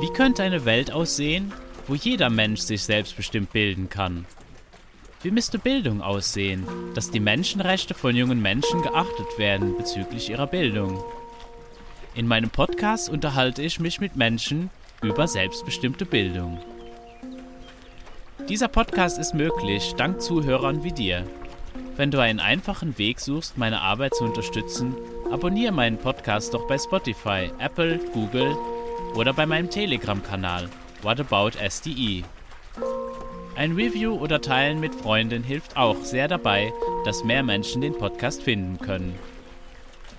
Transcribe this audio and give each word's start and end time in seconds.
Wie 0.00 0.12
könnte 0.12 0.42
eine 0.42 0.64
Welt 0.64 0.92
aussehen, 0.92 1.52
wo 1.86 1.94
jeder 1.94 2.30
Mensch 2.30 2.60
sich 2.60 2.82
selbstbestimmt 2.82 3.52
bilden 3.52 3.88
kann? 3.88 4.26
Wie 5.22 5.30
müsste 5.30 5.58
Bildung 5.58 6.02
aussehen, 6.02 6.66
dass 6.94 7.10
die 7.10 7.20
Menschenrechte 7.20 7.94
von 7.94 8.14
jungen 8.14 8.42
Menschen 8.42 8.82
geachtet 8.82 9.38
werden 9.38 9.76
bezüglich 9.76 10.30
ihrer 10.30 10.46
Bildung? 10.46 11.02
In 12.14 12.26
meinem 12.26 12.50
Podcast 12.50 13.08
unterhalte 13.08 13.62
ich 13.62 13.80
mich 13.80 14.00
mit 14.00 14.16
Menschen 14.16 14.70
über 15.02 15.26
selbstbestimmte 15.26 16.06
Bildung. 16.06 16.60
Dieser 18.48 18.68
Podcast 18.68 19.18
ist 19.18 19.34
möglich 19.34 19.94
dank 19.96 20.20
Zuhörern 20.20 20.84
wie 20.84 20.92
dir. 20.92 21.24
Wenn 21.96 22.10
du 22.10 22.20
einen 22.20 22.40
einfachen 22.40 22.96
Weg 22.98 23.20
suchst, 23.20 23.58
meine 23.58 23.80
Arbeit 23.80 24.14
zu 24.14 24.24
unterstützen, 24.24 24.94
abonniere 25.30 25.72
meinen 25.72 25.98
Podcast 25.98 26.54
doch 26.54 26.66
bei 26.66 26.78
Spotify, 26.78 27.50
Apple, 27.58 27.98
Google 28.12 28.56
oder 29.14 29.32
bei 29.32 29.46
meinem 29.46 29.70
Telegram-Kanal 29.70 30.68
What 31.02 31.20
About 31.20 31.58
SDE. 31.58 32.24
Ein 33.56 33.72
Review 33.72 34.14
oder 34.14 34.40
Teilen 34.40 34.80
mit 34.80 34.94
Freunden 34.94 35.42
hilft 35.42 35.76
auch 35.76 35.96
sehr 36.02 36.28
dabei, 36.28 36.72
dass 37.04 37.24
mehr 37.24 37.42
Menschen 37.42 37.80
den 37.80 37.96
Podcast 37.96 38.42
finden 38.42 38.78
können. 38.78 39.18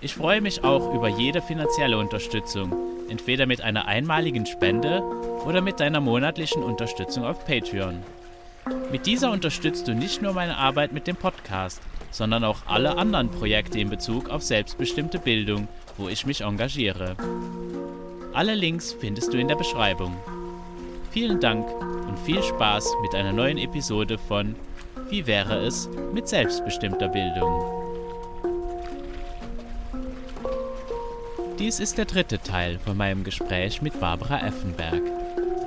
Ich 0.02 0.16
freue 0.16 0.42
mich 0.42 0.64
auch 0.64 0.94
über 0.94 1.08
jede 1.08 1.42
finanzielle 1.42 1.98
Unterstützung, 1.98 2.76
entweder 3.10 3.46
mit 3.46 3.62
einer 3.62 3.88
einmaligen 3.88 4.46
Spende 4.46 5.02
oder 5.46 5.62
mit 5.62 5.80
deiner 5.80 6.02
monatlichen 6.02 6.64
Unterstützung 6.64 7.24
auf 7.26 7.46
Patreon. 7.46 8.04
Mit 8.92 9.06
dieser 9.06 9.32
unterstützt 9.32 9.88
du 9.88 9.94
nicht 9.94 10.22
nur 10.22 10.34
meine 10.34 10.58
Arbeit 10.58 10.92
mit 10.92 11.08
dem 11.08 11.16
Podcast, 11.16 11.82
sondern 12.12 12.44
auch 12.44 12.60
alle 12.66 12.98
anderen 12.98 13.30
Projekte 13.30 13.80
in 13.80 13.90
Bezug 13.90 14.30
auf 14.30 14.44
selbstbestimmte 14.44 15.20
Bildung, 15.20 15.68
wo 15.98 16.10
ich 16.10 16.26
mich 16.26 16.42
engagiere. 16.42 17.16
Alle 18.34 18.56
Links 18.56 18.94
findest 18.94 19.34
du 19.34 19.38
in 19.38 19.48
der 19.48 19.56
Beschreibung. 19.56 20.16
Vielen 21.12 21.40
Dank 21.40 21.68
und 22.08 22.20
viel 22.20 22.44
Spaß 22.44 22.94
mit 23.02 23.16
einer 23.16 23.34
neuen 23.34 23.58
Episode 23.58 24.18
von 24.18 24.56
Wie 25.10 25.26
wäre 25.26 25.58
es 25.66 25.90
mit 26.14 26.28
selbstbestimmter 26.28 27.08
Bildung? 27.08 27.78
Dies 31.58 31.80
ist 31.80 31.98
der 31.98 32.06
dritte 32.06 32.40
Teil 32.40 32.78
von 32.78 32.96
meinem 32.96 33.24
Gespräch 33.24 33.82
mit 33.82 34.00
Barbara 34.00 34.46
Effenberg. 34.46 35.02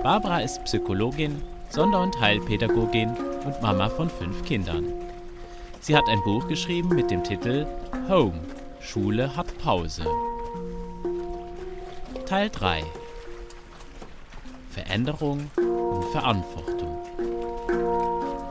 Barbara 0.05 0.41
ist 0.41 0.63
Psychologin, 0.65 1.43
Sonder- 1.69 2.03
und 2.03 2.21
Heilpädagogin 2.21 3.11
und 3.45 3.61
Mama 3.61 3.89
von 3.89 4.09
fünf 4.09 4.45
Kindern. 4.45 4.85
Sie 5.83 5.97
hat 5.97 6.09
ein 6.09 6.23
Buch 6.25 6.47
geschrieben 6.47 6.91
mit 6.91 7.11
dem 7.11 7.25
Titel 7.25 7.67
Home, 8.07 8.39
Schule 8.81 9.35
hat 9.35 9.57
Pause. 9.59 10.05
Teil 12.27 12.51
3 12.51 12.85
Veränderung 14.69 15.51
und 15.57 16.05
Verantwortung. 16.13 16.99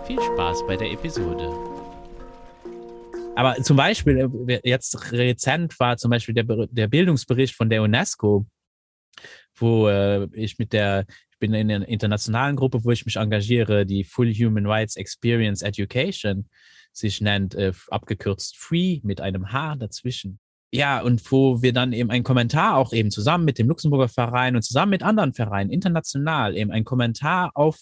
Viel 0.08 0.20
Spaß 0.20 0.66
bei 0.66 0.76
der 0.76 0.92
Episode. 0.92 1.54
Aber 3.36 3.62
zum 3.62 3.78
Beispiel, 3.78 4.28
äh, 4.48 4.60
jetzt 4.64 5.12
rezent 5.12 5.80
war 5.80 5.98
zum 5.98 6.10
Beispiel 6.10 6.34
der, 6.34 6.46
der 6.72 6.88
Bildungsbericht 6.88 7.56
von 7.56 7.70
der 7.70 7.84
UNESCO, 7.84 8.48
wo 9.56 9.88
äh, 9.88 10.28
ich 10.34 10.58
mit 10.58 10.74
der, 10.74 11.06
ich 11.32 11.38
bin 11.38 11.54
in 11.54 11.72
einer 11.72 11.88
internationalen 11.88 12.56
Gruppe, 12.56 12.84
wo 12.84 12.90
ich 12.90 13.06
mich 13.06 13.18
engagiere, 13.18 13.86
die 13.86 14.04
Full 14.04 14.34
Human 14.34 14.66
Rights 14.66 14.96
Experience 14.96 15.62
Education 15.62 16.50
sich 17.00 17.22
nennt, 17.22 17.56
äh, 17.56 17.74
abgekürzt 17.90 18.58
FREE 18.58 19.02
mit 19.04 19.22
einem 19.22 19.52
H 19.52 19.76
dazwischen 19.76 20.40
ja, 20.72 21.02
und 21.02 21.32
wo 21.32 21.62
wir 21.64 21.74
dann 21.74 21.94
eben 21.94 22.12
einen 22.12 22.24
Kommentar 22.24 22.78
auch 22.78 22.94
eben 22.94 23.10
zusammen 23.10 23.46
mit 23.46 23.58
dem 23.58 23.68
Luxemburger 23.68 24.08
Verein 24.08 24.56
und 24.56 24.62
zusammen 24.62 24.92
mit 24.92 25.02
anderen 25.02 25.34
Vereinen 25.34 25.72
international 25.72 26.56
eben 26.56 26.72
einen 26.72 26.86
Kommentar 26.86 27.52
auf 27.56 27.80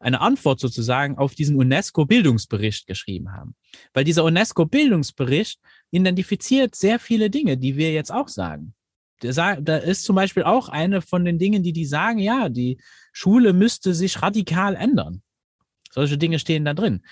eine 0.00 0.20
Antwort 0.20 0.60
sozusagen 0.60 1.16
auf 1.16 1.34
diesen 1.34 1.56
UNESCO-Bildungsbericht 1.56 2.86
geschrieben 2.86 3.32
haben. 3.32 3.54
Weil 3.94 4.04
dieser 4.04 4.24
UNESCO-Bildungsbericht 4.24 5.60
identifiziert 5.92 6.74
sehr 6.74 6.98
viele 6.98 7.30
Dinge, 7.30 7.56
die 7.56 7.76
wir 7.76 7.92
jetzt 7.92 8.10
auch 8.10 8.28
sagen. 8.28 8.74
Da 9.20 9.54
ist 9.54 10.04
zum 10.04 10.16
Beispiel 10.16 10.42
auch 10.42 10.68
eine 10.68 11.00
von 11.00 11.24
den 11.24 11.38
Dingen, 11.38 11.62
die 11.62 11.72
die 11.72 11.86
sagen, 11.86 12.18
ja, 12.18 12.48
die 12.48 12.78
Schule 13.12 13.52
müsste 13.52 13.94
sich 13.94 14.20
radikal 14.20 14.74
ändern. 14.74 15.22
Solche 15.90 16.18
Dinge 16.18 16.40
stehen 16.40 16.64
da 16.64 16.74
drin. 16.74 17.02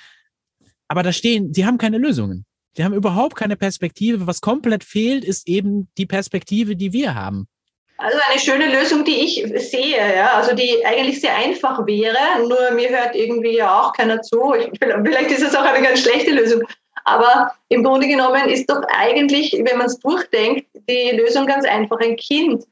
Aber 0.92 1.02
da 1.02 1.10
stehen, 1.10 1.54
sie 1.54 1.64
haben 1.64 1.78
keine 1.78 1.96
Lösungen. 1.96 2.44
Die 2.76 2.84
haben 2.84 2.92
überhaupt 2.92 3.34
keine 3.34 3.56
Perspektive. 3.56 4.26
Was 4.26 4.42
komplett 4.42 4.84
fehlt, 4.84 5.24
ist 5.24 5.48
eben 5.48 5.88
die 5.96 6.04
Perspektive, 6.04 6.76
die 6.76 6.92
wir 6.92 7.14
haben. 7.14 7.48
Also 7.96 8.18
eine 8.30 8.38
schöne 8.38 8.78
Lösung, 8.78 9.02
die 9.02 9.24
ich 9.24 9.42
sehe, 9.70 9.96
ja, 9.96 10.32
also 10.34 10.54
die 10.54 10.84
eigentlich 10.84 11.22
sehr 11.22 11.34
einfach 11.34 11.86
wäre, 11.86 12.18
nur 12.46 12.72
mir 12.72 12.90
hört 12.90 13.16
irgendwie 13.16 13.56
ja 13.56 13.80
auch 13.80 13.94
keiner 13.94 14.20
zu. 14.20 14.52
Ich, 14.52 14.68
vielleicht 14.78 15.30
ist 15.30 15.42
es 15.42 15.54
auch 15.54 15.64
eine 15.64 15.82
ganz 15.82 16.02
schlechte 16.02 16.32
Lösung. 16.32 16.60
Aber 17.04 17.52
im 17.70 17.82
Grunde 17.82 18.06
genommen 18.06 18.50
ist 18.50 18.68
doch 18.68 18.82
eigentlich, 18.94 19.52
wenn 19.64 19.78
man 19.78 19.86
es 19.86 19.98
durchdenkt, 19.98 20.66
die 20.90 21.16
Lösung 21.16 21.46
ganz 21.46 21.64
einfach. 21.64 22.00
Ein 22.00 22.16
Kind 22.16 22.64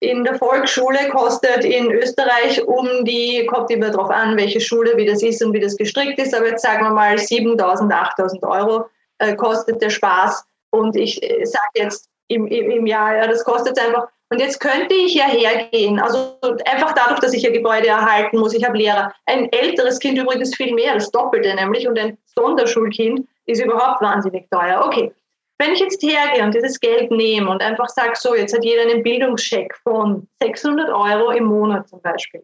in 0.00 0.24
der 0.24 0.36
Volksschule 0.36 1.08
kostet 1.10 1.64
in 1.64 1.90
Österreich 1.90 2.64
um 2.66 3.04
die, 3.04 3.46
kommt 3.46 3.70
immer 3.70 3.90
darauf 3.90 4.10
an, 4.10 4.36
welche 4.36 4.60
Schule, 4.60 4.96
wie 4.96 5.06
das 5.06 5.22
ist 5.22 5.44
und 5.44 5.52
wie 5.52 5.60
das 5.60 5.76
gestrickt 5.76 6.18
ist, 6.18 6.34
aber 6.34 6.48
jetzt 6.48 6.62
sagen 6.62 6.84
wir 6.84 6.90
mal 6.90 7.16
7.000, 7.16 7.90
8.000 7.90 8.48
Euro 8.48 8.86
äh, 9.18 9.34
kostet 9.34 9.82
der 9.82 9.90
Spaß. 9.90 10.44
Und 10.70 10.96
ich 10.96 11.22
äh, 11.22 11.44
sage 11.44 11.68
jetzt 11.74 12.08
im, 12.28 12.46
im, 12.46 12.70
im 12.70 12.86
Jahr, 12.86 13.16
ja, 13.16 13.26
das 13.26 13.44
kostet 13.44 13.78
einfach. 13.78 14.08
Und 14.30 14.40
jetzt 14.40 14.60
könnte 14.60 14.94
ich 14.94 15.14
ja 15.14 15.24
hergehen, 15.24 15.98
also 15.98 16.38
einfach 16.66 16.92
dadurch, 16.92 17.18
dass 17.20 17.32
ich 17.32 17.42
ja 17.42 17.50
Gebäude 17.50 17.88
erhalten 17.88 18.38
muss, 18.38 18.52
ich 18.52 18.62
habe 18.62 18.76
Lehrer. 18.76 19.12
Ein 19.24 19.50
älteres 19.52 19.98
Kind 19.98 20.18
übrigens 20.18 20.54
viel 20.54 20.74
mehr, 20.74 20.94
das 20.94 21.10
Doppelte 21.10 21.54
nämlich, 21.54 21.88
und 21.88 21.98
ein 21.98 22.18
Sonderschulkind 22.36 23.26
ist 23.46 23.62
überhaupt 23.62 24.02
wahnsinnig 24.02 24.46
teuer. 24.50 24.82
Okay, 24.84 25.12
wenn 25.58 25.72
ich 25.72 25.80
jetzt 25.80 26.02
hergehe 26.02 26.44
und 26.44 26.54
dieses 26.54 26.78
Geld 26.78 27.10
nehme 27.10 27.50
und 27.50 27.62
einfach 27.62 27.88
sage, 27.88 28.12
so, 28.14 28.34
jetzt 28.34 28.54
hat 28.54 28.64
jeder 28.64 28.82
einen 28.82 29.02
Bildungscheck 29.02 29.76
von 29.82 30.28
600 30.40 30.88
Euro 30.90 31.30
im 31.30 31.44
Monat 31.44 31.88
zum 31.88 32.00
Beispiel. 32.00 32.42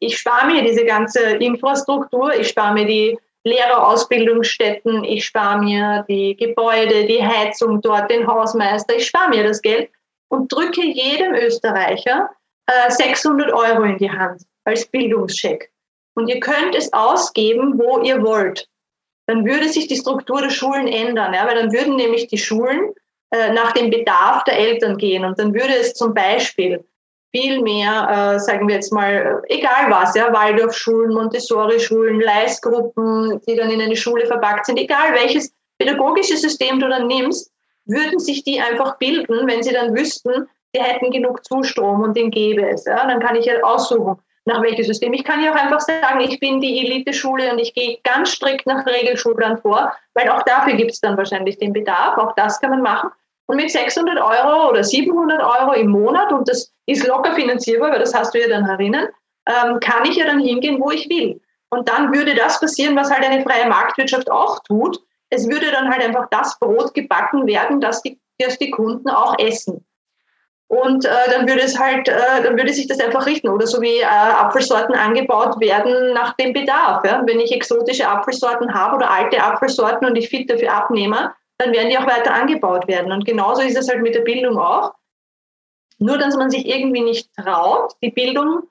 Ich 0.00 0.18
spare 0.18 0.46
mir 0.46 0.62
diese 0.62 0.84
ganze 0.84 1.20
Infrastruktur, 1.36 2.34
ich 2.34 2.48
spare 2.48 2.74
mir 2.74 2.86
die 2.86 3.18
Lehrerausbildungsstätten, 3.44 5.04
ich 5.04 5.24
spare 5.24 5.60
mir 5.62 6.04
die 6.08 6.36
Gebäude, 6.36 7.06
die 7.06 7.22
Heizung 7.22 7.80
dort, 7.80 8.10
den 8.10 8.26
Hausmeister, 8.26 8.96
ich 8.96 9.06
spare 9.06 9.30
mir 9.30 9.44
das 9.44 9.60
Geld 9.60 9.90
und 10.28 10.52
drücke 10.52 10.82
jedem 10.84 11.34
Österreicher 11.34 12.30
äh, 12.66 12.90
600 12.90 13.52
Euro 13.52 13.82
in 13.82 13.98
die 13.98 14.10
Hand 14.10 14.42
als 14.64 14.86
Bildungscheck. 14.86 15.70
Und 16.16 16.28
ihr 16.28 16.40
könnt 16.40 16.74
es 16.74 16.92
ausgeben, 16.92 17.78
wo 17.78 18.00
ihr 18.00 18.22
wollt. 18.22 18.68
Dann 19.26 19.44
würde 19.44 19.68
sich 19.68 19.86
die 19.86 19.96
Struktur 19.96 20.42
der 20.42 20.50
Schulen 20.50 20.86
ändern, 20.86 21.32
ja, 21.32 21.46
weil 21.46 21.56
dann 21.56 21.72
würden 21.72 21.96
nämlich 21.96 22.26
die 22.26 22.38
Schulen 22.38 22.92
äh, 23.30 23.52
nach 23.52 23.72
dem 23.72 23.90
Bedarf 23.90 24.44
der 24.44 24.58
Eltern 24.58 24.98
gehen. 24.98 25.24
Und 25.24 25.38
dann 25.38 25.54
würde 25.54 25.74
es 25.74 25.94
zum 25.94 26.12
Beispiel 26.12 26.84
viel 27.34 27.62
mehr, 27.62 28.34
äh, 28.36 28.38
sagen 28.38 28.68
wir 28.68 28.76
jetzt 28.76 28.92
mal, 28.92 29.42
egal 29.48 29.90
was, 29.90 30.14
ja, 30.14 30.32
Waldorfschulen, 30.32 31.12
Montessori-Schulen, 31.12 32.20
Leistgruppen, 32.20 33.40
die 33.48 33.56
dann 33.56 33.70
in 33.70 33.80
eine 33.80 33.96
Schule 33.96 34.26
verpackt 34.26 34.66
sind, 34.66 34.78
egal 34.78 35.14
welches 35.14 35.52
pädagogische 35.78 36.36
System 36.36 36.78
du 36.78 36.88
dann 36.88 37.08
nimmst, 37.08 37.50
würden 37.86 38.20
sich 38.20 38.44
die 38.44 38.60
einfach 38.60 38.98
bilden, 38.98 39.46
wenn 39.48 39.62
sie 39.62 39.72
dann 39.72 39.96
wüssten, 39.96 40.46
sie 40.72 40.80
hätten 40.80 41.10
genug 41.10 41.44
Zustrom 41.44 42.02
und 42.02 42.16
den 42.16 42.30
gäbe 42.30 42.68
es. 42.68 42.84
Ja, 42.84 43.06
dann 43.06 43.20
kann 43.20 43.36
ich 43.36 43.46
ja 43.46 43.60
aussuchen, 43.62 44.16
nach 44.46 44.62
welchem 44.62 44.84
System. 44.84 45.12
Ich 45.12 45.24
kann 45.24 45.42
ja 45.42 45.52
auch 45.52 45.56
einfach 45.56 45.80
sagen, 45.80 46.20
ich 46.20 46.38
bin 46.38 46.60
die 46.60 46.84
Elite-Schule 46.84 47.52
und 47.52 47.58
ich 47.58 47.72
gehe 47.74 47.98
ganz 48.04 48.30
strikt 48.30 48.66
nach 48.66 48.84
Regelschulplan 48.86 49.58
vor, 49.58 49.92
weil 50.14 50.28
auch 50.28 50.42
dafür 50.42 50.74
gibt 50.74 50.92
es 50.92 51.00
dann 51.00 51.16
wahrscheinlich 51.16 51.58
den 51.58 51.72
Bedarf. 51.72 52.18
Auch 52.18 52.34
das 52.34 52.60
kann 52.60 52.70
man 52.70 52.82
machen. 52.82 53.10
Und 53.46 53.56
mit 53.56 53.70
600 53.70 54.18
Euro 54.18 54.70
oder 54.70 54.84
700 54.84 55.40
Euro 55.42 55.72
im 55.72 55.88
Monat, 55.88 56.32
und 56.32 56.48
das 56.48 56.72
ist 56.86 57.06
locker 57.06 57.34
finanzierbar, 57.34 57.92
weil 57.92 57.98
das 57.98 58.14
hast 58.14 58.34
du 58.34 58.40
ja 58.40 58.48
dann 58.48 58.66
herinnen, 58.66 59.08
ähm, 59.46 59.80
kann 59.80 60.04
ich 60.04 60.16
ja 60.16 60.26
dann 60.26 60.40
hingehen, 60.40 60.80
wo 60.80 60.90
ich 60.90 61.08
will. 61.08 61.40
Und 61.70 61.88
dann 61.88 62.14
würde 62.14 62.34
das 62.34 62.60
passieren, 62.60 62.96
was 62.96 63.10
halt 63.10 63.24
eine 63.24 63.42
freie 63.42 63.68
Marktwirtschaft 63.68 64.30
auch 64.30 64.60
tut. 64.60 65.00
Es 65.30 65.48
würde 65.48 65.70
dann 65.72 65.90
halt 65.90 66.02
einfach 66.02 66.28
das 66.30 66.58
Brot 66.58 66.94
gebacken 66.94 67.46
werden, 67.46 67.80
das 67.80 68.00
die, 68.02 68.18
das 68.38 68.58
die 68.58 68.70
Kunden 68.70 69.08
auch 69.08 69.38
essen. 69.38 69.84
Und 70.68 71.04
äh, 71.04 71.10
dann 71.30 71.46
würde 71.46 71.62
es 71.62 71.78
halt, 71.78 72.08
äh, 72.08 72.42
dann 72.42 72.56
würde 72.56 72.72
sich 72.72 72.86
das 72.86 72.98
einfach 72.98 73.26
richten. 73.26 73.48
Oder 73.48 73.66
so 73.66 73.80
wie 73.80 73.98
äh, 73.98 74.04
Apfelsorten 74.04 74.94
angebaut 74.94 75.60
werden 75.60 76.14
nach 76.14 76.34
dem 76.34 76.52
Bedarf. 76.52 77.04
Ja? 77.04 77.22
Wenn 77.26 77.40
ich 77.40 77.52
exotische 77.52 78.08
Apfelsorten 78.08 78.72
habe 78.72 78.96
oder 78.96 79.10
alte 79.10 79.42
Apfelsorten 79.42 80.06
und 80.06 80.16
ich 80.16 80.28
fit 80.28 80.50
dafür 80.50 80.72
abnehme, 80.72 81.34
dann 81.58 81.72
werden 81.72 81.90
die 81.90 81.98
auch 81.98 82.06
weiter 82.06 82.34
angebaut 82.34 82.88
werden. 82.88 83.12
Und 83.12 83.24
genauso 83.24 83.62
ist 83.62 83.76
es 83.76 83.88
halt 83.88 84.02
mit 84.02 84.14
der 84.14 84.22
Bildung 84.22 84.58
auch. 84.58 84.94
Nur, 85.98 86.18
dass 86.18 86.36
man 86.36 86.50
sich 86.50 86.66
irgendwie 86.66 87.02
nicht 87.02 87.30
traut, 87.36 87.94
die 88.02 88.10
Bildung 88.10 88.64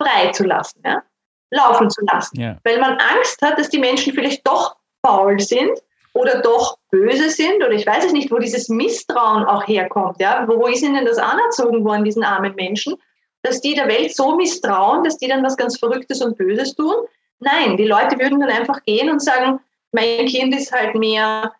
frei 0.00 0.30
zu 0.32 0.44
lassen, 0.44 0.82
ja? 0.84 1.02
laufen 1.50 1.88
zu 1.90 2.04
lassen. 2.04 2.40
Ja. 2.40 2.56
Weil 2.64 2.78
man 2.80 2.98
Angst 2.98 3.40
hat, 3.40 3.58
dass 3.58 3.70
die 3.70 3.78
Menschen 3.78 4.12
vielleicht 4.12 4.46
doch 4.46 4.76
faul 5.04 5.38
sind 5.40 5.80
oder 6.16 6.40
doch 6.40 6.78
böse 6.90 7.30
sind 7.30 7.56
oder 7.56 7.72
ich 7.72 7.86
weiß 7.86 8.06
es 8.06 8.12
nicht, 8.12 8.30
wo 8.30 8.38
dieses 8.38 8.68
Misstrauen 8.68 9.44
auch 9.44 9.66
herkommt. 9.68 10.20
Ja? 10.20 10.46
Wo, 10.48 10.66
ist 10.66 10.82
ihnen 10.82 11.04
das 11.04 11.18
anerzogen 11.18 11.84
worden, 11.84 12.04
diesen 12.04 12.24
armen 12.24 12.54
Menschen, 12.54 12.94
dass 13.42 13.60
die 13.60 13.74
der 13.74 13.86
Welt 13.86 14.14
so 14.14 14.34
misstrauen, 14.34 15.04
dass 15.04 15.18
die 15.18 15.28
dann 15.28 15.44
was 15.44 15.56
ganz 15.56 15.78
Verrücktes 15.78 16.22
und 16.22 16.38
Böses 16.38 16.74
tun? 16.74 16.94
Nein, 17.38 17.76
die 17.76 17.84
Leute 17.84 18.18
würden 18.18 18.40
dann 18.40 18.48
einfach 18.48 18.82
gehen 18.84 19.10
und 19.10 19.22
sagen, 19.22 19.60
mein 19.92 20.26
Kind 20.26 20.54
ist 20.54 20.72
halt 20.72 20.94
mehr, 20.94 21.52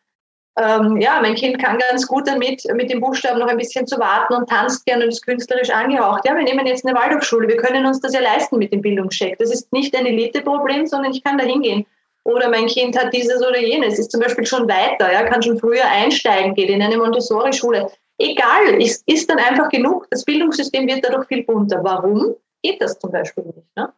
ähm, 0.58 1.00
ja, 1.00 1.20
mein 1.20 1.34
Kind 1.34 1.62
kann 1.62 1.78
ganz 1.78 2.06
gut 2.06 2.26
damit, 2.26 2.62
mit 2.74 2.90
dem 2.90 3.00
Buchstaben 3.00 3.38
noch 3.38 3.48
ein 3.48 3.58
bisschen 3.58 3.86
zu 3.86 3.98
warten 3.98 4.34
und 4.34 4.48
tanzt 4.48 4.86
gerne 4.86 5.04
und 5.04 5.10
ist 5.10 5.24
künstlerisch 5.24 5.70
angehaucht. 5.70 6.22
Ja, 6.24 6.34
wir 6.34 6.44
nehmen 6.44 6.66
jetzt 6.66 6.86
eine 6.86 6.98
Waldorfschule, 6.98 7.46
wir 7.46 7.58
können 7.58 7.84
uns 7.84 8.00
das 8.00 8.14
ja 8.14 8.20
leisten 8.20 8.58
mit 8.58 8.72
dem 8.72 8.80
Bildungscheck. 8.80 9.38
Das 9.38 9.52
ist 9.52 9.70
nicht 9.72 9.94
ein 9.94 10.06
Eliteproblem, 10.06 10.86
sondern 10.86 11.12
ich 11.12 11.22
kann 11.22 11.36
da 11.36 11.44
hingehen. 11.44 11.86
Oder 12.26 12.50
mein 12.50 12.66
Kind 12.66 12.98
hat 12.98 13.12
dieses 13.12 13.40
oder 13.40 13.60
jenes, 13.60 14.00
ist 14.00 14.10
zum 14.10 14.20
Beispiel 14.20 14.44
schon 14.44 14.68
weiter, 14.68 15.12
ja, 15.12 15.22
kann 15.22 15.42
schon 15.42 15.58
früher 15.60 15.88
einsteigen, 15.88 16.54
geht 16.54 16.68
in 16.68 16.82
eine 16.82 16.98
Montessori-Schule. 16.98 17.88
Egal, 18.18 18.82
ist, 18.82 19.04
ist 19.06 19.30
dann 19.30 19.38
einfach 19.38 19.68
genug. 19.68 20.08
Das 20.10 20.24
Bildungssystem 20.24 20.88
wird 20.88 21.04
dadurch 21.04 21.28
viel 21.28 21.44
bunter. 21.44 21.84
Warum 21.84 22.34
geht 22.62 22.82
das 22.82 22.98
zum 22.98 23.12
Beispiel 23.12 23.44
nicht? 23.44 23.76
Ne? 23.76 23.92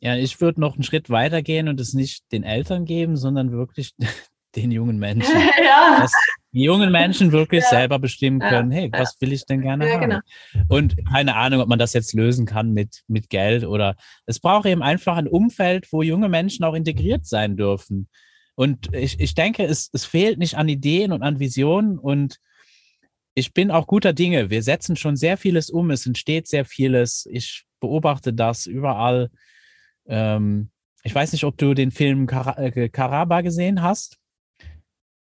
Ja, 0.00 0.16
ich 0.16 0.40
würde 0.40 0.60
noch 0.60 0.74
einen 0.74 0.84
Schritt 0.84 1.10
weiter 1.10 1.42
gehen 1.42 1.68
und 1.68 1.78
es 1.80 1.92
nicht 1.92 2.24
den 2.32 2.44
Eltern 2.44 2.86
geben, 2.86 3.18
sondern 3.18 3.52
wirklich 3.52 3.94
den 4.56 4.70
jungen 4.70 4.98
Menschen. 4.98 5.34
ja. 5.62 5.98
Dass 6.00 6.12
jungen 6.62 6.92
Menschen 6.92 7.32
wirklich 7.32 7.62
ja. 7.64 7.70
selber 7.70 7.98
bestimmen 7.98 8.38
können, 8.38 8.70
hey, 8.70 8.90
was 8.92 9.16
will 9.20 9.32
ich 9.32 9.44
denn 9.44 9.62
gerne 9.62 9.88
ja, 9.88 9.94
haben? 9.94 10.02
Genau. 10.02 10.20
Und 10.68 10.96
keine 11.08 11.34
Ahnung, 11.34 11.60
ob 11.60 11.68
man 11.68 11.78
das 11.78 11.92
jetzt 11.92 12.14
lösen 12.14 12.46
kann 12.46 12.72
mit, 12.72 13.02
mit 13.08 13.28
Geld 13.28 13.64
oder 13.64 13.96
es 14.26 14.38
braucht 14.38 14.66
eben 14.66 14.82
einfach 14.82 15.16
ein 15.16 15.28
Umfeld, 15.28 15.92
wo 15.92 16.02
junge 16.02 16.28
Menschen 16.28 16.64
auch 16.64 16.74
integriert 16.74 17.26
sein 17.26 17.56
dürfen. 17.56 18.08
Und 18.54 18.94
ich, 18.94 19.18
ich 19.18 19.34
denke, 19.34 19.64
es, 19.64 19.90
es 19.92 20.04
fehlt 20.04 20.38
nicht 20.38 20.56
an 20.56 20.68
Ideen 20.68 21.12
und 21.12 21.22
an 21.22 21.40
Visionen 21.40 21.98
und 21.98 22.38
ich 23.34 23.52
bin 23.52 23.70
auch 23.70 23.86
guter 23.86 24.12
Dinge. 24.12 24.50
Wir 24.50 24.62
setzen 24.62 24.96
schon 24.96 25.16
sehr 25.16 25.36
vieles 25.36 25.70
um. 25.70 25.90
Es 25.90 26.06
entsteht 26.06 26.46
sehr 26.46 26.64
vieles. 26.64 27.26
Ich 27.28 27.64
beobachte 27.80 28.32
das 28.32 28.66
überall. 28.66 29.30
Ähm, 30.06 30.70
ich 31.02 31.14
weiß 31.14 31.32
nicht, 31.32 31.44
ob 31.44 31.58
du 31.58 31.74
den 31.74 31.90
Film 31.90 32.26
Kar 32.26 32.58
äh, 32.58 32.88
Karaba 32.88 33.40
gesehen 33.40 33.82
hast. 33.82 34.18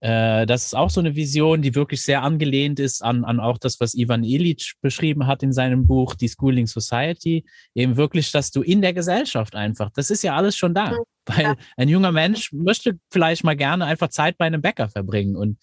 Äh, 0.01 0.47
das 0.47 0.67
ist 0.67 0.75
auch 0.75 0.91
so 0.91 1.01
eine 1.01 1.17
Vision, 1.17 1.63
die 1.63 1.75
wirklich 1.75 2.03
sehr 2.03 2.23
angelehnt 2.23 2.79
ist 2.79 3.03
an, 3.03 3.25
an 3.25 3.41
auch 3.41 3.59
das, 3.59 3.81
was 3.81 3.95
Ivan 3.95 4.23
Illich 4.23 4.75
beschrieben 4.81 5.27
hat 5.27 5.43
in 5.43 5.53
seinem 5.53 5.87
Buch, 5.87 6.15
Die 6.15 6.29
Schooling 6.29 6.67
Society. 6.67 7.45
Eben 7.75 7.97
wirklich, 7.97 8.31
dass 8.31 8.51
du 8.51 8.63
in 8.63 8.81
der 8.81 8.93
Gesellschaft 8.93 9.55
einfach, 9.57 9.91
das 9.91 10.11
ist 10.11 10.23
ja 10.23 10.37
alles 10.37 10.57
schon 10.57 10.75
da. 10.75 10.97
Weil 11.27 11.57
ein 11.77 11.89
junger 11.89 12.13
Mensch 12.13 12.53
möchte 12.53 12.99
vielleicht 13.11 13.45
mal 13.45 13.57
gerne 13.57 13.85
einfach 13.85 14.09
Zeit 14.09 14.39
bei 14.39 14.47
einem 14.47 14.63
Bäcker 14.63 14.89
verbringen. 14.89 15.37
Und, 15.37 15.59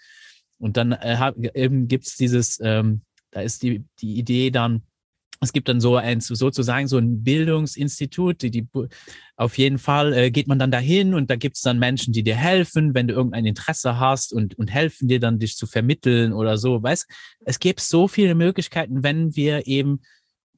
und 0.60 0.78
dann 0.78 0.92
äh, 0.92 1.32
eben 1.54 1.88
gibt 1.88 2.06
es 2.06 2.16
dieses, 2.16 2.60
ähm, 2.62 3.02
da 3.32 3.42
ist 3.42 3.64
die, 3.64 3.86
die 4.00 4.18
Idee 4.18 4.52
dann, 4.52 4.84
es 5.42 5.54
gibt 5.54 5.68
dann 5.68 5.82
so 5.82 5.96
ein, 5.98 6.22
sozusagen 6.22 6.88
so 6.88 6.98
ein 6.98 7.24
Bildungsinstitut, 7.24 8.42
die, 8.42 8.52
die 8.52 8.68
auf 9.36 9.58
jeden 9.58 9.78
Fall 9.78 10.14
äh, 10.14 10.32
geht 10.32 10.48
man 10.48 10.60
dann 10.60 10.72
dahin 10.72 11.14
und 11.14 11.30
da 11.30 11.36
gibt 11.36 11.58
es 11.58 11.62
dann 11.62 11.78
Menschen, 11.78 12.14
die 12.14 12.24
dir 12.24 12.36
helfen, 12.36 12.94
wenn 12.94 13.08
du 13.08 13.14
irgendein 13.14 13.46
Interesse 13.46 14.00
hast 14.00 14.34
und, 14.34 14.58
und 14.58 14.68
helfen 14.68 15.08
dir 15.08 15.20
dann, 15.20 15.40
dich 15.40 15.58
zu 15.58 15.68
vermitteln 15.68 16.34
oder 16.34 16.58
so. 16.58 16.82
Weißt, 16.82 17.08
es 17.46 17.60
gibt 17.60 17.82
so 17.82 18.08
viele 18.08 18.36
Möglichkeiten, 18.36 19.04
wenn 19.04 19.36
wir 19.36 19.68
eben 19.68 20.02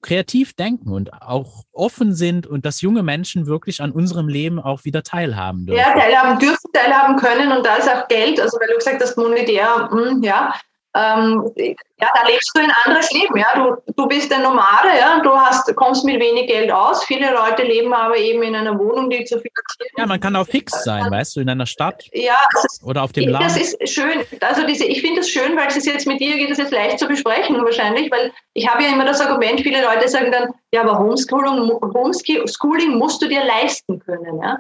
kreativ 0.02 0.54
denken 0.54 0.92
und 0.92 1.12
auch 1.14 1.64
offen 1.72 2.14
sind 2.14 2.46
und 2.46 2.66
dass 2.66 2.82
junge 2.82 3.02
Menschen 3.02 3.48
wirklich 3.48 3.82
an 3.82 3.92
unserem 3.92 4.28
Leben 4.28 4.60
auch 4.60 4.86
wieder 4.86 5.02
teilhaben 5.02 5.66
dürfen. 5.66 5.80
Ja, 5.80 6.00
teilhaben 6.00 6.40
dürfen, 6.40 6.72
teilhaben 6.72 7.16
können 7.16 7.52
und 7.52 7.66
da 7.66 7.78
ist 7.78 7.90
auch 7.90 8.08
Geld, 8.08 8.40
also 8.40 8.58
weil 8.60 8.68
du 8.68 8.76
gesagt 8.76 9.02
hast, 9.02 9.18
monetär, 9.18 9.90
mh, 9.92 10.10
hm, 10.12 10.24
ja, 10.24 10.54
ähm, 10.98 11.52
ja, 12.00 12.08
da 12.14 12.28
lebst 12.28 12.52
du 12.56 12.62
ein 12.62 12.72
anderes 12.86 13.12
Leben. 13.12 13.38
Ja? 13.38 13.54
Du, 13.56 13.94
du 13.94 14.08
bist 14.08 14.34
ein 14.34 14.42
Nomade, 14.42 14.90
ja? 14.98 15.20
du 15.20 15.32
hast, 15.32 15.74
kommst 15.76 16.04
mit 16.06 16.20
wenig 16.20 16.48
Geld 16.48 16.72
aus. 16.72 17.04
Viele 17.04 17.32
Leute 17.32 17.64
leben 17.64 17.94
aber 17.94 18.18
eben 18.18 18.42
in 18.42 18.56
einer 18.56 18.78
Wohnung, 18.80 19.10
die 19.10 19.24
zu 19.24 19.36
finanzieren 19.36 19.90
Ja, 19.98 20.06
man 20.08 20.20
kann 20.20 20.36
auch 20.36 20.48
fix 20.48 20.84
sein, 20.84 21.12
weißt 21.12 21.36
du, 21.36 21.42
in 21.42 21.50
einer 21.50 21.68
Stadt 21.68 22.06
ja, 22.14 22.36
ist, 22.64 22.84
oder 22.84 23.04
auf 23.04 23.12
dem 23.12 23.30
Land. 23.30 23.46
Das 23.46 23.58
ist 23.58 23.78
schön. 23.88 24.24
Also 24.42 24.66
diese, 24.66 24.86
ich 24.86 25.02
finde 25.02 25.18
das 25.18 25.30
schön, 25.30 25.56
weil 25.56 25.68
es 25.68 25.78
ist 25.78 25.86
jetzt 25.86 26.08
mit 26.08 26.20
dir 26.20 26.36
geht 26.36 26.50
es 26.50 26.58
jetzt 26.58 26.72
leicht 26.72 26.98
zu 26.98 27.08
besprechen 27.08 27.64
wahrscheinlich, 27.64 28.10
weil 28.12 28.32
ich 28.54 28.68
habe 28.68 28.84
ja 28.84 28.90
immer 28.90 29.06
das 29.06 29.22
Argument, 29.22 29.62
viele 29.62 29.84
Leute 29.84 30.08
sagen 30.08 30.32
dann, 30.32 30.54
ja, 30.72 30.82
aber 30.82 30.98
Homeschooling, 30.98 31.72
Homeschooling 31.82 32.98
musst 32.98 33.22
du 33.22 33.28
dir 33.28 33.44
leisten 33.44 34.00
können. 34.00 34.42
Ja? 34.42 34.58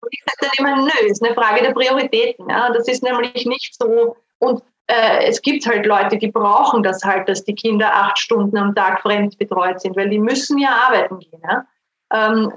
Und 0.00 0.08
ich 0.12 0.22
sage 0.26 0.52
dann 0.56 0.66
immer, 0.66 0.82
nö, 0.84 1.08
ist 1.08 1.24
eine 1.24 1.34
Frage 1.34 1.62
der 1.62 1.72
Prioritäten. 1.72 2.48
Ja? 2.48 2.70
Das 2.72 2.86
ist 2.86 3.02
nämlich 3.02 3.46
nicht 3.46 3.74
so. 3.76 4.16
Und 4.38 4.62
äh, 4.86 5.24
es 5.26 5.40
gibt 5.42 5.66
halt 5.66 5.86
Leute, 5.86 6.18
die 6.18 6.30
brauchen 6.30 6.82
das 6.82 7.02
halt, 7.02 7.28
dass 7.28 7.44
die 7.44 7.54
Kinder 7.54 7.94
acht 7.94 8.18
Stunden 8.18 8.56
am 8.56 8.74
Tag 8.74 9.00
fremd 9.00 9.38
betreut 9.38 9.80
sind, 9.80 9.96
weil 9.96 10.08
die 10.08 10.18
müssen 10.18 10.58
ja 10.58 10.70
arbeiten 10.88 11.18
gehen. 11.18 11.40
Ja? 11.42 11.64
Ähm, 12.12 12.52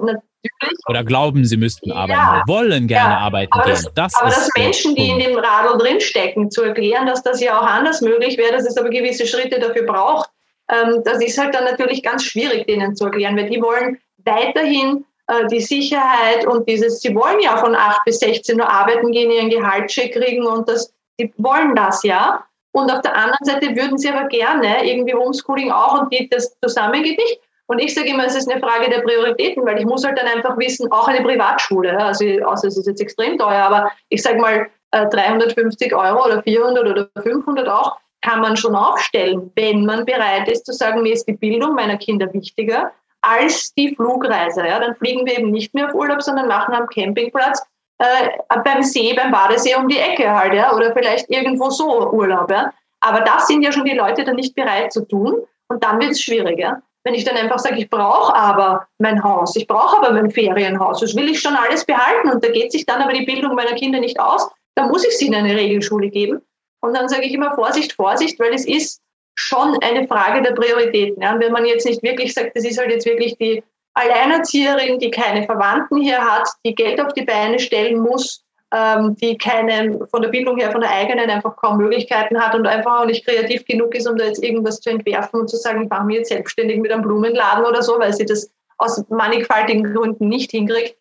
Oder 0.88 1.04
glauben, 1.04 1.46
sie 1.46 1.58
müssten 1.58 1.92
arbeiten, 1.92 2.12
ja, 2.12 2.44
wollen 2.48 2.88
gerne 2.88 3.14
ja, 3.14 3.20
arbeiten 3.20 3.54
aber 3.54 3.66
gehen. 3.66 3.86
Das, 3.96 4.16
aber 4.16 4.30
das 4.30 4.50
Menschen, 4.58 4.96
die 4.96 5.10
in 5.10 5.20
dem 5.20 5.38
Radl 5.38 5.78
drinstecken, 5.78 6.52
zu 6.52 6.64
erklären, 6.64 7.06
dass 7.06 7.24
das 7.24 7.42
ja 7.42 7.60
auch 7.60 7.66
anders 7.66 8.02
möglich 8.02 8.38
wäre, 8.38 8.52
dass 8.54 8.68
es 8.68 8.78
aber 8.78 8.90
gewisse 8.90 9.26
Schritte 9.28 9.60
dafür 9.60 9.84
braucht, 9.84 10.30
ähm, 10.70 11.02
das 11.04 11.24
ist 11.24 11.38
halt 11.38 11.54
dann 11.54 11.66
natürlich 11.66 12.02
ganz 12.04 12.24
schwierig, 12.24 12.66
denen 12.68 12.96
zu 12.96 13.06
erklären, 13.06 13.38
weil 13.38 13.50
die 13.50 13.62
wollen 13.62 14.00
weiterhin 14.24 15.06
äh, 15.28 15.48
die 15.48 15.62
Sicherheit 15.62 16.46
und 16.48 16.68
dieses, 16.68 17.02
sie 17.02 17.14
wollen 17.16 17.40
ja 17.40 17.58
von 17.58 17.76
8 17.76 18.04
bis 18.06 18.20
16 18.20 18.60
Uhr 18.60 18.70
arbeiten 18.70 19.12
gehen, 19.12 19.32
ihren 19.32 19.50
Gehaltscheck 19.50 20.14
kriegen 20.14 20.46
und 20.46 20.68
das 20.68 20.95
die 21.20 21.34
wollen 21.38 21.76
das 21.76 22.04
ja. 22.04 22.44
Und 22.72 22.92
auf 22.92 23.02
der 23.02 23.16
anderen 23.16 23.44
Seite 23.44 23.76
würden 23.76 23.98
sie 23.98 24.10
aber 24.10 24.28
gerne 24.28 24.86
irgendwie 24.86 25.14
Homeschooling 25.14 25.72
auch 25.72 26.02
und 26.02 26.10
geht 26.10 26.34
das 26.34 26.58
zusammen 26.62 27.04
geht 27.04 27.18
nicht. 27.18 27.40
Und 27.68 27.80
ich 27.80 27.96
sage 27.96 28.10
immer, 28.10 28.26
es 28.26 28.36
ist 28.36 28.52
eine 28.52 28.62
Frage 28.62 28.90
der 28.90 29.02
Prioritäten, 29.02 29.66
weil 29.66 29.80
ich 29.80 29.86
muss 29.86 30.06
halt 30.06 30.18
dann 30.20 30.28
einfach 30.28 30.58
wissen, 30.58 30.92
auch 30.92 31.08
eine 31.08 31.22
Privatschule, 31.24 31.98
also 31.98 32.26
außer 32.44 32.68
es 32.68 32.78
ist 32.78 32.86
jetzt 32.86 33.02
extrem 33.02 33.40
teuer, 33.40 33.64
aber 33.64 33.92
ich 34.10 34.22
sage 34.22 34.40
mal 34.40 34.70
350 34.92 35.92
äh, 35.92 35.96
Euro 35.96 36.26
oder 36.26 36.44
400 36.44 36.88
oder 36.88 37.10
500 37.24 37.68
auch, 37.68 37.98
kann 38.22 38.42
man 38.42 38.58
schon 38.58 38.76
aufstellen, 38.76 39.52
wenn 39.56 39.86
man 39.86 40.06
bereit 40.06 40.48
ist 40.48 40.66
zu 40.66 40.74
sagen, 40.74 41.02
mir 41.02 41.14
ist 41.14 41.28
die 41.28 41.34
Bildung 41.34 41.76
meiner 41.76 41.98
Kinder 41.98 42.32
wichtiger 42.34 42.92
als 43.22 43.74
die 43.74 43.96
Flugreise. 43.96 44.66
Ja, 44.66 44.80
dann 44.80 44.96
fliegen 44.96 45.26
wir 45.26 45.38
eben 45.38 45.52
nicht 45.52 45.74
mehr 45.74 45.88
auf 45.88 45.94
Urlaub, 45.94 46.22
sondern 46.22 46.48
machen 46.48 46.74
am 46.74 46.88
Campingplatz 46.88 47.66
äh, 48.00 48.30
beim 48.64 48.84
See, 48.84 49.14
beim 49.14 49.32
Badesee 49.32 49.76
um 49.76 49.88
die 49.88 50.00
Ecke 50.00 50.30
halt, 50.30 50.54
ja, 50.54 50.74
oder 50.74 50.94
vielleicht 50.94 51.30
irgendwo 51.30 51.70
so 51.70 52.12
Urlaub, 52.12 52.52
ja. 52.52 52.74
Aber 53.02 53.22
das 53.22 53.48
sind 53.48 53.62
ja 53.62 53.72
schon 53.72 53.86
die 53.86 53.94
Leute 53.94 54.24
dann 54.24 54.36
nicht 54.36 54.56
bereit 54.56 54.92
zu 54.92 55.06
tun 55.06 55.44
und 55.70 55.84
dann 55.84 56.00
wird 56.02 56.12
es 56.12 56.22
schwieriger. 56.22 56.82
Wenn 57.04 57.14
ich 57.14 57.24
dann 57.24 57.38
einfach 57.38 57.60
sage, 57.60 57.78
ich 57.78 57.90
brauche 57.90 58.34
aber 58.36 58.88
mein 58.98 59.24
Haus, 59.24 59.56
ich 59.56 59.68
brauche 59.68 59.98
aber 59.98 60.12
mein 60.12 60.32
Ferienhaus, 60.32 61.02
das 61.02 61.16
will 61.16 61.30
ich 61.30 61.40
schon 61.40 61.56
alles 61.56 61.86
behalten 61.86 62.32
und 62.32 62.44
da 62.44 62.50
geht 62.50 62.72
sich 62.72 62.86
dann 62.86 63.02
aber 63.02 63.14
die 63.14 63.26
Bildung 63.26 63.54
meiner 63.54 63.76
Kinder 63.76 64.00
nicht 64.00 64.20
aus, 64.20 64.50
dann 64.74 64.90
muss 64.90 65.06
ich 65.06 65.16
sie 65.18 65.28
in 65.28 65.36
eine 65.36 65.56
Regelschule 65.56 66.10
geben. 66.10 66.42
Und 66.82 66.96
dann 66.96 67.08
sage 67.08 67.26
ich 67.26 67.34
immer 67.34 67.54
Vorsicht, 67.56 67.94
Vorsicht, 67.94 68.40
weil 68.40 68.54
es 68.54 68.66
ist 68.66 69.02
schon 69.36 69.78
eine 69.82 70.08
Frage 70.08 70.42
der 70.42 70.52
Prioritäten. 70.52 71.22
Ja. 71.22 71.34
Und 71.34 71.42
wenn 71.42 71.52
man 71.52 71.66
jetzt 71.66 71.86
nicht 71.86 72.02
wirklich 72.04 72.34
sagt, 72.34 72.56
das 72.56 72.66
ist 72.66 72.78
halt 72.78 72.90
jetzt 72.90 73.06
wirklich 73.06 73.38
die 73.38 73.64
Alleinerzieherin, 73.96 75.00
die 75.00 75.10
keine 75.10 75.44
Verwandten 75.44 76.02
hier 76.02 76.20
hat, 76.20 76.48
die 76.66 76.76
Geld 76.76 77.02
auf 77.02 77.14
die 77.14 77.24
Beine 77.24 77.60
stellen 77.60 78.00
muss, 78.00 78.44
ähm, 78.74 79.16
die 79.16 79.38
keine, 79.38 80.06
von 80.12 80.22
der 80.22 80.30
Bildung 80.30 80.58
her, 80.58 80.72
von 80.72 80.82
der 80.82 80.92
eigenen 80.92 81.30
einfach 81.30 81.56
kaum 81.56 81.78
Möglichkeiten 81.78 82.40
hat 82.40 82.56
und 82.56 82.68
einfach 82.68 83.02
auch 83.02 83.06
nicht 83.06 83.26
kreativ 83.26 83.66
genug 83.66 83.96
ist, 83.96 84.08
um 84.08 84.18
da 84.18 84.26
jetzt 84.26 84.44
irgendwas 84.44 84.82
zu 84.82 84.90
entwerfen 84.90 85.40
und 85.40 85.50
zu 85.50 85.56
sagen, 85.56 85.84
ich 85.84 85.90
mache 85.90 86.06
mich 86.06 86.18
jetzt 86.18 86.30
selbstständig 86.30 86.80
mit 86.80 86.92
einem 86.92 87.04
Blumenladen 87.04 87.66
oder 87.66 87.82
so, 87.82 87.98
weil 87.98 88.14
sie 88.14 88.26
das 88.26 88.52
aus 88.78 89.04
mannigfaltigen 89.10 89.94
Gründen 89.94 90.28
nicht 90.28 90.52
hinkriegt. 90.52 90.98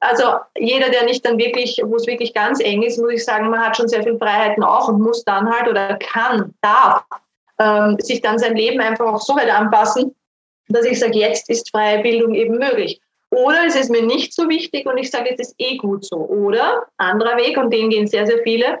Also 0.00 0.24
jeder, 0.58 0.90
der 0.90 1.04
nicht 1.04 1.24
dann 1.24 1.38
wirklich, 1.38 1.80
wo 1.84 1.94
es 1.94 2.08
wirklich 2.08 2.34
ganz 2.34 2.60
eng 2.60 2.82
ist, 2.82 2.98
muss 2.98 3.12
ich 3.12 3.24
sagen, 3.24 3.50
man 3.50 3.60
hat 3.60 3.76
schon 3.76 3.86
sehr 3.86 4.02
viele 4.02 4.18
Freiheiten 4.18 4.64
auch 4.64 4.88
und 4.88 5.00
muss 5.00 5.24
dann 5.24 5.48
halt 5.48 5.68
oder 5.68 5.96
kann, 5.98 6.52
darf 6.60 7.04
ähm, 7.60 7.96
sich 8.00 8.20
dann 8.20 8.40
sein 8.40 8.56
Leben 8.56 8.80
einfach 8.80 9.06
auch 9.06 9.20
so 9.20 9.36
weit 9.36 9.48
anpassen, 9.48 10.12
dass 10.72 10.84
ich 10.84 10.98
sage, 10.98 11.18
jetzt 11.18 11.48
ist 11.48 11.70
freie 11.70 12.02
Bildung 12.02 12.34
eben 12.34 12.58
möglich. 12.58 13.00
Oder 13.30 13.66
es 13.66 13.76
ist 13.76 13.90
mir 13.90 14.02
nicht 14.02 14.34
so 14.34 14.48
wichtig 14.48 14.86
und 14.86 14.98
ich 14.98 15.10
sage, 15.10 15.30
es 15.32 15.40
ist 15.40 15.54
eh 15.58 15.78
gut 15.78 16.04
so. 16.04 16.16
Oder 16.16 16.86
anderer 16.98 17.36
Weg, 17.38 17.56
und 17.56 17.72
den 17.72 17.88
gehen 17.88 18.06
sehr, 18.06 18.26
sehr 18.26 18.42
viele, 18.42 18.80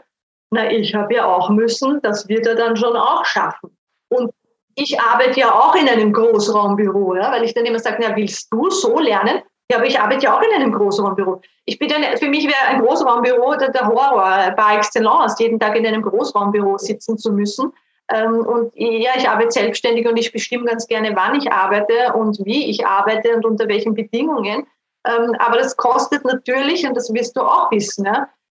na, 0.50 0.70
ich 0.70 0.94
habe 0.94 1.14
ja 1.14 1.24
auch 1.24 1.48
müssen, 1.48 2.00
das 2.02 2.28
wird 2.28 2.46
er 2.46 2.54
dann 2.54 2.76
schon 2.76 2.94
auch 2.94 3.24
schaffen. 3.24 3.74
Und 4.10 4.30
ich 4.74 5.00
arbeite 5.00 5.40
ja 5.40 5.50
auch 5.52 5.74
in 5.74 5.88
einem 5.88 6.12
Großraumbüro, 6.12 7.16
ja, 7.16 7.32
weil 7.32 7.44
ich 7.44 7.54
dann 7.54 7.64
immer 7.64 7.78
sage, 7.78 7.98
na, 8.00 8.14
willst 8.14 8.52
du 8.52 8.68
so 8.68 8.98
lernen? 8.98 9.40
Ja, 9.70 9.78
aber 9.78 9.86
ich 9.86 9.98
arbeite 9.98 10.26
ja 10.26 10.36
auch 10.36 10.42
in 10.42 10.54
einem 10.54 10.72
Großraumbüro. 10.72 11.40
Ich 11.64 11.78
bin 11.78 11.88
dann, 11.88 12.02
für 12.18 12.28
mich 12.28 12.44
wäre 12.44 12.68
ein 12.68 12.82
Großraumbüro 12.82 13.54
der, 13.54 13.70
der 13.70 13.86
Horror 13.86 14.52
par 14.54 14.76
excellence, 14.76 15.38
jeden 15.38 15.58
Tag 15.58 15.76
in 15.76 15.86
einem 15.86 16.02
Großraumbüro 16.02 16.76
sitzen 16.76 17.16
zu 17.16 17.32
müssen. 17.32 17.72
Ähm, 18.10 18.46
und 18.46 18.72
ja, 18.74 19.12
ich 19.16 19.28
arbeite 19.28 19.52
selbstständig 19.52 20.06
und 20.06 20.16
ich 20.16 20.32
bestimme 20.32 20.64
ganz 20.64 20.86
gerne, 20.86 21.14
wann 21.14 21.36
ich 21.36 21.50
arbeite 21.52 22.12
und 22.14 22.44
wie 22.44 22.70
ich 22.70 22.86
arbeite 22.86 23.34
und 23.36 23.44
unter 23.44 23.68
welchen 23.68 23.94
Bedingungen. 23.94 24.66
Ähm, 25.06 25.34
aber 25.38 25.58
das 25.58 25.76
kostet 25.76 26.24
natürlich, 26.24 26.86
und 26.86 26.94
das 26.94 27.12
wirst 27.12 27.36
du 27.36 27.40
auch 27.40 27.70
wissen, 27.70 28.06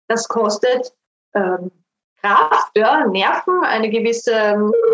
das 0.08 0.28
kostet 0.28 0.92
ähm, 1.34 1.70
Kraft, 2.22 2.70
ja, 2.76 3.06
Nerven, 3.06 3.62
eine 3.64 3.90
gewisse 3.90 4.32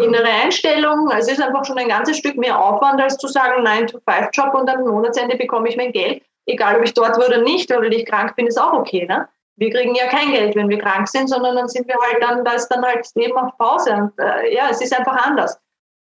innere 0.02 0.28
Einstellung. 0.42 1.08
Also 1.10 1.30
es 1.30 1.38
ist 1.38 1.44
einfach 1.44 1.64
schon 1.64 1.78
ein 1.78 1.88
ganzes 1.88 2.18
Stück 2.18 2.36
mehr 2.36 2.58
Aufwand, 2.58 3.00
als 3.00 3.16
zu 3.16 3.28
sagen, 3.28 3.66
9-to-5-Job 3.66 4.54
und 4.54 4.68
am 4.68 4.82
Monatsende 4.82 5.36
bekomme 5.36 5.68
ich 5.68 5.76
mein 5.76 5.92
Geld. 5.92 6.22
Egal, 6.46 6.76
ob 6.76 6.84
ich 6.84 6.94
dort 6.94 7.16
war 7.18 7.28
oder 7.28 7.40
nicht, 7.40 7.70
oder 7.74 7.86
ich 7.86 8.04
krank 8.06 8.34
bin, 8.36 8.46
ist 8.46 8.60
auch 8.60 8.72
okay. 8.72 9.06
Ne? 9.06 9.28
Wir 9.56 9.70
kriegen 9.70 9.94
ja 9.94 10.06
kein 10.06 10.32
Geld, 10.32 10.56
wenn 10.56 10.68
wir 10.68 10.78
krank 10.78 11.08
sind, 11.08 11.28
sondern 11.28 11.56
dann 11.56 11.68
sind 11.68 11.86
wir 11.86 11.96
halt 11.96 12.22
dann, 12.22 12.44
da 12.44 12.52
ist 12.52 12.68
dann 12.68 12.84
halt 12.84 13.00
das 13.00 13.14
Leben 13.14 13.36
auf 13.36 13.56
Pause. 13.58 13.92
Und 13.92 14.18
äh, 14.18 14.54
ja, 14.54 14.68
es 14.70 14.80
ist 14.80 14.96
einfach 14.96 15.16
anders. 15.26 15.58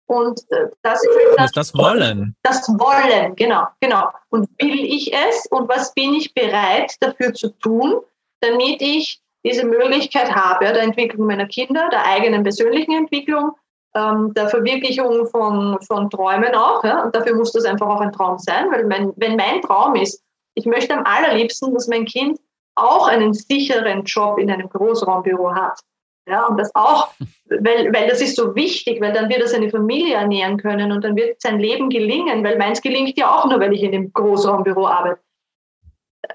Und 0.08 0.40
äh, 0.52 0.68
das 0.84 1.04
ist 1.04 1.10
halt 1.16 1.40
das, 1.40 1.52
das 1.52 1.76
Wollen. 1.76 2.36
Das 2.44 2.68
Wollen, 2.70 3.36
genau, 3.36 3.68
genau. 3.82 4.10
Und 4.30 4.50
will 4.60 4.80
ich 4.80 5.14
es 5.14 5.46
und 5.48 5.70
was 5.70 5.94
bin 5.94 6.14
ich 6.14 6.34
bereit 6.34 6.96
dafür 7.02 7.34
zu 7.34 7.50
tun, 7.60 8.02
damit 8.42 8.82
ich 8.82 9.22
diese 9.46 9.66
Möglichkeit 9.66 10.34
habe, 10.34 10.66
der 10.66 10.82
Entwicklung 10.82 11.28
meiner 11.28 11.48
Kinder, 11.48 11.90
der 11.90 12.06
eigenen 12.06 12.44
persönlichen 12.44 12.96
Entwicklung, 12.96 13.52
ähm, 13.96 14.34
der 14.34 14.50
Verwirklichung 14.50 15.28
von, 15.28 15.78
von 15.82 16.10
Träumen 16.10 16.56
auch. 16.56 16.84
Ja? 16.84 17.04
Und 17.04 17.16
dafür 17.16 17.36
muss 17.36 17.52
das 17.52 17.66
einfach 17.66 17.88
auch 17.88 18.02
ein 18.02 18.12
Traum 18.12 18.38
sein, 18.40 18.72
weil 18.72 18.86
mein, 18.86 19.14
wenn 19.18 19.36
mein 19.36 19.62
Traum 19.62 19.96
ist, 19.96 20.22
ich 20.56 20.66
möchte 20.66 20.94
am 20.94 21.06
allerliebsten, 21.06 21.74
dass 21.74 21.88
mein 21.88 22.06
Kind 22.06 22.40
auch 22.78 23.08
einen 23.08 23.34
sicheren 23.34 24.04
Job 24.04 24.40
in 24.40 24.52
einem 24.52 24.70
Großraumbüro 24.70 25.54
hat. 25.54 25.80
Ja, 26.28 26.46
und 26.46 26.58
das 26.58 26.74
auch, 26.76 27.10
weil, 27.46 27.94
weil 27.94 28.08
das 28.08 28.22
ist 28.22 28.36
so 28.36 28.56
wichtig, 28.56 29.02
weil 29.02 29.14
dann 29.14 29.30
wird 29.30 29.42
er 29.42 29.48
seine 29.48 29.70
Familie 29.70 30.16
ernähren 30.16 30.58
können 30.58 30.92
und 30.92 31.04
dann 31.04 31.16
wird 31.16 31.42
sein 31.42 31.60
Leben 31.60 31.90
gelingen, 31.90 32.44
weil 32.44 32.58
meins 32.58 32.82
gelingt 32.82 33.18
ja 33.18 33.34
auch 33.34 33.46
nur, 33.46 33.60
weil 33.60 33.74
ich 33.74 33.84
in 33.84 33.92
dem 33.92 34.12
Großraumbüro 34.14 34.88
arbeite. 34.88 35.22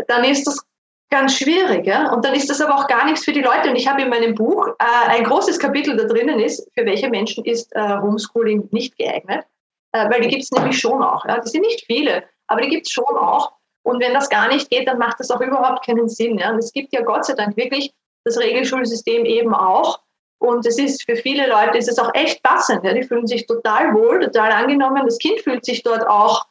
Dann 0.08 0.24
ist 0.24 0.46
das 0.46 0.64
ganz 1.12 1.36
schwierig. 1.36 1.86
Ja? 1.86 2.10
Und 2.12 2.24
dann 2.24 2.34
ist 2.34 2.50
das 2.50 2.60
aber 2.60 2.74
auch 2.74 2.88
gar 2.88 3.04
nichts 3.04 3.24
für 3.24 3.32
die 3.32 3.42
Leute. 3.42 3.68
Und 3.68 3.76
ich 3.76 3.86
habe 3.86 4.02
in 4.02 4.08
meinem 4.08 4.34
Buch 4.34 4.66
äh, 4.66 5.08
ein 5.08 5.24
großes 5.24 5.58
Kapitel 5.58 5.96
da 5.96 6.04
drinnen 6.04 6.40
ist, 6.40 6.68
für 6.74 6.84
welche 6.86 7.08
Menschen 7.08 7.44
ist 7.44 7.70
äh, 7.76 7.98
Homeschooling 8.00 8.68
nicht 8.72 8.96
geeignet. 8.96 9.44
Äh, 9.92 10.10
weil 10.10 10.22
die 10.22 10.28
gibt 10.28 10.42
es 10.42 10.50
nämlich 10.50 10.80
schon 10.80 11.02
auch. 11.02 11.24
Ja? 11.26 11.38
Die 11.38 11.50
sind 11.50 11.60
nicht 11.60 11.84
viele, 11.84 12.24
aber 12.48 12.62
die 12.62 12.68
gibt 12.70 12.86
es 12.86 12.92
schon 12.92 13.04
auch. 13.04 13.52
Und 13.82 14.00
wenn 14.00 14.14
das 14.14 14.28
gar 14.28 14.48
nicht 14.48 14.70
geht, 14.70 14.86
dann 14.86 14.98
macht 14.98 15.18
das 15.18 15.30
auch 15.30 15.40
überhaupt 15.40 15.84
keinen 15.84 16.08
Sinn. 16.08 16.38
Ja? 16.38 16.50
Und 16.50 16.58
es 16.58 16.72
gibt 16.72 16.92
ja 16.92 17.02
Gott 17.02 17.24
sei 17.24 17.34
Dank 17.34 17.56
wirklich 17.56 17.92
das 18.24 18.38
Regelschulsystem 18.38 19.24
eben 19.24 19.54
auch. 19.54 20.00
Und 20.38 20.66
es 20.66 20.78
ist 20.78 21.04
für 21.04 21.16
viele 21.16 21.48
Leute 21.48 21.78
ist 21.78 21.88
es 21.88 21.98
auch 21.98 22.12
echt 22.14 22.42
passend. 22.42 22.84
Ja? 22.84 22.92
Die 22.94 23.02
fühlen 23.02 23.26
sich 23.26 23.46
total 23.46 23.94
wohl, 23.94 24.20
total 24.20 24.52
angenommen. 24.52 25.02
Das 25.04 25.18
Kind 25.18 25.40
fühlt 25.40 25.64
sich 25.64 25.82
dort 25.82 26.06
auch 26.06 26.46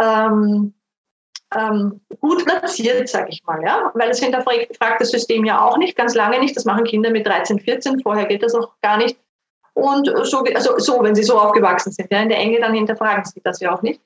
ähm, 0.00 0.74
ähm, 1.54 2.00
gut 2.20 2.44
platziert, 2.44 3.08
sage 3.08 3.30
ich 3.30 3.42
mal. 3.44 3.62
Ja? 3.62 3.90
Weil 3.94 4.08
das 4.08 4.20
hinterfragt 4.20 5.00
das 5.00 5.10
System 5.10 5.44
ja 5.44 5.64
auch 5.64 5.78
nicht, 5.78 5.96
ganz 5.96 6.14
lange 6.14 6.38
nicht. 6.38 6.56
Das 6.56 6.64
machen 6.64 6.84
Kinder 6.84 7.10
mit 7.10 7.26
13, 7.26 7.60
14. 7.60 8.00
Vorher 8.00 8.26
geht 8.26 8.42
das 8.42 8.54
auch 8.54 8.72
gar 8.82 8.98
nicht. 8.98 9.16
Und 9.74 10.06
so, 10.22 10.44
also 10.54 10.78
so, 10.78 11.02
wenn 11.02 11.14
sie 11.14 11.24
so 11.24 11.38
aufgewachsen 11.38 11.90
sind, 11.92 12.10
ja, 12.10 12.22
in 12.22 12.28
der 12.28 12.38
Enge, 12.38 12.60
dann 12.60 12.74
hinterfragen 12.74 13.24
sie 13.24 13.40
das 13.42 13.58
ja 13.60 13.74
auch 13.74 13.82
nicht. 13.82 14.00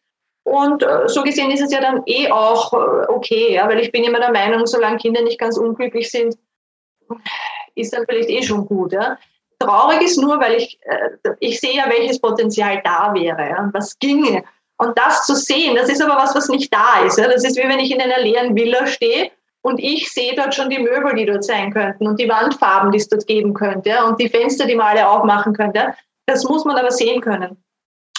Und 0.49 0.83
äh, 0.83 1.09
so 1.09 1.23
gesehen 1.23 1.50
ist 1.50 1.61
es 1.61 1.71
ja 1.71 1.81
dann 1.81 2.02
eh 2.07 2.31
auch 2.31 2.73
äh, 2.73 3.07
okay, 3.09 3.55
ja, 3.55 3.69
weil 3.69 3.81
ich 3.81 3.93
bin 3.93 4.05
immer 4.05 4.19
der 4.19 4.33
Meinung, 4.33 4.67
solange 4.67 4.97
Kinder 4.97 5.23
nicht 5.23 5.38
ganz 5.38 5.59
unglücklich 5.59 6.11
sind, 6.11 6.37
ist 7.75 7.93
dann 7.93 8.05
vielleicht 8.09 8.31
eh 8.31 8.43
schon 8.43 8.67
gut. 8.67 8.93
Ja. 8.93 9.19
Traurig 9.59 10.00
ist 10.02 10.17
nur, 10.17 10.40
weil 10.40 10.55
ich, 10.55 10.78
äh, 10.83 11.35
ich 11.40 11.61
sehe 11.61 11.76
ja, 11.76 11.85
welches 11.88 12.19
Potenzial 12.19 12.81
da 12.83 13.12
wäre 13.12 13.49
ja, 13.49 13.71
was 13.73 13.99
ginge. 13.99 14.43
Und 14.78 14.97
das 14.97 15.26
zu 15.26 15.35
sehen, 15.35 15.76
das 15.76 15.90
ist 15.90 16.02
aber 16.02 16.17
was, 16.17 16.35
was 16.35 16.49
nicht 16.49 16.73
da 16.73 17.05
ist. 17.05 17.19
Ja. 17.19 17.28
Das 17.28 17.45
ist 17.45 17.57
wie 17.57 17.69
wenn 17.69 17.81
ich 17.81 17.90
in 17.90 18.00
einer 18.00 18.21
leeren 18.21 18.57
Villa 18.57 18.87
stehe 18.87 19.31
und 19.61 19.78
ich 19.78 20.11
sehe 20.11 20.35
dort 20.35 20.55
schon 20.55 20.71
die 20.71 20.78
Möbel, 20.78 21.14
die 21.14 21.26
dort 21.26 21.45
sein 21.45 21.73
könnten 21.75 22.07
und 22.07 22.19
die 22.19 22.28
Wandfarben, 22.28 22.90
die 22.90 22.99
es 22.99 23.09
dort 23.09 23.26
geben 23.26 23.52
könnte 23.52 24.02
und 24.07 24.19
die 24.19 24.31
Fenster, 24.31 24.67
die 24.67 24.76
man 24.76 24.87
alle 24.87 25.09
aufmachen 25.09 25.52
könnte. 25.52 25.95
Das 26.25 26.45
muss 26.45 26.64
man 26.64 26.76
aber 26.76 26.90
sehen 26.90 27.21
können. 27.21 27.62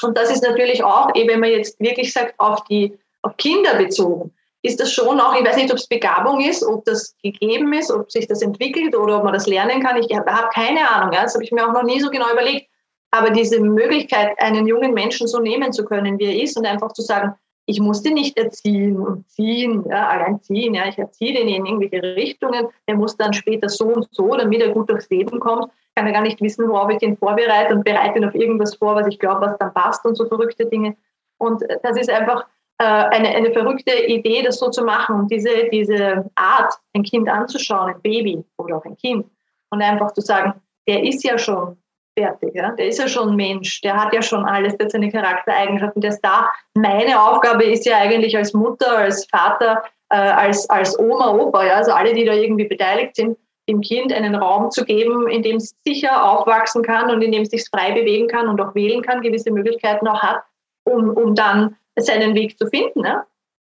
Und 0.04 0.18
das 0.18 0.32
ist 0.32 0.44
natürlich 0.44 0.84
auch, 0.84 1.10
eh, 1.16 1.28
wenn 1.28 1.40
man 1.40 1.50
jetzt 1.50 1.80
wirklich 1.80 2.14
sagt, 2.14 2.36
auf 2.40 2.64
die 2.66 2.98
auf 3.22 3.36
Kinder 3.38 3.76
bezogen 3.76 4.32
ist 4.62 4.80
das 4.80 4.92
schon 4.92 5.20
auch, 5.20 5.36
ich 5.36 5.46
weiß 5.46 5.56
nicht, 5.56 5.72
ob 5.72 5.78
es 5.78 5.88
Begabung 5.88 6.42
ist, 6.42 6.64
ob 6.64 6.84
das 6.86 7.16
gegeben 7.24 7.72
ist, 7.74 7.92
ob 7.92 8.12
sich 8.12 8.28
das 8.28 8.42
entwickelt 8.42 8.96
oder 8.96 9.18
ob 9.18 9.24
man 9.24 9.34
das 9.34 9.48
lernen 9.48 9.82
kann. 9.82 9.98
Ich 9.98 10.14
habe 10.14 10.50
keine 10.54 10.90
Ahnung. 10.90 11.14
Ja? 11.14 11.24
Das 11.24 11.34
habe 11.34 11.44
ich 11.44 11.52
mir 11.52 11.66
auch 11.68 11.74
noch 11.74 11.84
nie 11.84 12.00
so 12.00 12.10
genau 12.10 12.30
überlegt. 12.32 12.68
Aber 13.12 13.32
diese 13.32 13.60
Möglichkeit, 13.60 14.40
einen 14.40 14.68
jungen 14.68 14.94
Menschen 14.94 15.28
so 15.28 15.40
nehmen 15.40 15.72
zu 15.72 15.86
können, 15.86 16.20
wie 16.20 16.26
er 16.26 16.44
ist 16.44 16.58
und 16.58 16.66
einfach 16.66 16.92
zu 16.92 17.02
sagen, 17.02 17.34
ich 17.66 17.80
muss 17.80 18.02
den 18.02 18.16
nicht 18.16 18.38
erziehen 18.38 19.00
und 19.00 19.30
ziehen, 19.30 19.86
ja, 19.90 20.08
allein 20.08 20.42
ziehen, 20.42 20.74
ja, 20.74 20.88
ich 20.88 20.98
erziehe 20.98 21.34
den 21.34 21.48
in 21.48 21.66
irgendwelche 21.66 22.02
Richtungen, 22.16 22.68
der 22.88 22.96
muss 22.96 23.16
dann 23.16 23.32
später 23.32 23.70
so 23.70 23.86
und 23.86 24.08
so, 24.12 24.36
damit 24.36 24.62
er 24.62 24.70
gut 24.70 24.90
durchs 24.90 25.10
Leben 25.10 25.40
kommt, 25.40 25.72
kann 26.00 26.08
er 26.08 26.14
gar 26.14 26.22
nicht 26.22 26.42
wissen, 26.42 26.70
worauf 26.70 26.90
ich 26.90 27.00
den 27.00 27.18
vorbereite 27.18 27.76
und 27.76 27.84
bereite 27.84 28.18
ihn 28.18 28.26
auf 28.26 28.36
irgendwas 28.36 28.76
vor, 28.76 28.96
was 28.96 29.08
ich 29.08 29.20
glaube, 29.20 29.42
was 29.42 29.58
dann 29.58 29.74
passt 29.74 30.06
und 30.06 30.16
so 30.16 30.26
verrückte 30.28 30.66
Dinge. 30.66 30.96
Und 31.38 31.62
das 31.84 31.98
ist 31.98 32.10
einfach, 32.10 32.46
äh, 32.78 32.86
eine, 32.86 33.30
eine 33.30 33.52
verrückte 33.52 34.06
Idee, 34.06 34.42
das 34.42 34.58
so 34.60 34.70
zu 34.70 34.84
machen 34.84 35.20
und 35.20 35.32
diese, 35.32 35.50
diese 35.72 36.30
Art, 36.36 36.74
ein 36.94 37.04
Kind 37.04 37.28
anzuschauen, 37.28 37.94
ein 37.94 38.02
Baby 38.02 38.44
oder 38.58 38.78
auch 38.78 38.86
ein 38.86 38.96
Kind 38.96 39.26
und 39.70 39.82
einfach 39.82 40.14
zu 40.14 40.22
sagen, 40.22 40.54
der 40.88 41.04
ist 41.04 41.24
ja 41.24 41.38
schon 41.38 41.78
fertig, 42.18 42.56
ja? 42.56 42.72
der 42.72 42.88
ist 42.88 43.00
ja 43.00 43.08
schon 43.10 43.36
Mensch, 43.36 43.82
der 43.82 44.02
hat 44.02 44.14
ja 44.14 44.22
schon 44.22 44.46
alles, 44.46 44.78
der 44.78 44.86
hat 44.86 44.92
seine 44.94 45.12
Charaktereigenschaften, 45.12 46.02
der 46.02 46.12
ist 46.12 46.22
da. 46.22 46.50
Meine 46.74 47.22
Aufgabe 47.22 47.66
ist 47.66 47.86
ja 47.86 47.98
eigentlich 47.98 48.38
als 48.38 48.54
Mutter, 48.54 48.98
als 48.98 49.28
Vater, 49.30 49.84
äh, 50.10 50.16
als, 50.16 50.70
als 50.70 50.98
Oma, 50.98 51.34
Opa, 51.34 51.66
ja? 51.66 51.76
also 51.76 51.92
alle, 51.92 52.14
die 52.14 52.24
da 52.24 52.34
irgendwie 52.34 52.68
beteiligt 52.68 53.18
sind, 53.18 53.38
dem 53.70 53.82
Kind 53.82 54.12
einen 54.12 54.36
Raum 54.36 54.72
zu 54.72 54.84
geben, 54.84 55.28
in 55.28 55.44
dem 55.44 55.58
es 55.58 55.76
sicher 55.86 56.24
aufwachsen 56.30 56.82
kann 56.84 57.10
und 57.10 57.22
in 57.22 57.32
dem 57.32 57.44
es 57.44 57.50
sich 57.50 57.64
frei 57.70 57.92
bewegen 57.94 58.28
kann 58.28 58.48
und 58.48 58.60
auch 58.60 58.76
wählen 58.76 59.02
kann, 59.02 59.22
gewisse 59.22 59.52
Möglichkeiten 59.52 60.08
auch 60.08 60.22
hat, 60.22 60.42
um, 60.84 61.12
um 61.12 61.36
dann 61.36 61.78
seinen 61.98 62.34
Weg 62.34 62.58
zu 62.58 62.68
finden. 62.68 63.02
Ne? 63.02 63.24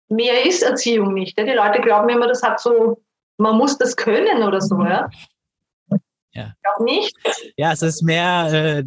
Mehr 0.08 0.44
ist 0.44 0.62
Erziehung 0.62 1.14
nicht. 1.14 1.38
Ja? 1.38 1.44
Die 1.44 1.52
Leute 1.52 1.80
glauben 1.80 2.08
immer, 2.08 2.26
das 2.26 2.42
hat 2.42 2.60
so, 2.60 3.00
man 3.38 3.56
muss 3.56 3.78
das 3.78 3.96
können 3.96 4.42
oder 4.42 4.60
so. 4.60 4.82
Ja? 4.82 5.08
Ja. 6.32 6.54
Ich 6.56 6.62
glaube 6.62 6.84
nicht. 6.84 7.16
Ja, 7.56 7.72
es 7.72 7.82
ist 7.82 8.02
mehr 8.02 8.48
äh, 8.52 8.84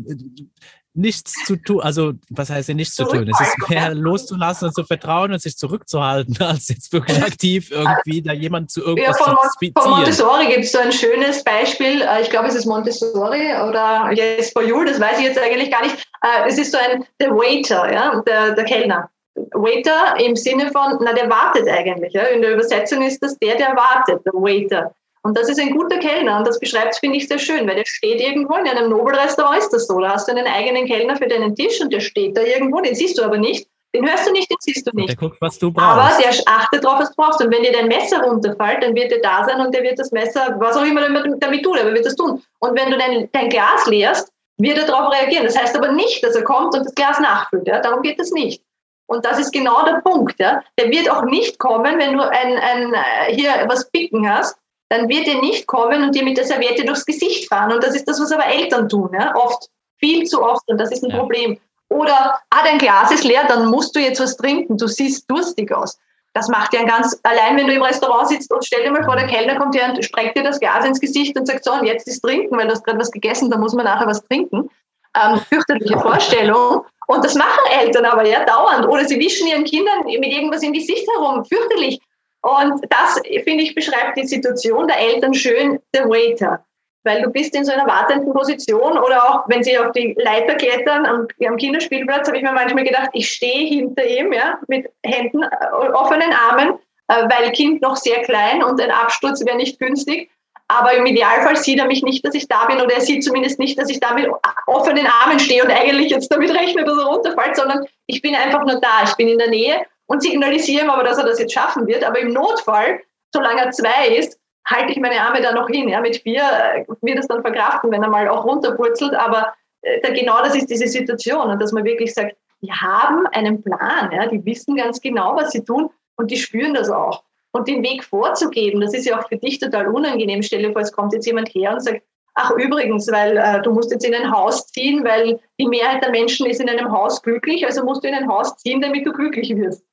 nichts 0.96 1.34
zu 1.46 1.56
tun, 1.58 1.82
also 1.82 2.14
was 2.30 2.50
heißt 2.50 2.70
denn 2.70 2.78
nichts 2.78 2.96
zu 2.96 3.04
tun? 3.06 3.30
Es 3.30 3.40
ist 3.40 3.70
mehr 3.70 3.94
loszulassen 3.94 4.70
und 4.70 4.74
zu 4.74 4.84
vertrauen 4.84 5.32
und 5.34 5.42
sich 5.42 5.58
zurückzuhalten, 5.58 6.38
als 6.40 6.70
jetzt 6.70 6.92
wirklich 6.94 7.22
aktiv 7.22 7.72
irgendwie 7.72 8.22
da 8.22 8.34
jemand 8.34 8.72
zu 8.72 8.82
irgendwas 8.82 9.20
ja, 9.20 9.26
von, 9.26 9.36
von 9.78 9.92
Montessori 9.92 10.48
gibt 10.48 10.66
es 10.66 10.72
so 10.72 10.80
ein 10.80 10.92
schönes 10.92 11.44
Beispiel, 11.44 12.02
äh, 12.02 12.22
ich 12.22 12.30
glaube 12.30 12.48
es 12.48 12.56
ist 12.56 12.66
Montessori 12.66 13.54
oder 13.68 14.12
Jesper 14.14 14.64
Juhl, 14.64 14.86
das 14.86 15.00
weiß 15.00 15.20
ich 15.20 15.26
jetzt 15.26 15.40
eigentlich 15.40 15.72
gar 15.72 15.82
nicht. 15.82 15.96
Äh, 16.22 16.48
es 16.48 16.58
ist 16.58 16.72
so 16.72 16.78
ein, 16.78 17.06
der 17.20 17.32
Waiter, 17.32 17.92
ja, 17.92 18.22
der, 18.26 18.54
der 18.54 18.64
Kellner. 18.66 19.10
Waiter 19.52 20.18
im 20.20 20.36
Sinne 20.36 20.72
von, 20.72 20.98
na, 21.02 21.14
der 21.14 21.30
wartet 21.30 21.68
eigentlich. 21.68 22.14
Ja. 22.14 22.24
In 22.24 22.42
der 22.42 22.54
Übersetzung 22.54 23.02
ist 23.02 23.22
das 23.22 23.38
der, 23.40 23.56
der 23.56 23.76
wartet, 23.76 24.26
der 24.26 24.34
Waiter. 24.34 24.94
Und 25.26 25.36
das 25.36 25.50
ist 25.50 25.60
ein 25.60 25.72
guter 25.72 25.98
Kellner 25.98 26.38
und 26.38 26.48
das 26.48 26.60
beschreibt 26.60 26.98
finde 26.98 27.18
ich, 27.18 27.28
sehr 27.28 27.40
schön, 27.40 27.68
weil 27.68 27.78
der 27.78 27.84
steht 27.88 28.22
irgendwo 28.22 28.58
in 28.58 28.68
einem 28.68 28.92
Nobelrestaurant, 28.92 29.58
ist 29.58 29.74
das 29.74 29.88
so. 29.88 30.00
Da 30.00 30.12
hast 30.12 30.28
du 30.28 30.34
einen 30.34 30.46
eigenen 30.46 30.86
Kellner 30.86 31.16
für 31.16 31.28
deinen 31.28 31.56
Tisch 31.56 31.82
und 31.82 31.92
der 31.92 32.00
steht 32.00 32.38
da 32.38 32.42
irgendwo, 32.42 32.80
den 32.80 32.94
siehst 32.94 33.18
du 33.18 33.24
aber 33.24 33.40
nicht. 33.40 33.68
Den 33.96 34.08
hörst 34.08 34.28
du 34.28 34.32
nicht, 34.32 34.52
den 34.52 34.58
siehst 34.60 34.86
du 34.86 34.92
nicht. 34.94 35.10
der 35.10 35.16
guckt, 35.16 35.38
was 35.42 35.58
du 35.58 35.72
brauchst. 35.72 35.88
Aber 35.88 36.22
der 36.22 36.32
achtet 36.46 36.84
drauf, 36.84 37.00
was 37.00 37.10
du 37.10 37.16
brauchst. 37.16 37.44
Und 37.44 37.52
wenn 37.52 37.64
dir 37.64 37.72
dein 37.72 37.88
Messer 37.88 38.22
runterfällt, 38.22 38.84
dann 38.84 38.94
wird 38.94 39.12
er 39.14 39.22
da 39.22 39.46
sein 39.46 39.66
und 39.66 39.74
der 39.74 39.82
wird 39.82 39.98
das 39.98 40.12
Messer, 40.12 40.58
was 40.60 40.78
auch 40.78 40.86
immer 40.86 41.02
damit 41.02 41.64
tut, 41.64 41.80
aber 41.80 41.92
wird 41.92 42.06
das 42.06 42.16
tun. 42.16 42.44
Und 42.60 42.78
wenn 42.78 42.92
du 42.92 42.98
dein, 42.98 43.28
dein 43.32 43.50
Glas 43.50 43.88
leerst, 43.88 44.32
wird 44.60 44.78
er 44.78 44.86
darauf 44.86 45.12
reagieren. 45.12 45.46
Das 45.46 45.58
heißt 45.58 45.76
aber 45.76 45.92
nicht, 45.92 46.24
dass 46.24 46.36
er 46.36 46.44
kommt 46.44 46.76
und 46.76 46.86
das 46.86 46.94
Glas 46.94 47.20
nachfüllt. 47.20 47.68
Ja? 47.68 47.80
Darum 47.80 48.04
geht 48.04 48.20
es 48.20 48.32
nicht. 48.32 48.62
Und 49.08 49.26
das 49.26 49.40
ist 49.40 49.52
genau 49.52 49.84
der 49.86 50.02
Punkt. 50.02 50.40
Ja? 50.40 50.62
Der 50.78 50.92
wird 50.92 51.10
auch 51.10 51.24
nicht 51.24 51.58
kommen, 51.58 51.98
wenn 51.98 52.16
du 52.16 52.22
ein, 52.22 52.58
ein, 52.60 52.94
äh, 52.94 53.34
hier 53.34 53.50
was 53.68 53.90
picken 53.90 54.30
hast, 54.30 54.56
dann 54.90 55.10
wird 55.10 55.28
er 55.28 55.42
nicht 55.42 55.68
kommen 55.68 56.04
und 56.04 56.16
dir 56.16 56.24
mit 56.24 56.38
der 56.38 56.46
Serviette 56.46 56.86
durchs 56.86 57.06
Gesicht 57.06 57.50
fahren. 57.50 57.74
Und 57.74 57.84
das 57.84 57.96
ist 57.96 58.08
das, 58.08 58.20
was 58.20 58.32
aber 58.32 58.46
Eltern 58.46 58.88
tun, 58.88 59.10
ja? 59.14 59.34
oft, 59.36 59.70
viel 59.98 60.26
zu 60.26 60.44
oft. 60.44 60.68
Und 60.68 60.80
das 60.80 60.92
ist 60.92 61.04
ein 61.04 61.12
ja. 61.12 61.18
Problem. 61.18 61.58
Oder, 61.90 62.40
ah, 62.50 62.64
dein 62.64 62.78
Glas 62.78 63.12
ist 63.12 63.24
leer, 63.24 63.46
dann 63.48 63.68
musst 63.68 63.96
du 63.96 64.00
jetzt 64.00 64.20
was 64.20 64.38
trinken, 64.38 64.78
du 64.78 64.88
siehst 64.88 65.30
durstig 65.30 65.72
aus. 65.72 65.98
Das 66.34 66.50
macht 66.50 66.74
ja 66.74 66.84
ganz, 66.84 67.18
allein 67.24 67.56
wenn 67.56 67.68
du 67.68 67.74
im 67.74 67.82
Restaurant 67.82 68.28
sitzt 68.28 68.52
und 68.52 68.66
stell 68.66 68.84
dir 68.84 68.92
mal 68.92 69.06
vor, 69.06 69.16
der 69.16 69.28
Kellner 69.28 69.56
kommt 69.58 69.76
her 69.76 69.90
und 69.90 70.04
streckt 70.04 70.36
dir 70.36 70.44
das 70.44 70.60
Glas 70.60 70.84
ins 70.84 71.00
Gesicht 71.00 71.38
und 71.40 71.46
sagt, 71.46 71.64
so, 71.64 71.72
und 71.72 71.86
jetzt 71.86 72.08
ist 72.08 72.22
trinken, 72.22 72.58
weil 72.58 72.68
du 72.68 72.74
hast 72.74 72.84
gerade 72.84 73.00
was 73.00 73.12
gegessen, 73.12 73.50
da 73.50 73.58
muss 73.58 73.74
man 73.74 73.86
nachher 73.86 74.08
was 74.08 74.22
trinken. 74.24 74.70
Ähm, 75.16 75.40
fürchterliche 75.48 75.98
Vorstellung. 75.98 76.84
Und 77.08 77.24
das 77.24 77.36
machen 77.36 77.72
Eltern 77.80 78.06
aber 78.06 78.28
ja 78.28 78.44
dauernd. 78.44 78.86
Oder 78.88 79.06
sie 79.06 79.18
wischen 79.18 79.48
ihren 79.48 79.64
Kindern 79.64 80.04
mit 80.06 80.26
irgendwas 80.26 80.64
im 80.64 80.74
Gesicht 80.74 81.08
herum. 81.16 81.46
Fürchterlich. 81.46 82.02
Und 82.46 82.80
das, 82.92 83.20
finde 83.44 83.64
ich, 83.64 83.74
beschreibt 83.74 84.18
die 84.18 84.28
Situation 84.28 84.88
der 84.88 85.00
Eltern 85.00 85.34
schön, 85.34 85.80
der 85.96 86.08
Waiter. 86.08 86.64
Weil 87.04 87.24
du 87.24 87.32
bist 87.32 87.56
in 87.56 87.66
so 87.66 87.72
einer 87.72 87.88
wartenden 87.88 88.32
Position 88.34 89.00
oder 89.00 89.24
auch, 89.28 89.50
wenn 89.50 89.64
sie 89.64 89.76
auf 89.80 89.92
die 89.94 90.16
Leiter 90.16 90.54
klettern 90.54 91.08
am, 91.08 91.28
am 91.44 91.58
Kinderspielplatz, 91.58 92.28
habe 92.28 92.38
ich 92.38 92.44
mir 92.44 92.52
manchmal 92.52 92.84
gedacht, 92.84 93.10
ich 93.14 93.32
stehe 93.32 93.68
hinter 93.68 94.06
ihm, 94.06 94.32
ja, 94.32 94.60
mit 94.68 94.88
Händen, 95.04 95.42
äh, 95.42 95.48
offenen 95.94 96.32
Armen, 96.34 96.76
äh, 97.08 97.24
weil 97.24 97.52
Kind 97.52 97.82
noch 97.82 97.96
sehr 97.96 98.22
klein 98.22 98.64
und 98.64 98.80
ein 98.80 98.92
Absturz 98.92 99.44
wäre 99.44 99.58
nicht 99.58 99.80
günstig. 99.80 100.30
aber 100.68 100.94
im 100.94 101.06
Idealfall 101.06 101.56
sieht 101.58 101.80
er 101.80 101.86
mich 101.86 102.04
nicht, 102.04 102.26
dass 102.26 102.34
ich 102.34 102.48
da 102.48 102.66
bin 102.66 102.82
oder 102.82 102.96
er 102.96 103.02
sieht 103.02 103.24
zumindest 103.24 103.60
nicht, 103.60 103.78
dass 103.78 103.90
ich 103.90 104.00
da 104.00 104.14
mit 104.14 104.28
offenen 104.68 105.08
Armen 105.08 105.40
stehe 105.40 105.64
und 105.64 105.72
eigentlich 105.72 106.12
jetzt 106.12 106.32
damit 106.32 106.52
rechne, 106.52 106.84
dass 106.84 106.98
er 106.98 107.06
runterfällt, 107.06 107.56
sondern 107.56 107.86
ich 108.08 108.22
bin 108.22 108.36
einfach 108.36 108.66
nur 108.66 108.80
da, 108.80 109.04
ich 109.04 109.16
bin 109.16 109.28
in 109.28 109.38
der 109.38 109.50
Nähe 109.50 109.86
und 110.08 110.22
signalisiere 110.22 110.84
ihm 110.84 110.90
aber, 110.90 111.04
dass 111.04 111.18
er 111.18 111.26
das 111.26 111.40
jetzt 111.40 111.54
schaffen 111.54 111.88
wird. 111.88 112.04
Aber 112.04 112.20
im 112.20 112.34
Notfall, 112.34 113.02
solange 113.34 113.66
er 113.66 113.72
zwei 113.72 114.16
ist, 114.18 114.40
halte 114.68 114.92
ich 114.92 115.00
meine 115.00 115.22
Arme 115.22 115.42
da 115.42 115.52
noch 115.52 115.68
hin. 115.68 115.90
Ja, 115.90 116.02
mit 116.02 116.18
vier 116.18 116.42
äh, 116.42 116.86
wird 117.02 117.20
es 117.20 117.28
dann 117.28 117.42
verkraften, 117.42 117.92
wenn 117.92 118.04
er 118.04 118.10
mal 118.10 118.28
auch 118.28 118.46
runterpurzelt, 118.46 119.14
aber 119.14 119.54
äh, 119.82 120.14
genau 120.14 120.40
das 120.42 120.56
ist 120.56 120.70
diese 120.70 120.88
Situation 120.88 121.50
und 121.50 121.62
dass 121.62 121.72
man 121.72 121.84
wirklich 121.84 122.14
sagt, 122.14 122.36
die 122.62 122.72
haben 122.72 123.28
einen 123.28 123.62
Plan, 123.62 124.12
ja, 124.12 124.26
die 124.28 124.44
wissen 124.46 124.76
ganz 124.76 125.00
genau, 125.02 125.36
was 125.36 125.52
sie 125.52 125.64
tun 125.64 125.90
und 126.16 126.32
die 126.32 126.38
spüren 126.38 126.74
das 126.74 126.90
auch. 126.90 127.24
Und 127.52 127.68
den 127.68 127.84
Weg 127.84 128.04
vorzugeben, 128.04 128.82
das 128.82 128.94
ist 128.94 129.06
ja 129.06 129.20
auch 129.20 129.28
für 129.30 129.38
dich 129.38 129.60
total 129.60 129.88
unangenehm. 129.88 130.42
Stell 130.42 130.62
dir 130.62 130.74
vor, 130.74 130.82
es 130.82 130.92
kommt 130.92 131.14
jetzt 131.14 131.26
jemand 131.26 131.50
her 131.50 131.72
und 131.74 131.82
sagt, 131.82 132.02
ach 132.34 132.52
übrigens, 132.52 133.10
weil 133.12 133.38
äh, 133.38 133.62
du 133.62 133.72
musst 133.72 133.92
jetzt 133.92 134.06
in 134.06 134.14
ein 134.14 134.30
Haus 134.30 134.68
ziehen, 134.68 135.06
weil 135.06 135.40
die 135.60 135.68
Mehrheit 135.68 136.04
der 136.04 136.12
Menschen 136.12 136.48
ist 136.48 136.60
in 136.60 136.70
einem 136.70 136.92
Haus 136.92 137.22
glücklich, 137.22 137.66
also 137.66 137.86
musst 137.86 138.04
du 138.04 138.10
in 138.10 138.14
ein 138.14 138.28
Haus 138.28 138.58
ziehen, 138.58 138.82
damit 138.82 139.06
du 139.06 139.14
glücklich 139.14 139.56
wirst. 139.56 139.85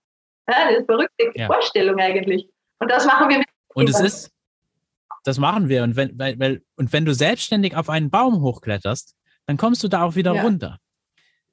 Ja, 0.48 0.70
das 0.70 0.80
ist 0.80 0.86
verrückte 0.86 1.32
ja. 1.34 1.46
Vorstellung 1.46 1.98
eigentlich. 2.00 2.48
Und 2.78 2.90
das 2.90 3.06
machen 3.06 3.28
wir 3.28 3.38
mit 3.38 3.46
Und 3.74 3.88
es 3.88 4.00
ist, 4.00 4.32
das 5.24 5.38
machen 5.38 5.68
wir. 5.68 5.84
Und 5.84 5.96
wenn, 5.96 6.18
weil, 6.18 6.38
weil, 6.38 6.62
und 6.76 6.92
wenn 6.92 7.04
du 7.04 7.14
selbstständig 7.14 7.76
auf 7.76 7.88
einen 7.88 8.10
Baum 8.10 8.40
hochkletterst, 8.40 9.14
dann 9.46 9.56
kommst 9.56 9.82
du 9.82 9.88
da 9.88 10.02
auch 10.02 10.14
wieder 10.14 10.34
ja. 10.34 10.42
runter. 10.42 10.78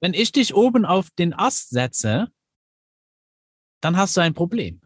Wenn 0.01 0.13
ich 0.13 0.31
dich 0.31 0.55
oben 0.55 0.85
auf 0.85 1.09
den 1.11 1.33
Ast 1.33 1.69
setze, 1.69 2.27
dann 3.81 3.97
hast 3.97 4.15
du 4.17 4.21
ein 4.21 4.33
Problem. 4.33 4.81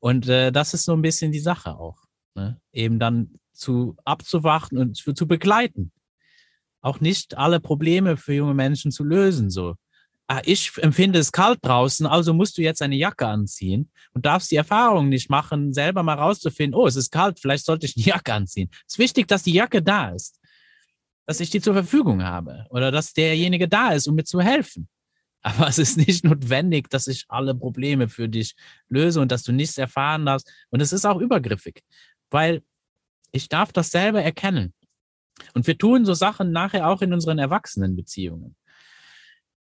Und 0.00 0.28
äh, 0.28 0.52
das 0.52 0.74
ist 0.74 0.84
so 0.84 0.92
ein 0.92 1.02
bisschen 1.02 1.32
die 1.32 1.40
Sache 1.40 1.76
auch. 1.76 1.98
Ne? 2.34 2.60
Eben 2.72 2.98
dann 2.98 3.38
zu 3.52 3.96
abzuwarten 4.04 4.78
und 4.78 4.96
zu, 4.96 5.12
zu 5.12 5.26
begleiten. 5.26 5.92
Auch 6.80 7.00
nicht 7.00 7.36
alle 7.36 7.60
Probleme 7.60 8.16
für 8.16 8.32
junge 8.32 8.54
Menschen 8.54 8.92
zu 8.92 9.02
lösen. 9.02 9.50
So, 9.50 9.74
ah, 10.28 10.42
ich 10.44 10.72
empfinde 10.78 11.18
es 11.18 11.32
kalt 11.32 11.58
draußen, 11.62 12.06
also 12.06 12.34
musst 12.34 12.58
du 12.58 12.62
jetzt 12.62 12.82
eine 12.82 12.96
Jacke 12.96 13.26
anziehen 13.26 13.90
und 14.12 14.26
darfst 14.26 14.50
die 14.50 14.56
Erfahrung 14.56 15.08
nicht 15.08 15.30
machen, 15.30 15.72
selber 15.72 16.02
mal 16.02 16.14
rauszufinden, 16.14 16.78
oh, 16.78 16.86
es 16.86 16.96
ist 16.96 17.10
kalt, 17.10 17.40
vielleicht 17.40 17.64
sollte 17.64 17.86
ich 17.86 17.96
eine 17.96 18.04
Jacke 18.14 18.32
anziehen. 18.32 18.68
Es 18.86 18.94
ist 18.94 18.98
wichtig, 18.98 19.26
dass 19.26 19.42
die 19.42 19.52
Jacke 19.52 19.82
da 19.82 20.10
ist, 20.10 20.38
dass 21.26 21.40
ich 21.40 21.50
die 21.50 21.60
zur 21.60 21.74
Verfügung 21.74 22.22
habe 22.22 22.66
oder 22.70 22.92
dass 22.92 23.12
derjenige 23.12 23.68
da 23.68 23.92
ist, 23.92 24.06
um 24.06 24.14
mir 24.14 24.24
zu 24.24 24.40
helfen. 24.40 24.88
Aber 25.42 25.68
es 25.68 25.78
ist 25.78 25.96
nicht 25.96 26.24
notwendig, 26.24 26.90
dass 26.90 27.06
ich 27.06 27.24
alle 27.28 27.54
Probleme 27.54 28.08
für 28.08 28.28
dich 28.28 28.54
löse 28.88 29.20
und 29.20 29.32
dass 29.32 29.44
du 29.44 29.52
nichts 29.52 29.78
erfahren 29.78 30.26
darfst. 30.26 30.50
Und 30.70 30.80
es 30.80 30.92
ist 30.92 31.06
auch 31.06 31.20
übergriffig, 31.20 31.82
weil 32.30 32.62
ich 33.30 33.48
darf 33.48 33.72
das 33.72 33.90
selber 33.90 34.22
erkennen. 34.22 34.74
Und 35.54 35.66
wir 35.68 35.78
tun 35.78 36.04
so 36.04 36.14
Sachen 36.14 36.50
nachher 36.50 36.88
auch 36.88 37.02
in 37.02 37.12
unseren 37.12 37.38
Erwachsenenbeziehungen. 37.38 38.56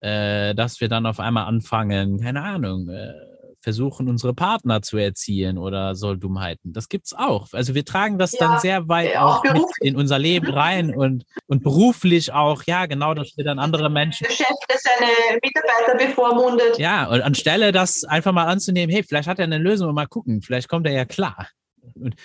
Äh, 0.05 0.53
dass 0.53 0.81
wir 0.81 0.87
dann 0.87 1.07
auf 1.07 1.19
einmal 1.19 1.45
anfangen, 1.45 2.21
keine 2.21 2.43
Ahnung, 2.43 2.89
äh, 2.89 3.11
versuchen, 3.59 4.07
unsere 4.07 4.35
Partner 4.35 4.83
zu 4.83 4.97
erziehen 4.97 5.57
oder 5.57 5.95
so 5.95 6.13
Dummheiten. 6.13 6.73
Das 6.73 6.89
gibt's 6.89 7.15
auch. 7.15 7.47
Also 7.53 7.73
wir 7.73 7.83
tragen 7.85 8.19
das 8.19 8.33
ja, 8.33 8.39
dann 8.41 8.59
sehr 8.59 8.87
weit 8.87 9.13
ja, 9.13 9.25
auch, 9.25 9.43
in 9.81 9.95
unser 9.95 10.19
Leben 10.19 10.47
rein 10.51 10.93
und, 10.93 11.25
und 11.47 11.63
beruflich 11.63 12.31
auch, 12.31 12.61
ja, 12.67 12.85
genau, 12.85 13.15
dass 13.15 13.35
wir 13.35 13.43
dann 13.43 13.57
andere 13.57 13.89
Menschen. 13.89 14.27
Der 14.27 14.35
Chef, 14.35 14.55
der 14.69 14.77
seine 14.77 15.39
Mitarbeiter 15.43 16.07
bevormundet. 16.07 16.77
Ja, 16.77 17.07
und 17.07 17.21
anstelle 17.21 17.71
das 17.71 18.03
einfach 18.03 18.31
mal 18.31 18.45
anzunehmen, 18.45 18.93
hey, 18.93 19.01
vielleicht 19.01 19.27
hat 19.27 19.39
er 19.39 19.45
eine 19.45 19.57
Lösung 19.57 19.89
und 19.89 19.95
mal 19.95 20.05
gucken, 20.05 20.43
vielleicht 20.43 20.69
kommt 20.69 20.85
er 20.85 20.93
ja 20.93 21.05
klar. 21.05 21.47
Und 21.95 22.15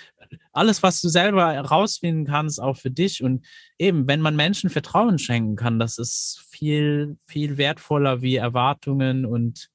alles, 0.53 0.83
was 0.83 1.01
du 1.01 1.09
selber 1.09 1.51
herausfinden 1.53 2.25
kannst, 2.25 2.61
auch 2.61 2.77
für 2.77 2.91
dich. 2.91 3.23
Und 3.23 3.45
eben, 3.77 4.07
wenn 4.07 4.21
man 4.21 4.35
Menschen 4.35 4.69
Vertrauen 4.69 5.17
schenken 5.17 5.55
kann, 5.55 5.79
das 5.79 5.97
ist 5.97 6.45
viel, 6.61 7.17
viel 7.25 7.57
wertvoller 7.57 8.21
wie 8.21 8.35
Erwartungen 8.35 9.25
und 9.25 9.69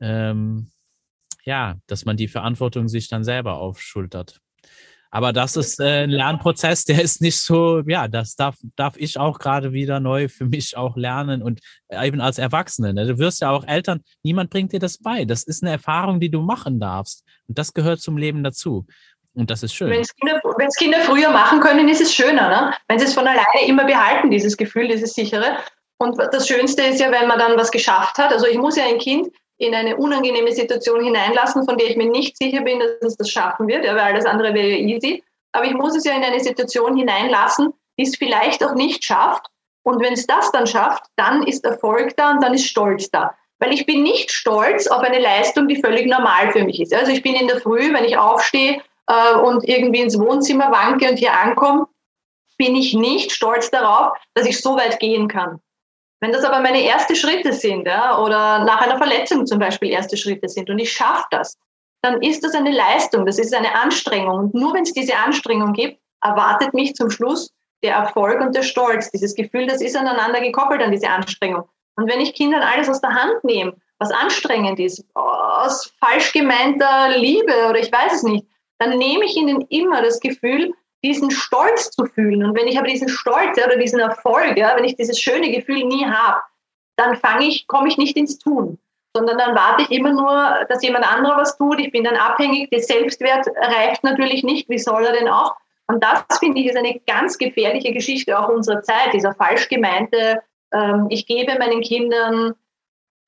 ähm, 0.00 0.72
ja, 1.44 1.76
dass 1.86 2.04
man 2.04 2.16
die 2.16 2.26
Verantwortung 2.26 2.88
sich 2.88 3.08
dann 3.08 3.22
selber 3.22 3.58
aufschultert. 3.58 4.40
Aber 5.10 5.32
das 5.32 5.56
ist 5.56 5.80
äh, 5.80 6.02
ein 6.02 6.10
Lernprozess, 6.10 6.84
der 6.84 7.00
ist 7.00 7.22
nicht 7.22 7.40
so, 7.40 7.80
ja, 7.86 8.08
das 8.08 8.34
darf, 8.34 8.56
darf 8.74 8.96
ich 8.96 9.18
auch 9.18 9.38
gerade 9.38 9.72
wieder 9.72 10.00
neu 10.00 10.28
für 10.28 10.46
mich 10.46 10.76
auch 10.76 10.96
lernen 10.96 11.42
und 11.42 11.60
eben 11.90 12.20
als 12.20 12.38
Erwachsene. 12.38 12.92
Ne? 12.92 13.06
Du 13.06 13.18
wirst 13.18 13.40
ja 13.40 13.50
auch 13.50 13.64
Eltern, 13.66 14.00
niemand 14.22 14.50
bringt 14.50 14.72
dir 14.72 14.80
das 14.80 14.98
bei. 14.98 15.24
Das 15.24 15.44
ist 15.44 15.62
eine 15.62 15.70
Erfahrung, 15.70 16.18
die 16.18 16.30
du 16.30 16.42
machen 16.42 16.80
darfst. 16.80 17.24
Und 17.46 17.56
das 17.56 17.72
gehört 17.72 18.00
zum 18.00 18.18
Leben 18.18 18.42
dazu. 18.42 18.86
Und 19.38 19.50
das 19.50 19.62
ist 19.62 19.72
schön. 19.72 19.88
Wenn 19.88 20.00
es 20.00 20.14
Kinder, 20.16 20.40
Kinder, 20.78 20.98
früher 21.00 21.30
machen 21.30 21.60
können, 21.60 21.88
ist 21.88 22.00
es 22.00 22.12
schöner. 22.12 22.48
Ne? 22.48 22.74
Wenn 22.88 22.98
sie 22.98 23.04
es 23.04 23.14
von 23.14 23.26
alleine 23.26 23.66
immer 23.66 23.84
behalten, 23.84 24.30
dieses 24.30 24.56
Gefühl, 24.56 24.88
dieses 24.88 25.14
sichere. 25.14 25.58
Und 25.98 26.18
das 26.18 26.48
Schönste 26.48 26.82
ist 26.82 27.00
ja, 27.00 27.12
wenn 27.12 27.28
man 27.28 27.38
dann 27.38 27.56
was 27.56 27.70
geschafft 27.70 28.18
hat. 28.18 28.32
Also 28.32 28.46
ich 28.46 28.58
muss 28.58 28.76
ja 28.76 28.84
ein 28.84 28.98
Kind 28.98 29.28
in 29.58 29.74
eine 29.74 29.96
unangenehme 29.96 30.52
Situation 30.52 31.04
hineinlassen, 31.04 31.64
von 31.64 31.78
der 31.78 31.88
ich 31.88 31.96
mir 31.96 32.08
nicht 32.08 32.36
sicher 32.36 32.62
bin, 32.62 32.80
dass 32.80 32.90
es 33.00 33.16
das 33.16 33.30
schaffen 33.30 33.68
wird, 33.68 33.84
ja, 33.84 33.94
weil 33.94 34.12
alles 34.12 34.26
andere 34.26 34.54
wäre 34.54 34.76
easy. 34.76 35.22
Aber 35.52 35.66
ich 35.66 35.74
muss 35.74 35.96
es 35.96 36.04
ja 36.04 36.14
in 36.14 36.24
eine 36.24 36.40
Situation 36.40 36.96
hineinlassen, 36.96 37.72
die 37.98 38.04
es 38.04 38.16
vielleicht 38.16 38.64
auch 38.64 38.74
nicht 38.74 39.04
schafft. 39.04 39.46
Und 39.84 40.02
wenn 40.02 40.14
es 40.14 40.26
das 40.26 40.50
dann 40.50 40.66
schafft, 40.66 41.04
dann 41.16 41.44
ist 41.44 41.64
Erfolg 41.64 42.16
da 42.16 42.32
und 42.32 42.42
dann 42.42 42.54
ist 42.54 42.66
Stolz 42.66 43.08
da. 43.10 43.36
Weil 43.60 43.72
ich 43.72 43.86
bin 43.86 44.02
nicht 44.02 44.30
stolz 44.30 44.86
auf 44.86 45.02
eine 45.02 45.18
Leistung, 45.18 45.66
die 45.66 45.80
völlig 45.80 46.06
normal 46.06 46.52
für 46.52 46.64
mich 46.64 46.80
ist. 46.80 46.94
Also 46.94 47.10
ich 47.10 47.22
bin 47.22 47.34
in 47.34 47.48
der 47.48 47.60
Früh, 47.60 47.92
wenn 47.92 48.04
ich 48.04 48.16
aufstehe 48.16 48.80
äh, 49.08 49.34
und 49.34 49.66
irgendwie 49.68 50.00
ins 50.00 50.18
Wohnzimmer 50.18 50.70
wanke 50.70 51.10
und 51.10 51.18
hier 51.18 51.32
ankomme, 51.32 51.86
bin 52.56 52.76
ich 52.76 52.94
nicht 52.94 53.32
stolz 53.32 53.70
darauf, 53.70 54.16
dass 54.34 54.46
ich 54.46 54.60
so 54.60 54.76
weit 54.76 54.98
gehen 55.00 55.28
kann. 55.28 55.60
Wenn 56.20 56.32
das 56.32 56.44
aber 56.44 56.60
meine 56.60 56.84
ersten 56.84 57.14
Schritte 57.14 57.52
sind, 57.52 57.86
ja, 57.86 58.18
oder 58.18 58.64
nach 58.64 58.80
einer 58.80 58.98
Verletzung 58.98 59.46
zum 59.46 59.60
Beispiel 59.60 59.90
erste 59.90 60.16
Schritte 60.16 60.48
sind 60.48 60.68
und 60.68 60.78
ich 60.78 60.92
schaffe 60.92 61.24
das, 61.30 61.56
dann 62.02 62.20
ist 62.22 62.44
das 62.44 62.54
eine 62.54 62.72
Leistung, 62.72 63.24
das 63.24 63.38
ist 63.38 63.54
eine 63.54 63.74
Anstrengung. 63.74 64.38
Und 64.38 64.54
nur 64.54 64.74
wenn 64.74 64.82
es 64.82 64.92
diese 64.92 65.16
Anstrengung 65.16 65.72
gibt, 65.72 66.00
erwartet 66.22 66.74
mich 66.74 66.94
zum 66.94 67.10
Schluss 67.10 67.52
der 67.82 67.94
Erfolg 67.94 68.40
und 68.40 68.54
der 68.54 68.62
Stolz. 68.62 69.10
Dieses 69.10 69.34
Gefühl, 69.34 69.66
das 69.66 69.80
ist 69.80 69.96
aneinander 69.96 70.40
gekoppelt 70.40 70.82
an 70.82 70.90
diese 70.90 71.08
Anstrengung. 71.08 71.68
Und 71.96 72.10
wenn 72.10 72.20
ich 72.20 72.34
Kindern 72.34 72.62
alles 72.62 72.88
aus 72.88 73.00
der 73.00 73.14
Hand 73.14 73.42
nehme, 73.44 73.74
was 73.98 74.10
anstrengend 74.10 74.78
ist, 74.78 75.04
aus 75.14 75.92
falsch 75.98 76.32
gemeinter 76.32 77.16
Liebe 77.16 77.52
oder 77.68 77.78
ich 77.78 77.90
weiß 77.90 78.14
es 78.14 78.22
nicht, 78.22 78.46
dann 78.78 78.96
nehme 78.98 79.24
ich 79.24 79.36
ihnen 79.36 79.62
immer 79.68 80.02
das 80.02 80.20
Gefühl, 80.20 80.72
diesen 81.04 81.30
Stolz 81.30 81.90
zu 81.90 82.06
fühlen. 82.06 82.44
Und 82.44 82.56
wenn 82.56 82.66
ich 82.66 82.78
aber 82.78 82.88
diesen 82.88 83.08
Stolz 83.08 83.58
oder 83.64 83.76
diesen 83.76 84.00
Erfolg, 84.00 84.56
ja, 84.56 84.74
wenn 84.76 84.84
ich 84.84 84.96
dieses 84.96 85.20
schöne 85.20 85.50
Gefühl 85.50 85.84
nie 85.84 86.04
habe, 86.04 86.40
dann 86.96 87.16
fange 87.16 87.46
ich, 87.46 87.66
komme 87.68 87.88
ich 87.88 87.98
nicht 87.98 88.16
ins 88.16 88.38
Tun, 88.38 88.78
sondern 89.14 89.38
dann 89.38 89.54
warte 89.54 89.82
ich 89.82 89.90
immer 89.90 90.12
nur, 90.12 90.66
dass 90.68 90.82
jemand 90.82 91.10
anderer 91.10 91.36
was 91.36 91.56
tut. 91.56 91.78
Ich 91.78 91.92
bin 91.92 92.04
dann 92.04 92.16
abhängig. 92.16 92.70
Der 92.70 92.80
Selbstwert 92.80 93.46
reicht 93.56 94.02
natürlich 94.02 94.42
nicht. 94.42 94.68
Wie 94.68 94.78
soll 94.78 95.04
er 95.04 95.12
denn 95.12 95.28
auch? 95.28 95.54
Und 95.86 96.02
das 96.02 96.38
finde 96.38 96.60
ich 96.60 96.66
ist 96.66 96.76
eine 96.76 97.00
ganz 97.06 97.38
gefährliche 97.38 97.92
Geschichte 97.92 98.38
auch 98.38 98.48
unserer 98.48 98.82
Zeit. 98.82 99.12
Dieser 99.12 99.34
falsch 99.34 99.68
gemeinte, 99.68 100.42
ähm, 100.72 101.06
ich 101.08 101.26
gebe 101.26 101.58
meinen 101.58 101.80
Kindern 101.80 102.54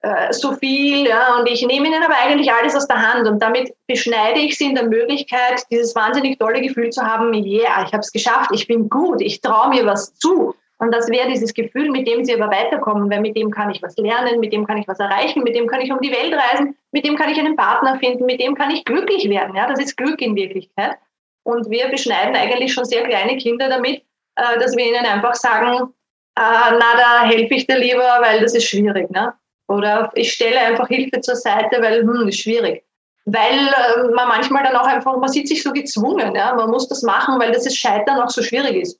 äh, 0.03 0.33
so 0.33 0.53
viel, 0.55 1.07
ja, 1.07 1.37
und 1.37 1.47
ich 1.49 1.65
nehme 1.67 1.89
ihnen 1.89 2.03
aber 2.03 2.15
eigentlich 2.17 2.51
alles 2.53 2.75
aus 2.75 2.87
der 2.87 3.01
Hand 3.01 3.29
und 3.29 3.41
damit 3.41 3.75
beschneide 3.87 4.41
ich 4.41 4.57
sie 4.57 4.67
in 4.67 4.75
der 4.75 4.87
Möglichkeit, 4.87 5.63
dieses 5.71 5.95
wahnsinnig 5.95 6.39
tolle 6.39 6.63
Gefühl 6.63 6.91
zu 6.91 7.03
haben, 7.03 7.35
yeah, 7.35 7.85
ich 7.85 7.93
habe 7.93 8.01
es 8.01 8.11
geschafft, 8.11 8.51
ich 8.53 8.67
bin 8.67 8.89
gut, 8.89 9.21
ich 9.21 9.41
traue 9.41 9.69
mir 9.69 9.85
was 9.85 10.15
zu. 10.15 10.55
Und 10.79 10.95
das 10.95 11.11
wäre 11.11 11.29
dieses 11.29 11.53
Gefühl, 11.53 11.91
mit 11.91 12.09
dem 12.09 12.25
sie 12.25 12.35
aber 12.35 12.51
weiterkommen, 12.51 13.11
weil 13.11 13.21
mit 13.21 13.37
dem 13.37 13.51
kann 13.51 13.69
ich 13.69 13.83
was 13.83 13.99
lernen, 13.99 14.41
mit 14.41 14.51
dem 14.51 14.67
kann 14.67 14.79
ich 14.79 14.89
was 14.89 14.99
erreichen, 14.99 15.43
mit 15.43 15.55
dem 15.55 15.67
kann 15.67 15.83
ich 15.83 15.93
um 15.93 16.01
die 16.01 16.11
Welt 16.11 16.33
reisen, 16.33 16.75
mit 16.93 17.05
dem 17.05 17.17
kann 17.17 17.29
ich 17.29 17.39
einen 17.39 17.55
Partner 17.55 17.99
finden, 17.99 18.25
mit 18.25 18.41
dem 18.41 18.55
kann 18.55 18.71
ich 18.71 18.87
glücklich 18.87 19.29
werden. 19.29 19.55
Ja, 19.55 19.67
das 19.67 19.79
ist 19.79 19.99
Glück 19.99 20.23
in 20.23 20.35
Wirklichkeit. 20.35 20.97
Und 21.43 21.69
wir 21.69 21.89
beschneiden 21.89 22.35
eigentlich 22.35 22.73
schon 22.73 22.87
sehr 22.87 23.07
kleine 23.07 23.37
Kinder 23.37 23.69
damit, 23.69 24.03
äh, 24.37 24.59
dass 24.59 24.75
wir 24.75 24.87
ihnen 24.87 25.05
einfach 25.05 25.35
sagen, 25.35 25.93
äh, 26.37 26.71
na, 26.73 26.97
da 26.97 27.25
helfe 27.25 27.55
ich 27.55 27.67
dir 27.67 27.79
lieber, 27.79 28.19
weil 28.23 28.41
das 28.41 28.55
ist 28.55 28.65
schwierig. 28.65 29.11
Ne? 29.11 29.35
Oder 29.71 30.11
ich 30.15 30.33
stelle 30.33 30.59
einfach 30.59 30.89
Hilfe 30.89 31.21
zur 31.21 31.37
Seite, 31.37 31.81
weil 31.81 32.03
hm, 32.03 32.27
ist 32.27 32.41
schwierig. 32.41 32.83
Weil 33.25 33.69
äh, 33.69 34.13
man 34.13 34.27
manchmal 34.27 34.65
dann 34.65 34.75
auch 34.75 34.87
einfach, 34.87 35.17
man 35.17 35.29
sieht 35.29 35.47
sich 35.47 35.63
so 35.63 35.71
gezwungen, 35.71 36.35
ja? 36.35 36.55
man 36.55 36.71
muss 36.71 36.89
das 36.89 37.03
machen, 37.03 37.39
weil 37.39 37.53
das 37.53 37.73
Scheitern 37.73 38.21
auch 38.21 38.31
so 38.31 38.43
schwierig 38.43 38.83
ist 38.83 38.99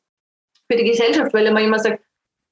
für 0.71 0.77
die 0.77 0.85
Gesellschaft, 0.85 1.35
weil 1.35 1.51
man 1.51 1.65
immer 1.65 1.81
sagt, 1.81 2.01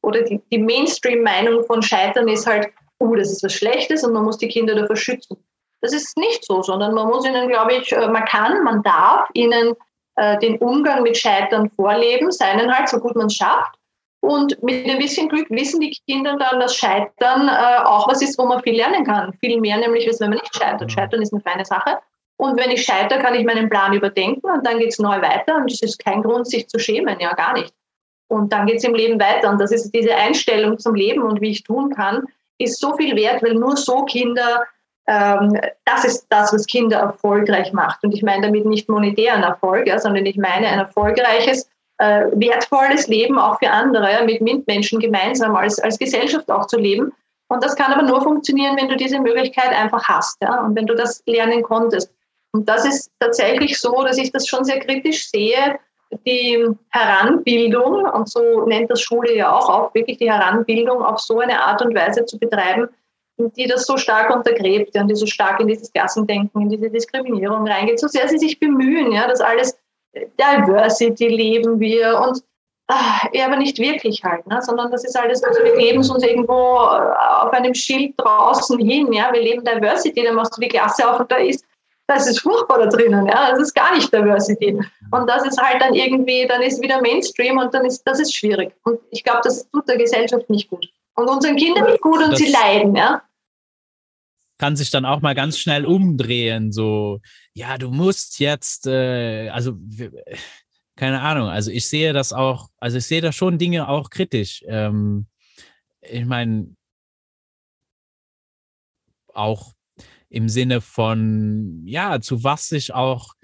oder 0.03 0.23
die, 0.23 0.41
die 0.51 0.59
Mainstream-Meinung 0.59 1.65
von 1.65 1.81
Scheitern 1.81 2.27
ist 2.27 2.45
halt, 2.45 2.69
oh, 2.99 3.15
das 3.15 3.31
ist 3.31 3.45
was 3.45 3.53
Schlechtes 3.53 4.03
und 4.03 4.13
man 4.13 4.25
muss 4.25 4.39
die 4.39 4.49
Kinder 4.49 4.75
davor 4.75 4.97
schützen. 4.97 5.37
Das 5.81 5.93
ist 5.93 6.17
nicht 6.17 6.45
so, 6.45 6.61
sondern 6.63 6.95
man 6.95 7.07
muss 7.07 7.25
ihnen, 7.25 7.49
glaube 7.49 7.75
ich, 7.75 7.93
äh, 7.93 8.09
man 8.09 8.25
kann, 8.25 8.65
man 8.65 8.83
darf 8.83 9.29
ihnen 9.35 9.75
äh, 10.17 10.37
den 10.41 10.59
Umgang 10.59 11.05
mit 11.05 11.17
Scheitern 11.17 11.71
vorleben, 11.77 12.33
seinen 12.33 12.77
halt, 12.77 12.89
so 12.89 12.99
gut 12.99 13.15
man 13.15 13.27
es 13.27 13.35
schafft. 13.35 13.77
Und 14.21 14.61
mit 14.63 14.87
ein 14.89 14.99
bisschen 14.99 15.29
Glück 15.29 15.49
wissen 15.51 15.81
die 15.81 15.97
Kinder 16.07 16.37
dann, 16.39 16.61
dass 16.61 16.75
Scheitern 16.75 17.49
äh, 17.49 17.85
auch 17.85 18.09
was 18.09 18.21
ist, 18.21 18.39
wo 18.39 18.47
man 18.47 18.63
viel 18.63 18.77
lernen 18.77 19.05
kann. 19.05 19.33
Viel 19.41 19.61
mehr 19.61 19.79
nämlich, 19.79 20.09
als 20.09 20.21
wenn 20.21 20.31
man 20.31 20.41
nicht 20.41 20.57
scheitert. 20.57 20.91
Scheitern 20.91 21.23
ist 21.23 21.33
eine 21.33 21.43
feine 21.43 21.65
Sache. 21.65 21.99
Und 22.37 22.59
wenn 22.59 22.71
ich 22.71 22.85
scheitere, 22.85 23.21
kann 23.21 23.35
ich 23.35 23.45
meinen 23.45 23.69
Plan 23.69 23.93
überdenken 23.93 24.49
und 24.49 24.65
dann 24.65 24.79
geht 24.79 24.91
es 24.91 24.99
neu 24.99 25.21
weiter 25.21 25.57
und 25.57 25.73
es 25.73 25.83
ist 25.83 25.99
kein 25.99 26.23
Grund, 26.23 26.47
sich 26.47 26.69
zu 26.69 26.79
schämen, 26.79 27.19
ja 27.19 27.35
gar 27.35 27.53
nicht. 27.55 27.75
Und 28.29 28.53
dann 28.53 28.67
geht 28.67 28.77
es 28.77 28.85
im 28.85 28.95
Leben 28.95 29.19
weiter 29.19 29.51
und 29.51 29.61
das 29.61 29.73
ist 29.73 29.91
diese 29.93 30.15
Einstellung 30.15 30.79
zum 30.79 30.95
Leben 30.95 31.23
und 31.23 31.41
wie 31.41 31.51
ich 31.51 31.65
tun 31.65 31.93
kann, 31.95 32.27
ist 32.59 32.79
so 32.81 32.95
viel 32.97 33.17
wert, 33.17 33.43
weil 33.43 33.55
nur 33.55 33.77
so 33.77 34.05
Kinder, 34.05 34.65
ähm, 35.09 35.59
das 35.85 36.05
ist 36.05 36.27
das, 36.29 36.53
was 36.53 36.67
Kinder 36.67 36.99
erfolgreich 36.99 37.73
macht. 37.73 38.05
Und 38.05 38.15
ich 38.15 38.23
meine 38.23 38.47
damit 38.47 38.67
nicht 38.67 38.89
monetären 38.89 39.43
Erfolg, 39.43 39.89
ja, 39.89 39.99
sondern 39.99 40.27
ich 40.27 40.37
meine 40.37 40.69
ein 40.69 40.79
erfolgreiches, 40.79 41.69
äh, 41.99 42.27
wertvolles 42.33 43.09
Leben 43.09 43.39
auch 43.39 43.59
für 43.59 43.71
andere, 43.71 44.25
mit 44.25 44.41
Mitmenschen 44.41 45.01
gemeinsam 45.01 45.57
als, 45.57 45.79
als 45.79 45.99
Gesellschaft 45.99 46.51
auch 46.51 46.67
zu 46.67 46.79
leben. 46.79 47.13
Und 47.49 47.65
das 47.65 47.77
kann 47.77 47.93
aber 47.93 48.03
nur 48.03 48.21
funktionieren, 48.23 48.77
wenn 48.77 48.89
du 48.89 48.97
diese 48.97 49.21
Möglichkeit 49.21 49.71
einfach 49.71 50.05
hast 50.05 50.37
ja, 50.43 50.61
und 50.61 50.77
wenn 50.77 50.87
du 50.87 50.95
das 50.95 51.23
lernen 51.27 51.63
konntest. 51.63 52.13
Und 52.53 52.69
das 52.69 52.85
ist 52.85 53.11
tatsächlich 53.21 53.79
so, 53.79 54.03
dass 54.05 54.19
ich 54.19 54.33
das 54.33 54.47
schon 54.47 54.65
sehr 54.65 54.81
kritisch 54.81 55.29
sehe, 55.29 55.79
die 56.27 56.67
Heranbildung, 56.91 58.07
und 58.07 58.29
so 58.29 58.65
nennt 58.67 58.91
das 58.91 59.03
Schule 59.03 59.35
ja 59.35 59.53
auch, 59.53 59.69
auch 59.69 59.95
wirklich 59.95 60.19
die 60.19 60.31
Heranbildung 60.31 61.03
auf 61.03 61.21
so 61.21 61.41
eine 61.41 61.61
Art 61.61 61.83
und 61.83 61.95
Weise 61.95 62.25
zu 62.25 62.39
betreiben, 62.39 62.89
die 63.39 63.67
das 63.67 63.85
so 63.85 63.97
stark 63.97 64.35
untergräbt 64.35 64.95
ja, 64.95 65.03
und 65.03 65.09
die 65.09 65.15
so 65.15 65.27
stark 65.27 65.61
in 65.61 65.69
dieses 65.69 65.93
Klassendenken, 65.93 66.63
in 66.63 66.71
diese 66.71 66.91
Diskriminierung 66.91 67.69
reingeht, 67.69 68.01
so 68.01 68.09
sehr 68.09 68.29
sie 68.29 68.39
sich 68.39 68.59
bemühen, 68.59 69.13
ja, 69.13 69.29
dass 69.29 69.41
alles 69.41 69.79
Diversity 70.39 71.29
leben 71.29 71.79
wir 71.81 72.19
und 72.21 72.43
ach, 72.89 73.25
ja, 73.33 73.47
aber 73.47 73.57
nicht 73.57 73.79
wirklich 73.79 74.23
halt, 74.25 74.47
ne, 74.47 74.61
sondern 74.63 74.91
das 74.91 75.05
ist 75.05 75.17
alles, 75.17 75.43
also 75.45 75.63
wir 75.63 75.77
leben 75.77 75.99
uns 75.99 76.23
irgendwo 76.23 76.53
äh, 76.53 77.45
auf 77.45 77.53
einem 77.53 77.75
Schild 77.75 78.15
draußen 78.17 78.79
hin, 78.79 79.13
ja, 79.13 79.33
wir 79.33 79.43
leben 79.43 79.65
Diversity, 79.65 80.25
dann 80.25 80.35
machst 80.35 80.57
du 80.57 80.61
die 80.61 80.69
Klasse 80.69 81.09
auf 81.09 81.21
und 81.21 81.31
da 81.31 81.37
ist 81.37 81.65
das 82.09 82.27
ist 82.27 82.41
furchtbar 82.41 82.79
da 82.79 82.87
drinnen, 82.87 83.27
ja, 83.27 83.51
das 83.51 83.61
ist 83.61 83.75
gar 83.75 83.95
nicht 83.95 84.11
Diversity. 84.11 84.81
Und 85.11 85.29
das 85.29 85.45
ist 85.45 85.61
halt 85.61 85.83
dann 85.83 85.93
irgendwie, 85.93 86.47
dann 86.47 86.63
ist 86.63 86.81
wieder 86.83 87.03
Mainstream 87.03 87.59
und 87.59 87.73
dann 87.75 87.85
ist, 87.85 88.03
das 88.07 88.19
ist 88.19 88.35
schwierig. 88.35 88.73
Und 88.85 88.99
ich 89.11 89.23
glaube, 89.23 89.41
das 89.45 89.69
tut 89.71 89.87
der 89.87 89.99
Gesellschaft 89.99 90.49
nicht 90.49 90.71
gut. 90.71 90.89
Und 91.17 91.29
unseren 91.29 91.57
Kindern 91.57 91.85
nicht 91.85 92.01
gut 92.01 92.23
und 92.23 92.33
das 92.33 92.39
sie 92.39 92.51
leiden, 92.51 92.97
ja. 92.97 93.21
Kann 94.59 94.77
sich 94.77 94.91
dann 94.91 95.05
auch 95.05 95.21
mal 95.21 95.35
ganz 95.35 95.59
schnell 95.59 95.87
umdrehen, 95.87 96.73
so, 96.73 97.21
ja, 97.55 97.79
du 97.79 97.91
musst 97.91 98.41
jetzt, 98.41 98.87
äh, 98.87 99.49
also, 99.51 99.79
keine 100.97 101.21
Ahnung, 101.21 101.49
also 101.49 101.71
ich 101.71 101.89
sehe 101.89 102.13
das 102.13 102.33
auch, 102.33 102.69
also 102.79 102.99
ich 102.99 103.07
sehe 103.07 103.21
da 103.21 103.33
schon 103.33 103.59
Dinge 103.59 103.89
auch 103.89 104.11
kritisch. 104.11 104.65
Ähm, 104.67 105.29
ich 106.01 106.25
meine, 106.25 106.75
auch 109.33 109.75
im 110.29 110.49
Sinne 110.49 110.81
von, 110.81 111.83
ja, 111.87 112.21
zu 112.21 112.45
was 112.45 112.69
sich 112.69 112.93
auch 112.93 113.35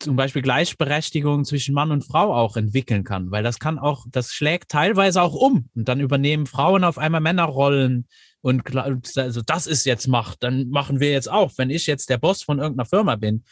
zum 0.00 0.14
Beispiel 0.14 0.42
Gleichberechtigung 0.42 1.44
zwischen 1.44 1.74
Mann 1.74 1.90
und 1.90 2.04
Frau 2.04 2.32
auch 2.34 2.56
entwickeln 2.56 3.02
kann, 3.02 3.30
weil 3.30 3.42
das 3.42 3.58
kann 3.58 3.78
auch, 3.78 4.06
das 4.10 4.32
schlägt 4.32 4.70
teilweise 4.70 5.20
auch 5.20 5.34
um 5.34 5.68
und 5.74 5.88
dann 5.88 6.00
übernehmen 6.00 6.46
Frauen 6.46 6.84
auf 6.84 6.98
einmal 6.98 7.20
Männerrollen 7.20 8.06
und 8.40 8.76
also 9.16 9.42
das 9.42 9.66
ist 9.66 9.84
jetzt 9.84 10.06
Macht, 10.06 10.42
dann 10.42 10.68
machen 10.68 11.00
wir 11.00 11.10
jetzt 11.10 11.30
auch, 11.30 11.52
wenn 11.56 11.70
ich 11.70 11.86
jetzt 11.86 12.08
der 12.08 12.18
Boss 12.18 12.42
von 12.42 12.58
irgendeiner 12.58 12.88
Firma 12.88 13.16
bin. 13.16 13.44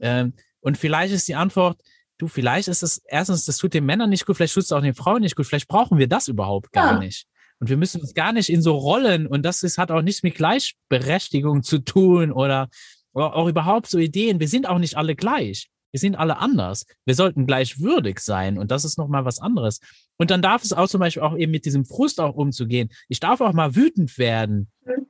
Ähm, 0.00 0.34
und 0.60 0.76
vielleicht 0.76 1.14
ist 1.14 1.28
die 1.28 1.34
Antwort, 1.34 1.80
du, 2.18 2.28
vielleicht 2.28 2.68
ist 2.68 2.82
es 2.82 3.02
erstens, 3.06 3.44
das 3.44 3.56
tut 3.58 3.74
den 3.74 3.86
Männern 3.86 4.10
nicht 4.10 4.26
gut, 4.26 4.36
vielleicht 4.36 4.54
tut 4.54 4.64
es 4.64 4.72
auch 4.72 4.82
den 4.82 4.94
Frauen 4.94 5.22
nicht 5.22 5.36
gut, 5.36 5.46
vielleicht 5.46 5.68
brauchen 5.68 5.98
wir 5.98 6.08
das 6.08 6.28
überhaupt 6.28 6.72
gar 6.72 6.94
ja. 6.94 6.98
nicht. 6.98 7.26
Und 7.58 7.70
wir 7.70 7.76
müssen 7.76 8.02
uns 8.02 8.12
gar 8.12 8.32
nicht 8.32 8.50
in 8.50 8.60
so 8.60 8.76
Rollen, 8.76 9.26
und 9.26 9.42
das 9.42 9.62
ist, 9.62 9.78
hat 9.78 9.90
auch 9.90 10.02
nichts 10.02 10.22
mit 10.22 10.34
Gleichberechtigung 10.34 11.62
zu 11.62 11.78
tun 11.78 12.30
oder, 12.30 12.68
oder 13.12 13.34
auch 13.34 13.48
überhaupt 13.48 13.88
so 13.88 13.98
Ideen. 13.98 14.40
Wir 14.40 14.48
sind 14.48 14.68
auch 14.68 14.78
nicht 14.78 14.96
alle 14.96 15.16
gleich. 15.16 15.68
Wir 15.96 16.00
sind 16.00 16.16
alle 16.16 16.36
anders. 16.36 16.84
Wir 17.06 17.14
sollten 17.14 17.46
gleichwürdig 17.46 18.20
sein 18.20 18.58
und 18.58 18.70
das 18.70 18.84
ist 18.84 18.98
nochmal 18.98 19.24
was 19.24 19.38
anderes. 19.38 19.80
Und 20.18 20.30
dann 20.30 20.42
darf 20.42 20.62
es 20.62 20.74
auch 20.74 20.88
zum 20.88 21.00
Beispiel 21.00 21.22
auch 21.22 21.34
eben 21.38 21.50
mit 21.50 21.64
diesem 21.64 21.86
Frust 21.86 22.20
auch 22.20 22.34
umzugehen. 22.34 22.90
Ich 23.08 23.18
darf 23.18 23.40
auch 23.40 23.54
mal 23.54 23.74
wütend 23.74 24.18
werden. 24.18 24.70
Mhm. 24.84 25.06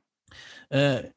Äh, 0.69 1.09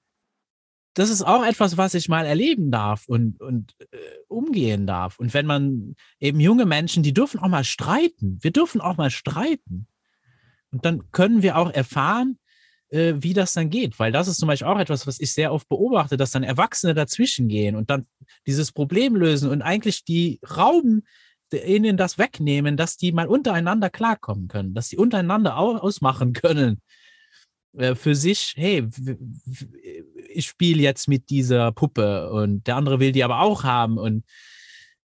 das 0.94 1.08
ist 1.08 1.22
auch 1.22 1.44
etwas, 1.44 1.76
was 1.76 1.94
ich 1.94 2.08
mal 2.08 2.26
erleben 2.26 2.72
darf 2.72 3.06
und, 3.06 3.40
und 3.40 3.76
äh, 3.92 3.96
umgehen 4.26 4.88
darf. 4.88 5.20
Und 5.20 5.34
wenn 5.34 5.46
man 5.46 5.94
eben 6.18 6.40
junge 6.40 6.66
Menschen, 6.66 7.04
die 7.04 7.14
dürfen 7.14 7.38
auch 7.38 7.46
mal 7.46 7.62
streiten. 7.62 8.40
Wir 8.40 8.50
dürfen 8.50 8.80
auch 8.80 8.96
mal 8.96 9.12
streiten. 9.12 9.86
Und 10.72 10.84
dann 10.84 11.12
können 11.12 11.42
wir 11.42 11.56
auch 11.56 11.70
erfahren, 11.70 12.40
äh, 12.90 13.14
wie 13.18 13.32
das 13.32 13.54
dann 13.54 13.70
geht. 13.70 13.98
Weil 13.98 14.12
das 14.12 14.28
ist 14.28 14.38
zum 14.38 14.48
Beispiel 14.48 14.68
auch 14.68 14.78
etwas, 14.78 15.06
was 15.06 15.20
ich 15.20 15.32
sehr 15.32 15.52
oft 15.52 15.68
beobachte, 15.68 16.16
dass 16.16 16.30
dann 16.30 16.42
Erwachsene 16.42 16.94
dazwischen 16.94 17.48
gehen 17.48 17.76
und 17.76 17.90
dann 17.90 18.06
dieses 18.46 18.72
Problem 18.72 19.16
lösen 19.16 19.50
und 19.50 19.62
eigentlich 19.62 20.04
die 20.04 20.40
Rauben 20.56 21.04
ihnen 21.52 21.96
das 21.96 22.18
wegnehmen, 22.18 22.76
dass 22.76 22.96
die 22.96 23.12
mal 23.12 23.26
untereinander 23.26 23.90
klarkommen 23.90 24.46
können, 24.46 24.74
dass 24.74 24.88
sie 24.88 24.96
untereinander 24.96 25.56
ausmachen 25.56 26.32
können 26.34 26.80
äh, 27.76 27.94
für 27.94 28.14
sich, 28.14 28.54
hey, 28.56 28.86
ich 30.28 30.46
spiele 30.46 30.82
jetzt 30.82 31.08
mit 31.08 31.30
dieser 31.30 31.72
Puppe 31.72 32.30
und 32.30 32.66
der 32.66 32.76
andere 32.76 33.00
will 33.00 33.12
die 33.12 33.24
aber 33.24 33.40
auch 33.40 33.64
haben 33.64 33.98
und 33.98 34.24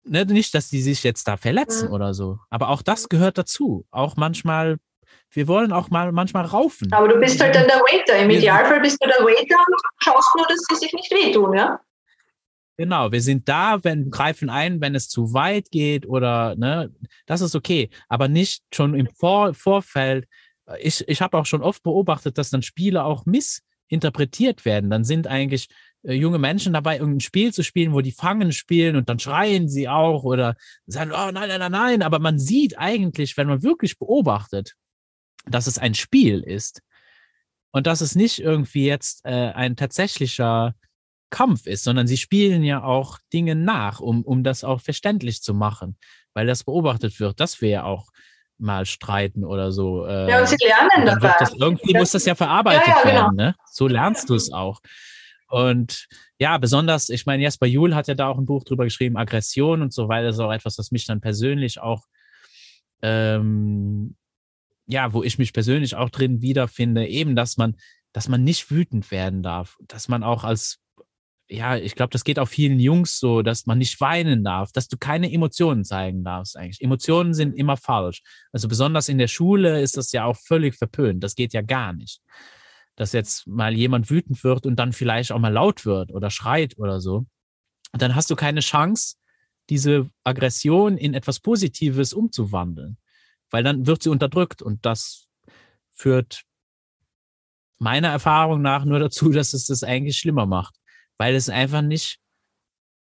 ne, 0.04 0.24
nicht, 0.26 0.54
dass 0.54 0.68
die 0.68 0.82
sich 0.82 1.02
jetzt 1.02 1.26
da 1.28 1.36
verletzen 1.36 1.88
ja. 1.88 1.94
oder 1.94 2.14
so. 2.14 2.38
Aber 2.50 2.68
auch 2.68 2.82
das 2.82 3.08
gehört 3.08 3.38
dazu. 3.38 3.86
Auch 3.90 4.16
manchmal 4.16 4.78
wir 5.36 5.46
wollen 5.48 5.72
auch 5.72 5.90
mal 5.90 6.10
manchmal 6.12 6.46
raufen. 6.46 6.92
Aber 6.92 7.08
du 7.08 7.20
bist 7.20 7.40
halt 7.40 7.54
dann 7.54 7.66
der 7.66 7.76
Waiter. 7.76 8.18
Im 8.18 8.30
Idealfall 8.30 8.80
bist 8.80 9.02
du 9.02 9.06
der 9.06 9.24
Waiter 9.24 9.56
und 9.68 9.80
schaust 9.98 10.28
nur, 10.34 10.46
dass 10.46 10.58
sie 10.68 10.76
sich 10.76 10.92
nicht 10.92 11.10
wehtun, 11.12 11.54
ja? 11.54 11.78
Genau, 12.78 13.10
wir 13.10 13.22
sind 13.22 13.48
da, 13.48 13.82
wenn 13.84 14.10
greifen 14.10 14.50
ein, 14.50 14.80
wenn 14.80 14.94
es 14.94 15.08
zu 15.08 15.32
weit 15.32 15.70
geht 15.70 16.06
oder 16.06 16.56
ne, 16.56 16.92
das 17.24 17.40
ist 17.40 17.54
okay, 17.54 17.88
aber 18.08 18.28
nicht 18.28 18.64
schon 18.74 18.94
im 18.94 19.08
Vor 19.08 19.54
Vorfeld. 19.54 20.26
Ich, 20.80 21.06
ich 21.08 21.22
habe 21.22 21.38
auch 21.38 21.46
schon 21.46 21.62
oft 21.62 21.82
beobachtet, 21.82 22.36
dass 22.36 22.50
dann 22.50 22.62
Spiele 22.62 23.04
auch 23.04 23.24
missinterpretiert 23.24 24.64
werden. 24.66 24.90
Dann 24.90 25.04
sind 25.04 25.26
eigentlich 25.26 25.68
äh, 26.02 26.12
junge 26.12 26.38
Menschen 26.38 26.74
dabei, 26.74 26.98
irgendein 26.98 27.20
Spiel 27.20 27.52
zu 27.52 27.62
spielen, 27.62 27.94
wo 27.94 28.02
die 28.02 28.12
Fangen 28.12 28.52
spielen 28.52 28.96
und 28.96 29.08
dann 29.08 29.18
schreien 29.18 29.68
sie 29.68 29.88
auch 29.88 30.24
oder 30.24 30.56
sagen, 30.86 31.12
oh 31.12 31.30
nein, 31.30 31.48
nein, 31.48 31.60
nein, 31.60 31.72
nein. 31.72 32.02
Aber 32.02 32.18
man 32.18 32.38
sieht 32.38 32.78
eigentlich, 32.78 33.38
wenn 33.38 33.48
man 33.48 33.62
wirklich 33.62 33.98
beobachtet, 33.98 34.74
dass 35.48 35.66
es 35.66 35.78
ein 35.78 35.94
Spiel 35.94 36.40
ist 36.40 36.82
und 37.70 37.86
dass 37.86 38.00
es 38.00 38.14
nicht 38.14 38.40
irgendwie 38.40 38.86
jetzt 38.86 39.24
äh, 39.24 39.52
ein 39.52 39.76
tatsächlicher 39.76 40.74
Kampf 41.30 41.66
ist, 41.66 41.84
sondern 41.84 42.06
sie 42.06 42.16
spielen 42.16 42.62
ja 42.62 42.82
auch 42.82 43.18
Dinge 43.32 43.54
nach, 43.54 44.00
um, 44.00 44.22
um 44.22 44.44
das 44.44 44.64
auch 44.64 44.80
verständlich 44.80 45.42
zu 45.42 45.54
machen, 45.54 45.98
weil 46.34 46.46
das 46.46 46.64
beobachtet 46.64 47.18
wird, 47.20 47.40
dass 47.40 47.60
wir 47.60 47.68
ja 47.68 47.84
auch 47.84 48.10
mal 48.58 48.86
streiten 48.86 49.44
oder 49.44 49.72
so. 49.72 50.06
Äh, 50.06 50.30
ja, 50.30 50.40
und 50.40 50.48
sie 50.48 50.56
lernen 50.56 51.06
dabei. 51.06 51.34
Das, 51.38 51.52
irgendwie 51.52 51.94
muss 51.94 52.12
das 52.12 52.24
ja 52.24 52.34
verarbeitet 52.34 52.86
ja, 52.86 52.94
ja, 52.96 53.02
genau. 53.02 53.14
werden, 53.14 53.36
ne? 53.36 53.54
So 53.70 53.86
lernst 53.86 54.30
du 54.30 54.34
es 54.34 54.52
auch. 54.52 54.80
Und 55.48 56.08
ja, 56.38 56.56
besonders, 56.58 57.08
ich 57.08 57.26
meine, 57.26 57.42
Jasper 57.42 57.66
Juhl 57.66 57.94
hat 57.94 58.08
ja 58.08 58.14
da 58.14 58.28
auch 58.28 58.38
ein 58.38 58.46
Buch 58.46 58.64
drüber 58.64 58.84
geschrieben, 58.84 59.16
Aggression 59.16 59.82
und 59.82 59.92
so 59.92 60.08
weiter, 60.08 60.28
das 60.28 60.36
ist 60.36 60.40
auch 60.40 60.52
etwas, 60.52 60.78
was 60.78 60.90
mich 60.90 61.06
dann 61.06 61.20
persönlich 61.20 61.80
auch 61.80 62.04
ähm, 63.02 64.16
ja, 64.86 65.12
wo 65.12 65.22
ich 65.22 65.38
mich 65.38 65.52
persönlich 65.52 65.96
auch 65.96 66.10
drin 66.10 66.40
wiederfinde, 66.40 67.06
eben, 67.06 67.36
dass 67.36 67.56
man, 67.56 67.76
dass 68.12 68.28
man 68.28 68.44
nicht 68.44 68.70
wütend 68.70 69.10
werden 69.10 69.42
darf, 69.42 69.76
dass 69.88 70.08
man 70.08 70.22
auch 70.22 70.44
als, 70.44 70.78
ja, 71.48 71.76
ich 71.76 71.94
glaube, 71.94 72.10
das 72.10 72.24
geht 72.24 72.38
auch 72.38 72.48
vielen 72.48 72.80
Jungs 72.80 73.18
so, 73.18 73.42
dass 73.42 73.66
man 73.66 73.78
nicht 73.78 74.00
weinen 74.00 74.44
darf, 74.44 74.72
dass 74.72 74.88
du 74.88 74.96
keine 74.96 75.30
Emotionen 75.32 75.84
zeigen 75.84 76.24
darfst 76.24 76.56
eigentlich. 76.56 76.80
Emotionen 76.80 77.34
sind 77.34 77.54
immer 77.54 77.76
falsch. 77.76 78.22
Also 78.52 78.68
besonders 78.68 79.08
in 79.08 79.18
der 79.18 79.28
Schule 79.28 79.80
ist 79.80 79.96
das 79.96 80.12
ja 80.12 80.24
auch 80.24 80.36
völlig 80.36 80.76
verpönt. 80.76 81.22
Das 81.22 81.34
geht 81.34 81.52
ja 81.52 81.62
gar 81.62 81.92
nicht. 81.92 82.20
Dass 82.96 83.12
jetzt 83.12 83.46
mal 83.46 83.74
jemand 83.74 84.10
wütend 84.10 84.42
wird 84.42 84.66
und 84.66 84.76
dann 84.76 84.92
vielleicht 84.92 85.30
auch 85.32 85.38
mal 85.38 85.52
laut 85.52 85.84
wird 85.84 86.12
oder 86.12 86.30
schreit 86.30 86.78
oder 86.78 87.00
so. 87.00 87.26
dann 87.92 88.14
hast 88.14 88.30
du 88.30 88.36
keine 88.36 88.60
Chance, 88.60 89.16
diese 89.68 90.08
Aggression 90.24 90.96
in 90.96 91.14
etwas 91.14 91.40
Positives 91.40 92.12
umzuwandeln 92.12 92.98
weil 93.50 93.62
dann 93.62 93.86
wird 93.86 94.02
sie 94.02 94.10
unterdrückt 94.10 94.62
und 94.62 94.84
das 94.84 95.26
führt 95.92 96.42
meiner 97.78 98.08
Erfahrung 98.08 98.62
nach 98.62 98.84
nur 98.84 98.98
dazu, 98.98 99.28
dass 99.30 99.52
es 99.52 99.66
das 99.66 99.82
eigentlich 99.82 100.18
schlimmer 100.18 100.46
macht, 100.46 100.76
weil 101.18 101.34
es 101.34 101.48
einfach 101.48 101.82
nicht, 101.82 102.18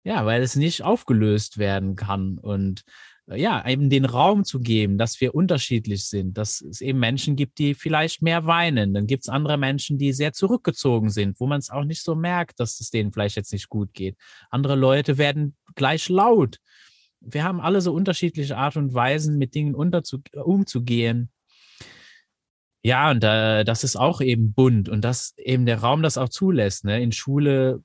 ja, 0.03 0.25
weil 0.25 0.41
es 0.41 0.55
nicht 0.55 0.83
aufgelöst 0.83 1.57
werden 1.57 1.95
kann 1.95 2.37
und 2.37 2.83
äh, 3.27 3.39
ja, 3.39 3.67
eben 3.67 3.89
den 3.89 4.05
Raum 4.05 4.43
zu 4.43 4.59
geben, 4.59 4.97
dass 4.97 5.21
wir 5.21 5.35
unterschiedlich 5.35 6.05
sind, 6.05 6.37
dass 6.37 6.61
es 6.61 6.81
eben 6.81 6.99
Menschen 6.99 7.35
gibt, 7.35 7.59
die 7.59 7.75
vielleicht 7.75 8.21
mehr 8.21 8.45
weinen, 8.45 8.93
dann 8.93 9.07
gibt 9.07 9.23
es 9.23 9.29
andere 9.29 9.57
Menschen, 9.57 9.97
die 9.97 10.13
sehr 10.13 10.33
zurückgezogen 10.33 11.09
sind, 11.09 11.39
wo 11.39 11.47
man 11.47 11.59
es 11.59 11.69
auch 11.69 11.83
nicht 11.83 12.03
so 12.03 12.15
merkt, 12.15 12.59
dass 12.59 12.79
es 12.79 12.89
denen 12.89 13.11
vielleicht 13.11 13.35
jetzt 13.35 13.53
nicht 13.53 13.69
gut 13.69 13.93
geht. 13.93 14.17
Andere 14.49 14.75
Leute 14.75 15.17
werden 15.17 15.55
gleich 15.75 16.09
laut 16.09 16.57
wir 17.21 17.43
haben 17.43 17.61
alle 17.61 17.81
so 17.81 17.93
unterschiedliche 17.93 18.57
Art 18.57 18.75
und 18.77 18.93
Weisen, 18.93 19.37
mit 19.37 19.55
Dingen 19.55 19.75
umzugehen. 19.75 21.29
Ja, 22.83 23.11
und 23.11 23.23
äh, 23.23 23.63
das 23.63 23.83
ist 23.83 23.95
auch 23.95 24.21
eben 24.21 24.53
bunt 24.53 24.89
und 24.89 25.01
das 25.01 25.33
eben 25.37 25.65
der 25.67 25.81
Raum 25.81 26.01
das 26.01 26.17
auch 26.17 26.29
zulässt. 26.29 26.83
Ne? 26.83 26.99
In 27.01 27.11
Schule 27.11 27.83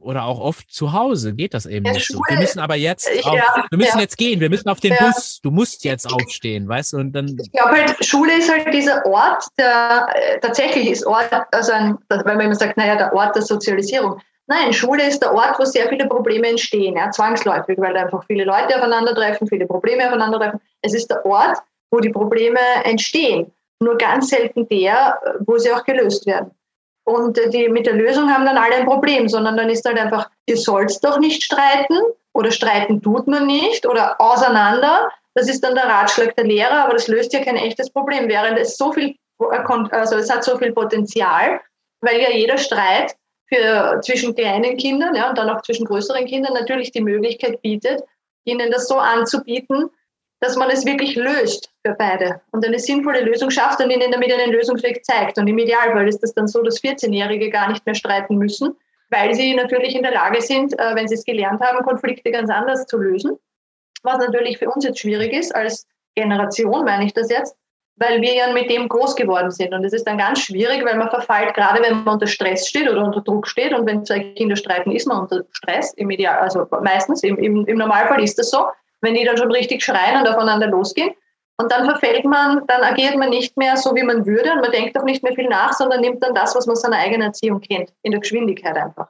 oder 0.00 0.24
auch 0.24 0.40
oft 0.40 0.70
zu 0.70 0.92
Hause 0.92 1.34
geht 1.34 1.54
das 1.54 1.64
eben 1.64 1.86
Ja, 1.86 1.92
nicht 1.92 2.06
so. 2.08 2.14
Schule- 2.14 2.24
Wir 2.28 2.38
müssen 2.38 2.58
aber 2.58 2.74
jetzt, 2.74 3.08
auf, 3.24 3.34
ja, 3.36 3.64
wir 3.70 3.78
müssen 3.78 3.96
ja. 3.96 4.02
jetzt 4.02 4.18
gehen, 4.18 4.40
wir 4.40 4.50
müssen 4.50 4.68
auf 4.68 4.80
den. 4.80 4.94
Bus. 4.98 5.38
Du 5.42 5.50
musst 5.52 5.84
jetzt 5.84 6.12
aufstehen, 6.12 6.68
weißt 6.68 6.92
du? 6.94 6.96
Und 6.98 7.12
dann, 7.12 7.28
Ich 7.40 7.52
glaube 7.52 7.70
halt, 7.70 8.04
Schule 8.04 8.36
ist 8.36 8.50
halt 8.50 8.74
dieser 8.74 9.06
Ort, 9.06 9.44
der 9.56 10.08
äh, 10.12 10.40
tatsächlich 10.40 10.90
ist 10.90 11.06
Ort, 11.06 11.30
also 11.52 11.72
ein, 11.72 11.96
weil 12.08 12.24
man 12.36 12.40
immer 12.40 12.54
sagt, 12.56 12.76
naja, 12.76 12.96
der 12.96 13.12
Ort 13.14 13.36
der 13.36 13.42
Sozialisierung. 13.42 14.20
Nein, 14.46 14.72
Schule 14.74 15.06
ist 15.06 15.20
der 15.20 15.32
Ort, 15.32 15.58
wo 15.58 15.64
sehr 15.64 15.88
viele 15.88 16.06
Probleme 16.06 16.48
entstehen, 16.48 16.96
ja, 16.96 17.10
zwangsläufig, 17.10 17.78
weil 17.78 17.96
einfach 17.96 18.24
viele 18.26 18.44
Leute 18.44 18.76
aufeinandertreffen, 18.76 19.46
viele 19.46 19.66
Probleme 19.66 20.06
aufeinandertreffen. 20.06 20.60
Es 20.82 20.94
ist 20.94 21.10
der 21.10 21.24
Ort, 21.24 21.58
wo 21.90 22.00
die 22.00 22.10
Probleme 22.10 22.60
entstehen. 22.84 23.50
Nur 23.80 23.96
ganz 23.96 24.28
selten 24.28 24.68
der, 24.68 25.18
wo 25.46 25.56
sie 25.56 25.72
auch 25.72 25.84
gelöst 25.84 26.26
werden. 26.26 26.50
Und 27.04 27.38
äh, 27.38 27.48
die 27.50 27.68
mit 27.68 27.86
der 27.86 27.94
Lösung 27.94 28.32
haben 28.32 28.44
dann 28.44 28.58
alle 28.58 28.76
ein 28.76 28.86
Problem, 28.86 29.28
sondern 29.28 29.56
dann 29.56 29.70
ist 29.70 29.84
halt 29.84 29.98
einfach, 29.98 30.30
ihr 30.46 30.56
sollt 30.56 31.02
doch 31.02 31.18
nicht 31.18 31.42
streiten 31.42 31.98
oder 32.32 32.50
streiten 32.50 33.00
tut 33.00 33.26
man 33.26 33.46
nicht 33.46 33.86
oder 33.86 34.20
auseinander. 34.20 35.10
Das 35.34 35.48
ist 35.48 35.62
dann 35.62 35.74
der 35.74 35.86
Ratschlag 35.86 36.34
der 36.36 36.44
Lehrer, 36.44 36.84
aber 36.84 36.94
das 36.94 37.08
löst 37.08 37.32
ja 37.32 37.42
kein 37.42 37.56
echtes 37.56 37.90
Problem, 37.90 38.28
während 38.28 38.58
es 38.58 38.76
so 38.76 38.92
viel, 38.92 39.16
äh, 39.40 39.58
also 39.90 40.16
es 40.16 40.30
hat 40.30 40.44
so 40.44 40.56
viel 40.56 40.72
Potenzial, 40.72 41.60
weil 42.00 42.20
ja 42.20 42.30
jeder 42.30 42.58
Streit 42.58 43.16
für 43.46 44.00
zwischen 44.02 44.34
kleinen 44.34 44.76
Kindern 44.76 45.14
ja, 45.14 45.28
und 45.28 45.38
dann 45.38 45.50
auch 45.50 45.62
zwischen 45.62 45.86
größeren 45.86 46.26
Kindern 46.26 46.54
natürlich 46.54 46.92
die 46.92 47.02
Möglichkeit 47.02 47.60
bietet, 47.62 48.02
ihnen 48.44 48.70
das 48.70 48.88
so 48.88 48.96
anzubieten, 48.96 49.90
dass 50.40 50.56
man 50.56 50.70
es 50.70 50.84
wirklich 50.84 51.16
löst 51.16 51.70
für 51.86 51.94
beide 51.94 52.40
und 52.52 52.64
eine 52.66 52.78
sinnvolle 52.78 53.20
Lösung 53.20 53.50
schafft 53.50 53.82
und 53.82 53.90
ihnen 53.90 54.12
damit 54.12 54.32
einen 54.32 54.52
Lösungsweg 54.52 55.04
zeigt. 55.04 55.38
Und 55.38 55.46
im 55.46 55.58
Idealfall 55.58 56.08
ist 56.08 56.22
das 56.22 56.34
dann 56.34 56.48
so, 56.48 56.62
dass 56.62 56.82
14-Jährige 56.82 57.50
gar 57.50 57.70
nicht 57.70 57.84
mehr 57.86 57.94
streiten 57.94 58.36
müssen, 58.36 58.76
weil 59.10 59.34
sie 59.34 59.54
natürlich 59.54 59.94
in 59.94 60.02
der 60.02 60.12
Lage 60.12 60.42
sind, 60.42 60.78
äh, 60.78 60.94
wenn 60.94 61.08
sie 61.08 61.14
es 61.14 61.24
gelernt 61.24 61.60
haben, 61.60 61.84
Konflikte 61.84 62.30
ganz 62.30 62.50
anders 62.50 62.86
zu 62.86 62.98
lösen. 62.98 63.38
Was 64.02 64.18
natürlich 64.18 64.58
für 64.58 64.68
uns 64.68 64.84
jetzt 64.84 65.00
schwierig 65.00 65.32
ist, 65.32 65.54
als 65.54 65.86
Generation 66.14 66.84
meine 66.84 67.06
ich 67.06 67.14
das 67.14 67.30
jetzt, 67.30 67.56
weil 67.96 68.20
wir 68.20 68.34
ja 68.34 68.52
mit 68.52 68.70
dem 68.70 68.88
groß 68.88 69.14
geworden 69.14 69.50
sind. 69.50 69.72
Und 69.72 69.84
es 69.84 69.92
ist 69.92 70.06
dann 70.06 70.18
ganz 70.18 70.40
schwierig, 70.40 70.84
weil 70.84 70.96
man 70.96 71.10
verfällt, 71.10 71.54
gerade 71.54 71.82
wenn 71.82 72.02
man 72.02 72.14
unter 72.14 72.26
Stress 72.26 72.68
steht 72.68 72.88
oder 72.88 73.04
unter 73.04 73.20
Druck 73.20 73.46
steht. 73.46 73.72
Und 73.72 73.86
wenn 73.86 74.04
zwei 74.04 74.20
Kinder 74.34 74.56
streiten, 74.56 74.90
ist 74.90 75.06
man 75.06 75.20
unter 75.20 75.44
Stress. 75.52 75.94
Im 75.94 76.10
Ideal, 76.10 76.38
also 76.38 76.66
meistens, 76.82 77.22
im, 77.22 77.36
im, 77.38 77.66
im 77.66 77.78
Normalfall 77.78 78.22
ist 78.22 78.38
das 78.38 78.50
so. 78.50 78.66
Wenn 79.00 79.14
die 79.14 79.24
dann 79.24 79.36
schon 79.36 79.52
richtig 79.52 79.82
schreien 79.82 80.20
und 80.20 80.28
aufeinander 80.28 80.66
losgehen. 80.66 81.10
Und 81.56 81.70
dann 81.70 81.84
verfällt 81.84 82.24
man, 82.24 82.66
dann 82.66 82.82
agiert 82.82 83.16
man 83.16 83.30
nicht 83.30 83.56
mehr 83.56 83.76
so, 83.76 83.94
wie 83.94 84.02
man 84.02 84.26
würde. 84.26 84.52
Und 84.52 84.60
man 84.60 84.72
denkt 84.72 84.98
auch 84.98 85.04
nicht 85.04 85.22
mehr 85.22 85.34
viel 85.34 85.48
nach, 85.48 85.72
sondern 85.72 86.00
nimmt 86.00 86.22
dann 86.22 86.34
das, 86.34 86.56
was 86.56 86.66
man 86.66 86.74
seiner 86.74 86.98
eigenen 86.98 87.22
Erziehung 87.22 87.60
kennt. 87.60 87.92
In 88.02 88.10
der 88.10 88.20
Geschwindigkeit 88.20 88.76
einfach. 88.76 89.08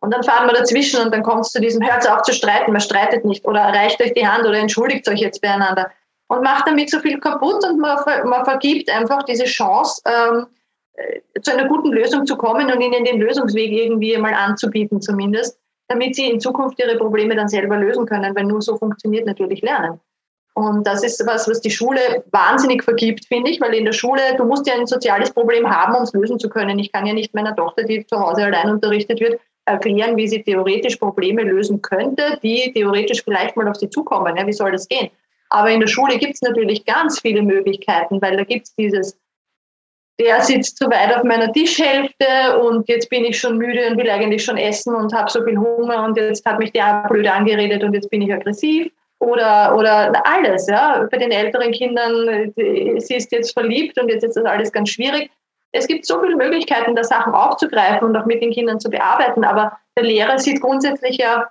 Und 0.00 0.12
dann 0.12 0.22
fahren 0.22 0.48
wir 0.48 0.54
dazwischen 0.54 1.00
und 1.00 1.14
dann 1.14 1.22
kommt 1.22 1.42
es 1.42 1.52
zu 1.52 1.60
diesem, 1.60 1.86
hört 1.86 2.10
auf 2.10 2.22
zu 2.22 2.32
streiten, 2.32 2.72
man 2.72 2.80
streitet 2.80 3.24
nicht 3.24 3.44
oder 3.44 3.60
reicht 3.60 4.02
euch 4.02 4.12
die 4.14 4.26
Hand 4.26 4.44
oder 4.44 4.58
entschuldigt 4.58 5.06
euch 5.06 5.20
jetzt 5.20 5.40
beieinander 5.40 5.92
und 6.32 6.42
macht 6.42 6.66
damit 6.66 6.90
so 6.90 6.98
viel 7.00 7.20
kaputt 7.20 7.62
und 7.68 7.78
man, 7.78 7.98
man 8.24 8.44
vergibt 8.44 8.90
einfach 8.90 9.22
diese 9.24 9.44
Chance, 9.44 10.00
ähm, 10.06 10.46
äh, 10.94 11.40
zu 11.42 11.52
einer 11.52 11.68
guten 11.68 11.92
Lösung 11.92 12.24
zu 12.24 12.36
kommen 12.36 12.72
und 12.72 12.80
ihnen 12.80 13.04
den 13.04 13.20
Lösungsweg 13.20 13.70
irgendwie 13.70 14.16
mal 14.16 14.32
anzubieten 14.32 15.02
zumindest, 15.02 15.58
damit 15.88 16.16
sie 16.16 16.30
in 16.30 16.40
Zukunft 16.40 16.78
ihre 16.78 16.96
Probleme 16.96 17.36
dann 17.36 17.48
selber 17.48 17.76
lösen 17.76 18.06
können, 18.06 18.34
weil 18.34 18.44
nur 18.44 18.62
so 18.62 18.78
funktioniert 18.78 19.26
natürlich 19.26 19.60
Lernen. 19.60 20.00
Und 20.54 20.86
das 20.86 21.02
ist 21.02 21.22
was, 21.26 21.48
was 21.48 21.60
die 21.60 21.70
Schule 21.70 22.24
wahnsinnig 22.30 22.82
vergibt, 22.82 23.26
finde 23.26 23.50
ich, 23.50 23.60
weil 23.60 23.74
in 23.74 23.84
der 23.84 23.92
Schule, 23.92 24.20
du 24.38 24.44
musst 24.44 24.66
ja 24.66 24.74
ein 24.74 24.86
soziales 24.86 25.30
Problem 25.30 25.68
haben, 25.68 25.94
um 25.94 26.02
es 26.02 26.12
lösen 26.14 26.38
zu 26.38 26.48
können. 26.48 26.78
Ich 26.78 26.92
kann 26.92 27.06
ja 27.06 27.12
nicht 27.12 27.34
meiner 27.34 27.54
Tochter, 27.54 27.84
die 27.84 28.06
zu 28.06 28.18
Hause 28.18 28.44
allein 28.44 28.70
unterrichtet 28.70 29.20
wird, 29.20 29.38
erklären, 29.66 30.16
wie 30.16 30.28
sie 30.28 30.42
theoretisch 30.42 30.96
Probleme 30.96 31.42
lösen 31.42 31.80
könnte, 31.82 32.38
die 32.42 32.72
theoretisch 32.74 33.22
vielleicht 33.22 33.56
mal 33.56 33.68
auf 33.68 33.76
sie 33.76 33.88
zukommen. 33.90 34.36
Ja, 34.36 34.46
wie 34.46 34.52
soll 34.52 34.72
das 34.72 34.88
gehen? 34.88 35.10
Aber 35.52 35.68
in 35.70 35.80
der 35.80 35.86
Schule 35.86 36.16
gibt 36.16 36.34
es 36.34 36.40
natürlich 36.40 36.86
ganz 36.86 37.20
viele 37.20 37.42
Möglichkeiten, 37.42 38.22
weil 38.22 38.38
da 38.38 38.42
gibt 38.42 38.68
es 38.68 38.74
dieses, 38.74 39.18
der 40.18 40.40
sitzt 40.40 40.78
zu 40.78 40.86
weit 40.86 41.14
auf 41.14 41.24
meiner 41.24 41.52
Tischhälfte 41.52 42.58
und 42.62 42.88
jetzt 42.88 43.10
bin 43.10 43.26
ich 43.26 43.38
schon 43.38 43.58
müde 43.58 43.86
und 43.86 43.98
will 43.98 44.08
eigentlich 44.08 44.42
schon 44.42 44.56
essen 44.56 44.94
und 44.94 45.12
habe 45.12 45.30
so 45.30 45.44
viel 45.44 45.58
Hunger 45.58 46.04
und 46.04 46.16
jetzt 46.16 46.46
hat 46.46 46.58
mich 46.58 46.72
der 46.72 47.04
blöd 47.06 47.28
angeredet 47.28 47.84
und 47.84 47.92
jetzt 47.92 48.08
bin 48.08 48.22
ich 48.22 48.32
aggressiv. 48.32 48.90
Oder, 49.18 49.76
oder 49.76 50.26
alles, 50.26 50.66
ja. 50.68 51.06
Bei 51.10 51.18
den 51.18 51.30
älteren 51.30 51.70
Kindern, 51.70 52.52
sie 52.56 53.14
ist 53.14 53.30
jetzt 53.30 53.52
verliebt 53.52 54.00
und 54.00 54.08
jetzt 54.08 54.24
ist 54.24 54.36
das 54.36 54.46
alles 54.46 54.72
ganz 54.72 54.88
schwierig. 54.88 55.30
Es 55.72 55.86
gibt 55.86 56.06
so 56.06 56.18
viele 56.20 56.36
Möglichkeiten, 56.36 56.96
da 56.96 57.04
Sachen 57.04 57.34
aufzugreifen 57.34 58.08
und 58.08 58.16
auch 58.16 58.24
mit 58.24 58.42
den 58.42 58.52
Kindern 58.52 58.80
zu 58.80 58.88
bearbeiten, 58.88 59.44
aber 59.44 59.78
der 59.96 60.04
Lehrer 60.04 60.38
sieht 60.38 60.62
grundsätzlich 60.62 61.18
ja 61.18 61.50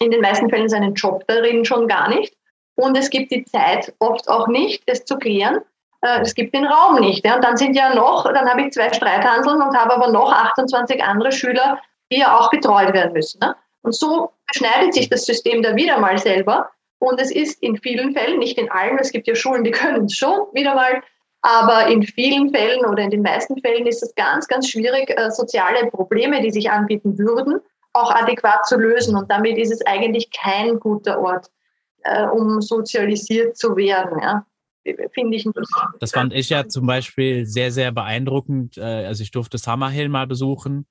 in 0.00 0.10
den 0.10 0.20
meisten 0.20 0.50
Fällen 0.50 0.68
seinen 0.68 0.94
Job 0.94 1.24
darin 1.28 1.64
schon 1.64 1.86
gar 1.86 2.08
nicht. 2.08 2.34
Und 2.78 2.96
es 2.96 3.10
gibt 3.10 3.32
die 3.32 3.44
Zeit 3.44 3.92
oft 3.98 4.28
auch 4.28 4.46
nicht, 4.46 4.84
es 4.86 5.04
zu 5.04 5.18
klären. 5.18 5.62
Äh, 6.02 6.20
Es 6.20 6.34
gibt 6.34 6.54
den 6.54 6.64
Raum 6.64 7.00
nicht. 7.00 7.24
Und 7.24 7.42
dann 7.42 7.56
sind 7.56 7.74
ja 7.74 7.92
noch, 7.92 8.24
dann 8.32 8.48
habe 8.48 8.62
ich 8.62 8.72
zwei 8.72 8.92
Streithanseln 8.92 9.60
und 9.60 9.76
habe 9.76 9.94
aber 9.94 10.12
noch 10.12 10.32
28 10.32 11.02
andere 11.02 11.32
Schüler, 11.32 11.80
die 12.12 12.20
ja 12.20 12.38
auch 12.38 12.50
betreut 12.50 12.92
werden 12.94 13.12
müssen. 13.12 13.40
Ne? 13.40 13.56
Und 13.82 13.96
so 13.96 14.30
beschneidet 14.46 14.94
sich 14.94 15.08
das 15.08 15.24
System 15.24 15.60
da 15.60 15.74
wieder 15.74 15.98
mal 15.98 16.18
selber. 16.18 16.70
Und 17.00 17.20
es 17.20 17.32
ist 17.32 17.60
in 17.64 17.76
vielen 17.78 18.14
Fällen, 18.14 18.38
nicht 18.38 18.58
in 18.58 18.70
allen, 18.70 18.98
es 18.98 19.10
gibt 19.10 19.26
ja 19.26 19.34
Schulen, 19.34 19.64
die 19.64 19.70
können 19.82 20.04
es 20.04 20.14
schon 20.14 20.46
wieder 20.52 20.76
mal, 20.76 21.02
aber 21.42 21.88
in 21.88 22.04
vielen 22.04 22.50
Fällen 22.50 22.84
oder 22.86 23.02
in 23.02 23.10
den 23.10 23.22
meisten 23.22 23.60
Fällen 23.60 23.86
ist 23.86 24.04
es 24.04 24.14
ganz, 24.14 24.46
ganz 24.46 24.68
schwierig, 24.68 25.10
äh, 25.18 25.30
soziale 25.32 25.90
Probleme, 25.90 26.42
die 26.42 26.50
sich 26.52 26.70
anbieten 26.70 27.18
würden, 27.18 27.60
auch 27.92 28.12
adäquat 28.14 28.66
zu 28.66 28.76
lösen. 28.76 29.16
Und 29.16 29.30
damit 29.30 29.58
ist 29.58 29.72
es 29.72 29.84
eigentlich 29.84 30.30
kein 30.30 30.78
guter 30.78 31.20
Ort, 31.20 31.50
äh, 32.08 32.26
um 32.28 32.60
sozialisiert 32.60 33.56
zu 33.56 33.76
werden. 33.76 34.18
Ja. 34.22 34.46
Finde 35.12 35.36
ich 35.36 35.44
nicht. 35.44 35.58
Das 36.00 36.12
fand 36.12 36.32
ich 36.32 36.48
ja 36.48 36.66
zum 36.66 36.86
Beispiel 36.86 37.44
sehr, 37.44 37.70
sehr 37.72 37.92
beeindruckend. 37.92 38.78
Äh, 38.78 39.06
Also 39.06 39.22
ich 39.22 39.30
durfte 39.30 39.58
Summerhill 39.58 40.08
mal 40.08 40.26
besuchen, 40.26 40.86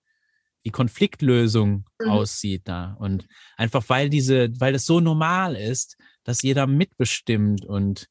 wie 0.63 0.69
Konfliktlösung 0.69 1.85
Mhm. 1.99 2.09
aussieht 2.09 2.63
da. 2.65 2.95
Und 2.99 3.27
einfach 3.55 3.83
weil 3.87 4.09
diese, 4.09 4.49
weil 4.59 4.75
es 4.75 4.85
so 4.85 4.99
normal 4.99 5.55
ist, 5.55 5.97
dass 6.23 6.43
jeder 6.43 6.67
mitbestimmt 6.67 7.65
und 7.65 8.07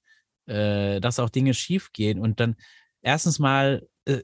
äh, 0.47 1.01
dass 1.01 1.21
auch 1.21 1.31
Dinge 1.31 1.55
schief 1.55 1.92
gehen. 1.92 2.19
Und 2.19 2.40
dann 2.40 2.57
erstens 3.03 3.38
mal, 3.38 3.87
äh, 4.07 4.23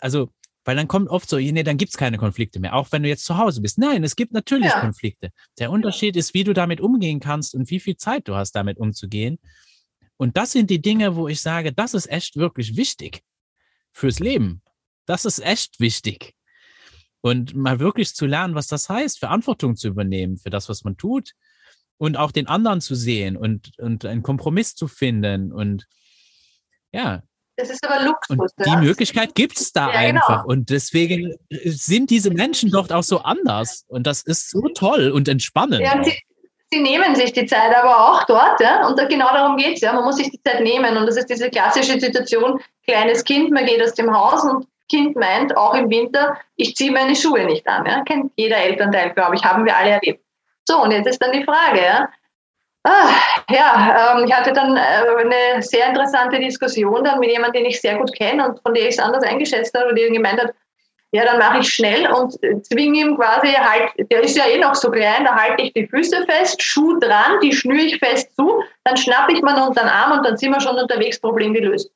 also 0.00 0.30
weil 0.64 0.76
dann 0.76 0.88
kommt 0.88 1.08
oft 1.08 1.28
so, 1.28 1.38
nee, 1.38 1.62
dann 1.62 1.76
gibt's 1.76 1.96
keine 1.96 2.18
Konflikte 2.18 2.60
mehr, 2.60 2.74
auch 2.74 2.92
wenn 2.92 3.02
du 3.02 3.08
jetzt 3.08 3.24
zu 3.24 3.36
Hause 3.36 3.60
bist. 3.60 3.78
Nein, 3.78 4.04
es 4.04 4.16
gibt 4.16 4.32
natürlich 4.32 4.66
Ja. 4.66 4.80
Konflikte. 4.80 5.30
Der 5.58 5.70
Unterschied 5.70 6.16
ist, 6.16 6.34
wie 6.34 6.44
du 6.44 6.52
damit 6.52 6.80
umgehen 6.80 7.20
kannst 7.20 7.54
und 7.54 7.70
wie 7.70 7.80
viel 7.80 7.96
Zeit 7.96 8.28
du 8.28 8.36
hast, 8.36 8.52
damit 8.52 8.78
umzugehen. 8.78 9.38
Und 10.16 10.36
das 10.36 10.52
sind 10.52 10.70
die 10.70 10.80
Dinge, 10.80 11.16
wo 11.16 11.26
ich 11.26 11.40
sage, 11.40 11.72
das 11.72 11.94
ist 11.94 12.08
echt 12.08 12.36
wirklich 12.36 12.76
wichtig 12.76 13.22
fürs 13.92 14.20
Leben. 14.20 14.62
Das 15.06 15.24
ist 15.24 15.40
echt 15.40 15.80
wichtig. 15.80 16.34
Und 17.22 17.54
mal 17.54 17.80
wirklich 17.80 18.14
zu 18.14 18.26
lernen, 18.26 18.54
was 18.54 18.66
das 18.68 18.88
heißt, 18.88 19.18
Verantwortung 19.18 19.76
zu 19.76 19.88
übernehmen 19.88 20.38
für 20.38 20.50
das, 20.50 20.68
was 20.68 20.84
man 20.84 20.96
tut 20.96 21.32
und 21.98 22.16
auch 22.16 22.32
den 22.32 22.46
anderen 22.46 22.80
zu 22.80 22.94
sehen 22.94 23.36
und, 23.36 23.78
und 23.78 24.04
einen 24.04 24.22
Kompromiss 24.22 24.74
zu 24.74 24.88
finden. 24.88 25.52
Und 25.52 25.86
ja, 26.92 27.22
Das 27.56 27.68
ist 27.68 27.86
aber 27.86 28.04
Luxus. 28.04 28.36
und 28.36 28.50
die 28.64 28.70
ja. 28.70 28.76
Möglichkeit 28.76 29.34
gibt 29.34 29.60
es 29.60 29.72
da 29.72 29.92
Ja, 29.92 30.00
genau. 30.06 30.20
einfach. 30.20 30.44
Und 30.44 30.70
deswegen 30.70 31.34
sind 31.50 32.10
diese 32.10 32.30
Menschen 32.30 32.70
dort 32.70 32.92
auch 32.92 33.02
so 33.02 33.18
anders. 33.18 33.84
Und 33.88 34.06
das 34.06 34.22
ist 34.22 34.50
so 34.50 34.62
toll 34.74 35.10
und 35.10 35.28
entspannend. 35.28 35.80
Ja, 35.80 36.02
sie, 36.02 36.18
sie 36.70 36.80
nehmen 36.80 37.14
sich 37.14 37.32
die 37.32 37.44
Zeit 37.46 37.76
aber 37.76 38.10
auch 38.10 38.24
dort, 38.24 38.60
ja, 38.60 38.86
und 38.86 38.98
da, 38.98 39.04
genau 39.06 39.28
darum 39.28 39.56
geht 39.56 39.74
es, 39.74 39.80
ja. 39.82 39.92
Man 39.92 40.04
muss 40.04 40.16
sich 40.16 40.30
die 40.30 40.42
Zeit 40.42 40.62
nehmen. 40.62 40.96
Und 40.96 41.06
das 41.06 41.16
ist 41.16 41.28
diese 41.28 41.50
klassische 41.50 42.00
Situation, 42.00 42.58
kleines 42.86 43.22
Kind, 43.22 43.50
man 43.50 43.66
geht 43.66 43.82
aus 43.82 43.94
dem 43.94 44.12
Haus 44.12 44.42
und 44.44 44.66
Kind 44.90 45.16
meint, 45.16 45.56
auch 45.56 45.74
im 45.74 45.88
Winter, 45.90 46.36
ich 46.56 46.74
ziehe 46.74 46.92
meine 46.92 47.16
Schuhe 47.16 47.44
nicht 47.44 47.66
an. 47.66 47.86
Ja. 47.86 48.02
Kennt 48.02 48.32
jeder 48.36 48.58
Elternteil, 48.58 49.12
glaube 49.12 49.36
ich, 49.36 49.44
haben 49.44 49.64
wir 49.64 49.76
alle 49.76 49.90
erlebt. 49.90 50.22
So, 50.66 50.82
und 50.82 50.90
jetzt 50.90 51.06
ist 51.06 51.22
dann 51.22 51.32
die 51.32 51.44
Frage, 51.44 51.82
ja. 51.82 52.08
Ah, 52.84 53.14
ja, 53.48 54.14
ähm, 54.16 54.24
ich 54.26 54.34
hatte 54.34 54.52
dann 54.52 54.76
äh, 54.76 54.80
eine 54.80 55.62
sehr 55.62 55.88
interessante 55.88 56.40
Diskussion 56.40 57.04
dann 57.04 57.20
mit 57.20 57.30
jemandem, 57.30 57.62
den 57.62 57.70
ich 57.70 57.80
sehr 57.80 57.96
gut 57.96 58.12
kenne 58.12 58.48
und 58.48 58.60
von 58.60 58.74
der 58.74 58.88
ich 58.88 58.96
es 58.96 58.98
anders 58.98 59.22
eingeschätzt 59.22 59.76
habe, 59.78 59.94
der 59.94 60.10
gemeint 60.10 60.40
hat, 60.40 60.52
ja, 61.12 61.24
dann 61.24 61.38
mache 61.38 61.58
ich 61.58 61.68
schnell 61.68 62.10
und 62.10 62.32
zwinge 62.66 62.98
ihm 62.98 63.16
quasi 63.16 63.48
halt, 63.48 63.92
der 64.10 64.22
ist 64.22 64.36
ja 64.36 64.46
eh 64.46 64.58
noch 64.58 64.74
so 64.74 64.90
klein, 64.90 65.24
da 65.24 65.36
halte 65.36 65.62
ich 65.62 65.72
die 65.74 65.86
Füße 65.86 66.24
fest, 66.26 66.60
Schuh 66.60 66.98
dran, 66.98 67.38
die 67.42 67.52
schnüre 67.52 67.82
ich 67.82 67.98
fest 67.98 68.34
zu, 68.34 68.64
dann 68.84 68.96
schnappe 68.96 69.32
ich 69.32 69.42
man 69.42 69.60
unter 69.60 69.82
den 69.82 69.90
Arm 69.90 70.18
und 70.18 70.26
dann 70.26 70.36
sind 70.36 70.52
wir 70.52 70.60
schon 70.60 70.76
unterwegs, 70.76 71.20
Problem 71.20 71.52
gelöst. 71.52 71.92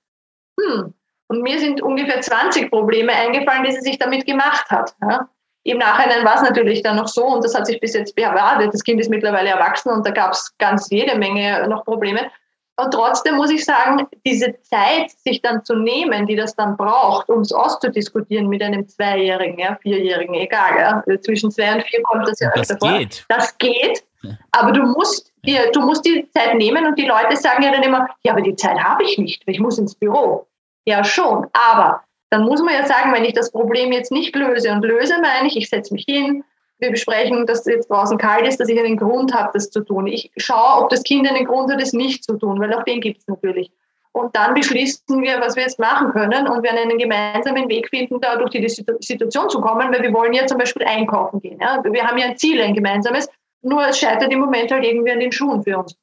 Hm. 0.60 0.92
Und 1.28 1.42
mir 1.42 1.58
sind 1.58 1.82
ungefähr 1.82 2.20
20 2.20 2.70
Probleme 2.70 3.12
eingefallen, 3.12 3.64
die 3.64 3.72
sie 3.72 3.80
sich 3.80 3.98
damit 3.98 4.26
gemacht 4.26 4.70
hat. 4.70 4.94
Ja. 5.02 5.28
Im 5.66 5.78
Nachhinein 5.78 6.24
war 6.24 6.36
es 6.36 6.42
natürlich 6.42 6.82
dann 6.82 6.96
noch 6.96 7.08
so 7.08 7.24
und 7.26 7.44
das 7.44 7.54
hat 7.54 7.66
sich 7.66 7.80
bis 7.80 7.94
jetzt 7.94 8.14
bewahrt. 8.14 8.72
Das 8.72 8.84
Kind 8.84 9.00
ist 9.00 9.10
mittlerweile 9.10 9.50
erwachsen 9.50 9.90
und 9.90 10.06
da 10.06 10.12
gab 10.12 10.32
es 10.32 10.56
ganz 10.58 10.88
jede 10.90 11.18
Menge 11.18 11.66
noch 11.68 11.84
Probleme. 11.84 12.30
Und 12.78 12.92
trotzdem 12.92 13.36
muss 13.36 13.50
ich 13.50 13.64
sagen, 13.64 14.06
diese 14.24 14.54
Zeit, 14.60 15.10
sich 15.10 15.40
dann 15.42 15.64
zu 15.64 15.74
nehmen, 15.74 16.26
die 16.26 16.36
das 16.36 16.54
dann 16.54 16.76
braucht, 16.76 17.28
um 17.30 17.40
es 17.40 17.50
auszudiskutieren 17.50 18.48
mit 18.48 18.62
einem 18.62 18.86
Zweijährigen, 18.86 19.58
ja, 19.58 19.76
Vierjährigen, 19.80 20.34
egal, 20.34 20.78
ja, 20.78 21.20
zwischen 21.20 21.50
zwei 21.50 21.74
und 21.74 21.82
vier 21.84 22.02
kommt 22.02 22.28
das 22.28 22.38
ja 22.38 22.50
das 22.54 22.70
öfter 22.70 22.86
vor. 22.86 22.98
geht. 22.98 23.24
Das 23.28 23.56
geht, 23.58 24.04
aber 24.52 24.72
du 24.72 24.82
musst, 24.82 25.32
dir, 25.44 25.70
du 25.72 25.80
musst 25.80 26.04
die 26.04 26.28
Zeit 26.30 26.54
nehmen 26.54 26.86
und 26.86 26.96
die 26.98 27.06
Leute 27.06 27.34
sagen 27.36 27.62
ja 27.62 27.72
dann 27.72 27.82
immer, 27.82 28.08
ja, 28.22 28.32
aber 28.32 28.42
die 28.42 28.54
Zeit 28.54 28.78
habe 28.78 29.02
ich 29.02 29.18
nicht, 29.18 29.42
ich 29.46 29.58
muss 29.58 29.78
ins 29.78 29.94
Büro. 29.94 30.46
Ja, 30.84 31.02
schon, 31.02 31.46
aber 31.72 32.04
dann 32.30 32.44
muss 32.44 32.60
man 32.60 32.74
ja 32.74 32.86
sagen, 32.86 33.12
wenn 33.12 33.24
ich 33.24 33.34
das 33.34 33.50
Problem 33.50 33.92
jetzt 33.92 34.12
nicht 34.12 34.34
löse 34.34 34.72
und 34.72 34.84
löse, 34.84 35.14
meine 35.20 35.48
ich, 35.48 35.56
ich 35.56 35.68
setze 35.68 35.94
mich 35.94 36.04
hin, 36.08 36.44
wir 36.78 36.90
besprechen, 36.90 37.46
dass 37.46 37.60
es 37.60 37.66
jetzt 37.66 37.90
draußen 37.90 38.18
kalt 38.18 38.46
ist, 38.46 38.60
dass 38.60 38.68
ich 38.68 38.78
einen 38.78 38.96
Grund 38.96 39.32
habe, 39.32 39.50
das 39.54 39.70
zu 39.70 39.80
tun. 39.80 40.06
Ich 40.06 40.30
schaue, 40.36 40.82
ob 40.82 40.90
das 40.90 41.02
Kind 41.02 41.28
einen 41.28 41.46
Grund 41.46 41.72
hat, 41.72 41.80
es 41.80 41.92
nicht 41.92 42.24
zu 42.24 42.36
tun, 42.36 42.60
weil 42.60 42.72
auch 42.74 42.82
den 42.82 43.00
gibt 43.00 43.20
es 43.20 43.26
natürlich. 43.26 43.70
Und 44.12 44.34
dann 44.34 44.54
beschließen 44.54 45.20
wir, 45.22 45.40
was 45.40 45.56
wir 45.56 45.62
jetzt 45.62 45.78
machen 45.78 46.10
können 46.12 46.48
und 46.48 46.62
werden 46.62 46.78
einen 46.78 46.98
gemeinsamen 46.98 47.68
Weg 47.68 47.88
finden, 47.90 48.18
da 48.20 48.36
durch 48.36 48.50
die 48.50 48.66
Situation 48.66 49.50
zu 49.50 49.60
kommen, 49.60 49.92
weil 49.92 50.02
wir 50.02 50.12
wollen 50.12 50.32
ja 50.32 50.46
zum 50.46 50.58
Beispiel 50.58 50.86
einkaufen 50.86 51.40
gehen. 51.40 51.60
Ja? 51.60 51.82
Wir 51.84 52.02
haben 52.02 52.16
ja 52.16 52.26
ein 52.26 52.36
Ziel, 52.36 52.60
ein 52.62 52.74
gemeinsames, 52.74 53.28
nur 53.62 53.86
es 53.86 53.98
scheitert 53.98 54.32
im 54.32 54.40
Moment 54.40 54.70
halt 54.72 54.84
irgendwie 54.84 55.12
an 55.12 55.20
den 55.20 55.32
Schuhen 55.32 55.62
für 55.62 55.78
uns. 55.78 55.96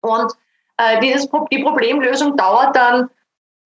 Und 0.00 0.32
äh, 0.78 1.00
dieses, 1.00 1.28
die 1.52 1.62
Problemlösung 1.62 2.36
dauert 2.36 2.74
dann 2.76 3.10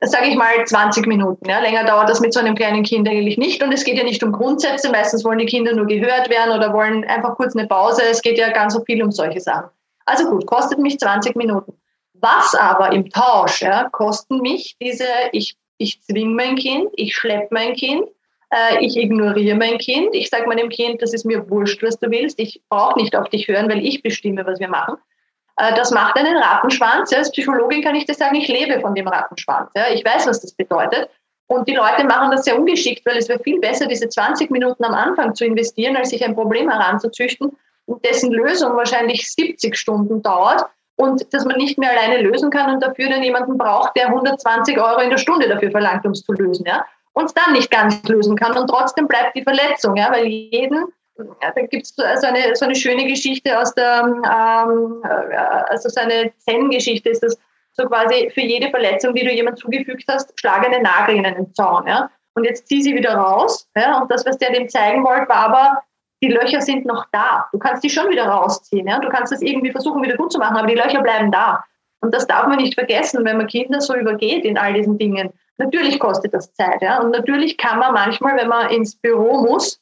sage 0.01 0.29
ich 0.29 0.37
mal, 0.37 0.65
20 0.65 1.07
Minuten. 1.07 1.49
Ja. 1.49 1.61
Länger 1.61 1.85
dauert 1.85 2.09
das 2.09 2.21
mit 2.21 2.33
so 2.33 2.41
einem 2.41 2.55
kleinen 2.55 2.85
Kind 2.85 3.09
eigentlich 3.09 3.39
nicht. 3.39 3.63
Und 3.63 3.73
es 3.73 3.85
geht 3.85 3.99
ja 3.99 4.05
nicht 4.05 4.23
um 4.23 4.33
Grundsätze. 4.33 4.91
Meistens 4.91 5.25
wollen 5.25 5.39
die 5.39 5.47
Kinder 5.47 5.75
nur 5.75 5.87
gehört 5.87 6.31
werden 6.31 6.57
oder 6.57 6.73
wollen 6.73 7.05
einfach 7.05 7.37
kurz 7.37 7.57
eine 7.57 7.67
Pause. 7.67 8.03
Es 8.09 8.23
geht 8.23 8.39
ja 8.39 8.51
ganz 8.51 8.75
so 8.75 8.85
viel 8.85 9.03
um 9.03 9.11
solche 9.11 9.41
Sachen. 9.41 9.71
Also 10.07 10.29
gut, 10.31 10.47
kostet 10.47 10.79
mich 10.79 10.99
20 10.99 11.37
Minuten. 11.37 11.75
Was 12.15 12.55
aber 12.55 12.93
im 12.93 13.11
Tausch 13.11 13.63
ja, 13.63 13.89
kosten 13.91 14.41
mich 14.41 14.77
diese, 14.81 15.05
ich, 15.33 15.57
ich 15.77 16.03
zwinge 16.03 16.35
mein 16.35 16.57
Kind, 16.57 16.89
ich 16.95 17.15
schleppe 17.15 17.49
mein 17.51 17.75
Kind, 17.75 18.09
äh, 18.51 18.85
ich 18.85 18.97
ignoriere 18.97 19.57
mein 19.57 19.79
Kind, 19.79 20.15
ich 20.15 20.29
sage 20.29 20.49
meinem 20.49 20.69
Kind, 20.69 21.03
das 21.03 21.13
ist 21.13 21.25
mir 21.25 21.49
wurscht, 21.49 21.83
was 21.83 21.99
du 21.99 22.11
willst, 22.11 22.41
ich 22.41 22.61
brauche 22.69 22.99
nicht 22.99 23.15
auf 23.15 23.29
dich 23.29 23.47
hören, 23.47 23.69
weil 23.69 23.85
ich 23.85 24.03
bestimme, 24.03 24.45
was 24.47 24.59
wir 24.59 24.69
machen. 24.69 24.97
Äh, 25.59 25.75
das 25.75 25.91
macht 25.91 26.17
einen 26.17 26.37
Rattenschwanz. 26.37 27.13
Als 27.13 27.31
Psychologin 27.33 27.83
kann 27.83 27.95
ich 27.95 28.07
das 28.07 28.19
sagen, 28.19 28.37
ich 28.37 28.49
lebe 28.49 28.81
von 28.81 28.95
dem 28.95 29.09
Rattenschwanz. 29.09 29.71
Ich 29.93 30.05
weiß, 30.05 30.27
was 30.27 30.41
das 30.41 30.53
bedeutet. 30.53 31.11
Und 31.49 31.67
die 31.67 31.75
Leute 31.75 32.05
machen 32.05 32.31
das 32.31 32.45
sehr 32.45 32.59
ungeschickt, 32.59 33.05
weil 33.07 33.17
es 33.17 33.29
wäre 33.29 33.43
viel 33.43 33.59
besser, 33.59 33.87
diese 33.87 34.09
20 34.09 34.51
Minuten 34.51 34.85
am 34.85 34.93
Anfang 34.93 35.35
zu 35.35 35.47
investieren, 35.47 35.97
als 35.97 36.11
sich 36.11 36.23
ein 36.23 36.35
Problem 36.35 36.71
heranzuzüchten, 36.71 37.57
dessen 38.05 38.33
Lösung 38.33 38.77
wahrscheinlich 38.77 39.31
70 39.33 39.75
Stunden 39.75 40.23
dauert 40.23 40.67
und 40.97 41.33
dass 41.33 41.47
man 41.47 41.57
nicht 41.57 41.79
mehr 41.79 41.91
alleine 41.91 42.21
lösen 42.21 42.51
kann 42.51 42.75
und 42.75 42.83
dafür 42.83 43.09
dann 43.09 43.23
jemanden 43.23 43.57
braucht, 43.57 43.97
der 43.97 44.09
120 44.09 44.79
Euro 44.79 45.01
in 45.01 45.11
der 45.11 45.17
Stunde 45.17 45.49
dafür 45.49 45.71
verlangt, 45.71 46.05
um 46.05 46.13
es 46.13 46.23
zu 46.23 46.33
lösen. 46.33 46.67
Ja? 46.67 46.85
Und 47.15 47.33
dann 47.35 47.55
nicht 47.55 47.71
ganz 47.71 48.03
lösen 48.09 48.37
kann 48.37 48.57
und 48.57 48.69
trotzdem 48.69 49.09
bleibt 49.09 49.35
die 49.35 49.43
Verletzung, 49.43 49.97
ja? 49.97 50.13
weil 50.13 50.27
jeden 50.27 50.85
ja, 51.19 51.53
da 51.55 51.63
gibt 51.63 51.85
es 51.85 51.95
so 51.97 52.03
eine, 52.03 52.55
so 52.55 52.65
eine 52.65 52.75
schöne 52.75 53.07
Geschichte 53.07 53.59
aus 53.59 53.75
der, 53.75 54.03
ähm, 54.05 55.03
äh, 55.05 55.37
also 55.69 55.89
so 55.89 56.01
eine 56.01 56.33
Zen-Geschichte 56.39 57.11
ist 57.11 57.23
das 57.23 57.37
so 57.73 57.87
quasi 57.87 58.31
für 58.35 58.41
jede 58.41 58.71
Verletzung, 58.71 59.15
die 59.15 59.25
du 59.25 59.33
jemand 59.33 59.59
zugefügt 59.59 60.05
hast, 60.09 60.39
schlag 60.39 60.67
einen 60.67 60.83
Nagel 60.83 61.17
in 61.17 61.27
einen 61.27 61.55
Zaun. 61.55 61.87
Ja? 61.87 62.11
Und 62.35 62.45
jetzt 62.45 62.67
zieh 62.67 62.83
sie 62.83 62.95
wieder 62.95 63.15
raus. 63.15 63.69
Ja? 63.77 64.01
Und 64.01 64.11
das, 64.11 64.27
was 64.27 64.39
der 64.39 64.53
dem 64.53 64.69
zeigen 64.69 65.05
wollte, 65.05 65.29
war 65.29 65.37
aber, 65.37 65.83
die 66.21 66.29
Löcher 66.29 66.61
sind 66.61 66.85
noch 66.85 67.07
da. 67.13 67.49
Du 67.53 67.59
kannst 67.59 67.85
die 67.85 67.91
schon 67.91 68.11
wieder 68.11 68.27
rausziehen. 68.27 68.87
Ja? 68.87 68.99
Du 68.99 69.09
kannst 69.09 69.33
das 69.33 69.43
irgendwie 69.43 69.71
versuchen, 69.71 70.03
wieder 70.03 70.17
gut 70.17 70.33
zu 70.33 70.39
machen, 70.39 70.57
aber 70.57 70.67
die 70.67 70.75
Löcher 70.75 71.03
bleiben 71.03 71.31
da. 71.31 71.65
Und 72.01 72.15
das 72.15 72.27
darf 72.27 72.47
man 72.47 72.59
nicht 72.59 72.75
vergessen, 72.75 73.25
wenn 73.25 73.37
man 73.37 73.47
Kinder 73.47 73.81
so 73.81 73.95
übergeht 73.95 74.45
in 74.45 74.59
all 74.59 74.73
diesen 74.73 74.99
Dingen. 74.99 75.33
Natürlich 75.59 75.99
kostet 75.99 76.35
das 76.35 76.53
Zeit. 76.55 76.81
Ja? 76.83 77.01
Und 77.01 77.11
natürlich 77.11 77.57
kann 77.57 77.79
man 77.79 77.93
manchmal, 77.93 78.37
wenn 78.37 78.49
man 78.49 78.71
ins 78.71 78.97
Büro 78.97 79.43
muss, 79.43 79.81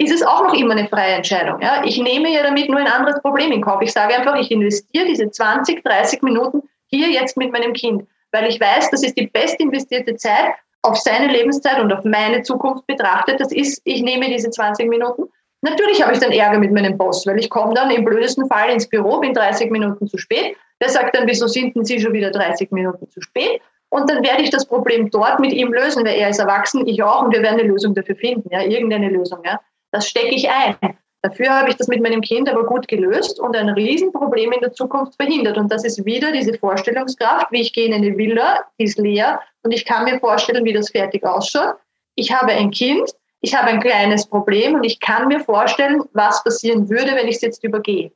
ist 0.00 0.12
es 0.12 0.22
auch 0.22 0.44
noch 0.44 0.54
immer 0.54 0.72
eine 0.72 0.88
freie 0.88 1.12
Entscheidung. 1.12 1.60
Ja? 1.60 1.82
Ich 1.84 1.98
nehme 1.98 2.32
ja 2.32 2.42
damit 2.42 2.70
nur 2.70 2.80
ein 2.80 2.88
anderes 2.88 3.20
Problem 3.20 3.52
in 3.52 3.60
Kauf. 3.60 3.82
Ich 3.82 3.92
sage 3.92 4.16
einfach, 4.16 4.34
ich 4.36 4.50
investiere 4.50 5.04
diese 5.04 5.30
20, 5.30 5.84
30 5.84 6.22
Minuten 6.22 6.62
hier 6.86 7.10
jetzt 7.10 7.36
mit 7.36 7.52
meinem 7.52 7.74
Kind, 7.74 8.04
weil 8.32 8.48
ich 8.48 8.58
weiß, 8.58 8.90
das 8.90 9.02
ist 9.02 9.18
die 9.18 9.26
best 9.26 9.60
investierte 9.60 10.16
Zeit 10.16 10.54
auf 10.82 10.96
seine 10.96 11.30
Lebenszeit 11.30 11.78
und 11.78 11.92
auf 11.92 12.02
meine 12.04 12.42
Zukunft 12.42 12.86
betrachtet. 12.86 13.40
Das 13.40 13.52
ist, 13.52 13.82
ich 13.84 14.00
nehme 14.00 14.26
diese 14.28 14.50
20 14.50 14.88
Minuten. 14.88 15.24
Natürlich 15.60 16.02
habe 16.02 16.14
ich 16.14 16.18
dann 16.18 16.32
Ärger 16.32 16.58
mit 16.58 16.72
meinem 16.72 16.96
Boss, 16.96 17.26
weil 17.26 17.38
ich 17.38 17.50
komme 17.50 17.74
dann 17.74 17.90
im 17.90 18.02
blödesten 18.02 18.48
Fall 18.48 18.70
ins 18.70 18.88
Büro, 18.88 19.20
bin 19.20 19.34
30 19.34 19.70
Minuten 19.70 20.08
zu 20.08 20.16
spät. 20.16 20.56
Der 20.80 20.88
sagt 20.88 21.14
dann, 21.14 21.28
wieso 21.28 21.46
sind 21.46 21.76
denn 21.76 21.84
Sie 21.84 22.00
schon 22.00 22.14
wieder 22.14 22.30
30 22.30 22.70
Minuten 22.70 23.06
zu 23.10 23.20
spät? 23.20 23.60
Und 23.90 24.08
dann 24.08 24.24
werde 24.24 24.42
ich 24.42 24.48
das 24.48 24.64
Problem 24.64 25.10
dort 25.10 25.40
mit 25.40 25.52
ihm 25.52 25.74
lösen, 25.74 26.06
weil 26.06 26.14
er 26.14 26.30
ist 26.30 26.38
erwachsen, 26.38 26.86
ich 26.86 27.02
auch, 27.02 27.22
und 27.22 27.34
wir 27.34 27.42
werden 27.42 27.60
eine 27.60 27.68
Lösung 27.68 27.94
dafür 27.94 28.16
finden, 28.16 28.48
ja, 28.50 28.62
irgendeine 28.62 29.10
Lösung, 29.10 29.40
ja. 29.44 29.60
Das 29.90 30.08
stecke 30.08 30.34
ich 30.34 30.48
ein. 30.48 30.76
Dafür 31.22 31.50
habe 31.50 31.68
ich 31.68 31.76
das 31.76 31.88
mit 31.88 32.02
meinem 32.02 32.22
Kind 32.22 32.48
aber 32.48 32.64
gut 32.64 32.88
gelöst 32.88 33.40
und 33.40 33.54
ein 33.54 33.68
Riesenproblem 33.68 34.52
in 34.52 34.60
der 34.60 34.72
Zukunft 34.72 35.16
verhindert. 35.16 35.58
Und 35.58 35.70
das 35.70 35.84
ist 35.84 36.04
wieder 36.06 36.32
diese 36.32 36.54
Vorstellungskraft, 36.54 37.52
wie 37.52 37.60
ich 37.60 37.72
gehe 37.74 37.86
in 37.86 37.94
eine 37.94 38.16
Villa, 38.16 38.64
die 38.78 38.84
ist 38.84 38.98
leer 38.98 39.40
und 39.62 39.72
ich 39.72 39.84
kann 39.84 40.04
mir 40.04 40.18
vorstellen, 40.18 40.64
wie 40.64 40.72
das 40.72 40.90
fertig 40.90 41.24
ausschaut. 41.24 41.74
Ich 42.14 42.32
habe 42.32 42.52
ein 42.52 42.70
Kind, 42.70 43.10
ich 43.42 43.54
habe 43.54 43.68
ein 43.68 43.80
kleines 43.80 44.26
Problem 44.26 44.74
und 44.74 44.84
ich 44.84 44.98
kann 45.00 45.28
mir 45.28 45.40
vorstellen, 45.40 46.02
was 46.14 46.42
passieren 46.42 46.88
würde, 46.88 47.14
wenn 47.14 47.28
ich 47.28 47.36
es 47.36 47.42
jetzt 47.42 47.64
übergehe. 47.64 48.10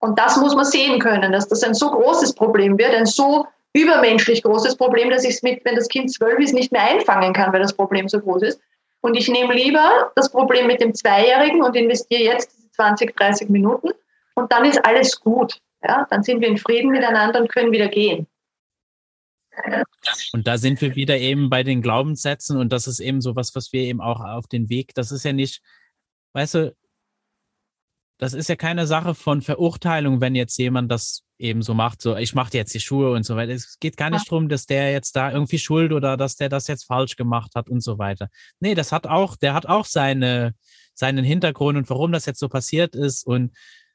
Und 0.00 0.18
das 0.18 0.36
muss 0.36 0.54
man 0.54 0.64
sehen 0.64 0.98
können, 0.98 1.32
dass 1.32 1.48
das 1.48 1.62
ein 1.62 1.74
so 1.74 1.90
großes 1.90 2.34
Problem 2.34 2.76
wird, 2.76 2.94
ein 2.94 3.06
so 3.06 3.46
übermenschlich 3.72 4.42
großes 4.42 4.76
Problem, 4.76 5.08
dass 5.10 5.24
ich 5.24 5.36
es 5.36 5.42
mit, 5.42 5.64
wenn 5.64 5.76
das 5.76 5.88
Kind 5.88 6.12
zwölf 6.12 6.38
ist, 6.38 6.52
nicht 6.52 6.72
mehr 6.72 6.82
einfangen 6.82 7.32
kann, 7.32 7.52
weil 7.52 7.62
das 7.62 7.72
Problem 7.72 8.08
so 8.08 8.20
groß 8.20 8.42
ist. 8.42 8.60
Und 9.02 9.16
ich 9.16 9.28
nehme 9.28 9.52
lieber 9.52 10.12
das 10.14 10.30
Problem 10.30 10.68
mit 10.68 10.80
dem 10.80 10.94
Zweijährigen 10.94 11.62
und 11.62 11.76
investiere 11.76 12.22
jetzt 12.22 12.56
diese 12.56 12.70
20, 12.72 13.14
30 13.16 13.50
Minuten 13.50 13.90
und 14.34 14.50
dann 14.52 14.64
ist 14.64 14.84
alles 14.84 15.20
gut. 15.20 15.58
Ja? 15.82 16.06
Dann 16.08 16.22
sind 16.22 16.40
wir 16.40 16.48
in 16.48 16.56
Frieden 16.56 16.90
miteinander 16.90 17.40
und 17.40 17.48
können 17.48 17.72
wieder 17.72 17.88
gehen. 17.88 18.26
Und 20.32 20.46
da 20.46 20.56
sind 20.56 20.80
wir 20.80 20.94
wieder 20.94 21.18
eben 21.18 21.50
bei 21.50 21.62
den 21.62 21.82
Glaubenssätzen 21.82 22.58
und 22.58 22.72
das 22.72 22.86
ist 22.86 23.00
eben 23.00 23.20
so 23.20 23.36
was, 23.36 23.54
was 23.54 23.72
wir 23.72 23.82
eben 23.82 24.00
auch 24.00 24.20
auf 24.20 24.46
den 24.46 24.70
Weg, 24.70 24.94
das 24.94 25.12
ist 25.12 25.24
ja 25.24 25.32
nicht, 25.32 25.60
weißt 26.32 26.54
du, 26.54 26.76
das 28.18 28.32
ist 28.32 28.48
ja 28.48 28.56
keine 28.56 28.86
Sache 28.86 29.14
von 29.14 29.42
Verurteilung, 29.42 30.20
wenn 30.20 30.34
jetzt 30.34 30.56
jemand 30.56 30.90
das 30.90 31.24
eben 31.42 31.62
so 31.62 31.74
macht, 31.74 32.00
so 32.00 32.16
ich 32.16 32.34
mache 32.34 32.56
jetzt 32.56 32.74
die 32.74 32.80
Schuhe 32.80 33.12
und 33.12 33.24
so 33.24 33.36
weiter. 33.36 33.52
Es 33.52 33.78
geht 33.80 33.96
gar 33.96 34.10
nicht 34.10 34.26
ja. 34.26 34.30
darum, 34.30 34.48
dass 34.48 34.66
der 34.66 34.92
jetzt 34.92 35.16
da 35.16 35.32
irgendwie 35.32 35.58
schuld 35.58 35.92
oder 35.92 36.16
dass 36.16 36.36
der 36.36 36.48
das 36.48 36.68
jetzt 36.68 36.84
falsch 36.84 37.16
gemacht 37.16 37.52
hat 37.54 37.68
und 37.68 37.82
so 37.82 37.98
weiter. 37.98 38.28
Nee, 38.60 38.74
das 38.74 38.92
hat 38.92 39.06
auch, 39.06 39.36
der 39.36 39.54
hat 39.54 39.66
auch 39.66 39.84
seine, 39.84 40.54
seinen 40.94 41.24
Hintergrund 41.24 41.76
und 41.76 41.90
warum 41.90 42.12
das 42.12 42.26
jetzt 42.26 42.40
so 42.40 42.48
passiert 42.48 42.94
ist 42.94 43.26
und 43.26 43.52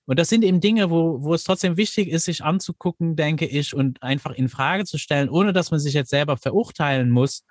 und 0.09 0.17
das 0.17 0.29
sind 0.29 0.45
eben 0.45 0.61
Dinge, 0.61 0.89
wo, 0.89 1.21
wo 1.21 1.33
es 1.33 1.43
trotzdem 1.43 1.75
wichtig 1.75 2.07
ist, 2.07 2.23
sich 2.23 2.41
anzugucken, 2.41 3.17
denke 3.17 3.45
ich, 3.45 3.75
und 3.75 4.01
einfach 4.01 4.31
in 4.31 4.47
Frage 4.47 4.85
zu 4.85 4.97
stellen, 4.97 5.27
ohne 5.27 5.51
dass 5.51 5.69
man 5.69 5.81
sich 5.81 5.93
jetzt 5.93 6.09
selber 6.09 6.37
verurteilen 6.37 7.09
muss 7.09 7.43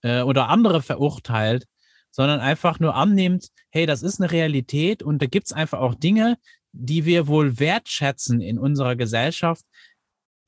äh, 0.00 0.22
oder 0.22 0.48
andere 0.48 0.80
verurteilt, 0.80 1.66
sondern 2.10 2.40
einfach 2.40 2.80
nur 2.80 2.94
annimmt, 2.94 3.48
hey, 3.68 3.84
das 3.84 4.02
ist 4.02 4.22
eine 4.22 4.30
Realität 4.30 5.02
und 5.02 5.20
da 5.20 5.26
gibt 5.26 5.48
es 5.48 5.52
einfach 5.52 5.80
auch 5.80 5.94
Dinge, 5.94 6.38
die 6.78 7.04
wir 7.04 7.26
wohl 7.26 7.58
wertschätzen 7.58 8.40
in 8.40 8.58
unserer 8.58 8.96
Gesellschaft, 8.96 9.64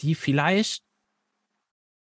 die 0.00 0.14
vielleicht, 0.14 0.84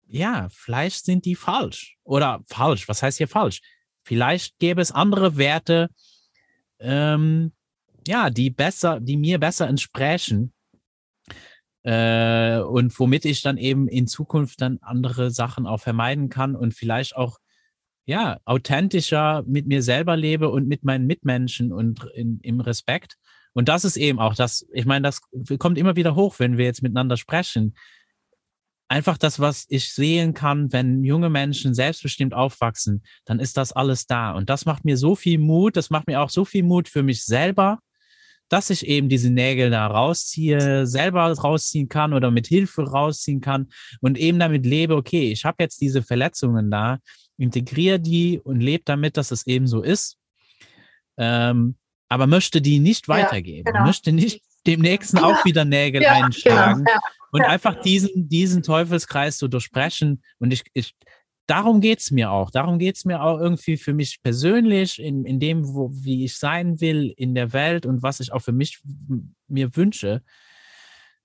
ja, 0.06 0.48
vielleicht 0.50 1.04
sind 1.04 1.24
die 1.24 1.34
falsch. 1.34 1.96
Oder 2.04 2.42
falsch, 2.46 2.88
was 2.88 3.02
heißt 3.02 3.18
hier 3.18 3.28
falsch? 3.28 3.60
Vielleicht 4.04 4.58
gäbe 4.58 4.80
es 4.80 4.92
andere 4.92 5.36
Werte, 5.36 5.88
ähm, 6.78 7.52
ja, 8.06 8.30
die 8.30 8.50
besser, 8.50 9.00
die 9.00 9.16
mir 9.16 9.38
besser 9.38 9.68
entsprechen. 9.68 10.52
Äh, 11.82 12.58
und 12.60 12.98
womit 12.98 13.24
ich 13.26 13.42
dann 13.42 13.58
eben 13.58 13.88
in 13.88 14.06
Zukunft 14.06 14.60
dann 14.60 14.78
andere 14.80 15.30
Sachen 15.30 15.66
auch 15.66 15.80
vermeiden 15.80 16.30
kann 16.30 16.56
und 16.56 16.72
vielleicht 16.74 17.16
auch 17.16 17.38
ja, 18.06 18.38
authentischer 18.44 19.42
mit 19.46 19.66
mir 19.66 19.82
selber 19.82 20.16
lebe 20.16 20.50
und 20.50 20.68
mit 20.68 20.84
meinen 20.84 21.06
Mitmenschen 21.06 21.72
und 21.72 22.04
in, 22.14 22.38
im 22.40 22.60
Respekt. 22.60 23.16
Und 23.54 23.68
das 23.68 23.84
ist 23.84 23.96
eben 23.96 24.18
auch 24.18 24.34
das, 24.34 24.66
ich 24.72 24.84
meine, 24.84 25.02
das 25.02 25.20
kommt 25.58 25.78
immer 25.78 25.96
wieder 25.96 26.14
hoch, 26.14 26.38
wenn 26.38 26.58
wir 26.58 26.64
jetzt 26.64 26.82
miteinander 26.82 27.16
sprechen. 27.16 27.74
Einfach 28.88 29.16
das, 29.16 29.40
was 29.40 29.64
ich 29.68 29.94
sehen 29.94 30.34
kann, 30.34 30.72
wenn 30.72 31.04
junge 31.04 31.30
Menschen 31.30 31.72
selbstbestimmt 31.72 32.34
aufwachsen, 32.34 33.02
dann 33.24 33.40
ist 33.40 33.56
das 33.56 33.72
alles 33.72 34.06
da. 34.06 34.32
Und 34.32 34.50
das 34.50 34.66
macht 34.66 34.84
mir 34.84 34.96
so 34.96 35.16
viel 35.16 35.38
Mut, 35.38 35.76
das 35.76 35.88
macht 35.88 36.06
mir 36.06 36.20
auch 36.20 36.30
so 36.30 36.44
viel 36.44 36.64
Mut 36.64 36.88
für 36.88 37.02
mich 37.02 37.24
selber, 37.24 37.78
dass 38.48 38.70
ich 38.70 38.86
eben 38.86 39.08
diese 39.08 39.30
Nägel 39.30 39.70
da 39.70 39.86
rausziehe, 39.86 40.86
selber 40.86 41.32
rausziehen 41.32 41.88
kann 41.88 42.12
oder 42.12 42.30
mit 42.30 42.46
Hilfe 42.46 42.82
rausziehen 42.82 43.40
kann 43.40 43.68
und 44.00 44.18
eben 44.18 44.38
damit 44.38 44.66
lebe, 44.66 44.96
okay, 44.96 45.32
ich 45.32 45.44
habe 45.44 45.62
jetzt 45.62 45.80
diese 45.80 46.02
Verletzungen 46.02 46.70
da, 46.70 46.98
integriere 47.38 47.98
die 47.98 48.38
und 48.38 48.60
lebe 48.60 48.84
damit, 48.84 49.16
dass 49.16 49.30
es 49.30 49.46
eben 49.46 49.66
so 49.66 49.82
ist. 49.82 50.18
Ähm, 51.16 51.76
aber 52.08 52.26
möchte 52.26 52.60
die 52.60 52.78
nicht 52.78 53.08
weitergeben, 53.08 53.66
ja, 53.66 53.72
genau. 53.72 53.86
möchte 53.86 54.12
nicht 54.12 54.42
dem 54.66 54.80
nächsten 54.80 55.18
auch 55.18 55.44
wieder 55.44 55.64
Nägel 55.64 56.02
ja, 56.02 56.12
einschlagen, 56.12 56.84
genau, 56.84 56.98
und 57.32 57.42
einfach 57.42 57.80
diesen, 57.82 58.28
diesen 58.28 58.62
Teufelskreis 58.62 59.38
zu 59.38 59.48
durchbrechen. 59.48 60.22
Und 60.38 60.52
ich, 60.52 60.62
ich 60.72 60.94
darum 61.46 61.80
geht's 61.80 62.10
mir 62.10 62.30
auch. 62.30 62.50
Darum 62.50 62.78
geht's 62.78 63.04
mir 63.04 63.22
auch 63.22 63.40
irgendwie 63.40 63.76
für 63.76 63.92
mich 63.92 64.22
persönlich, 64.22 65.02
in, 65.02 65.24
in 65.24 65.40
dem, 65.40 65.66
wo, 65.74 65.90
wie 65.92 66.24
ich 66.24 66.36
sein 66.36 66.80
will 66.80 67.12
in 67.16 67.34
der 67.34 67.52
Welt 67.52 67.86
und 67.86 68.02
was 68.02 68.20
ich 68.20 68.32
auch 68.32 68.40
für 68.40 68.52
mich 68.52 68.80
mir 69.48 69.74
wünsche. 69.76 70.22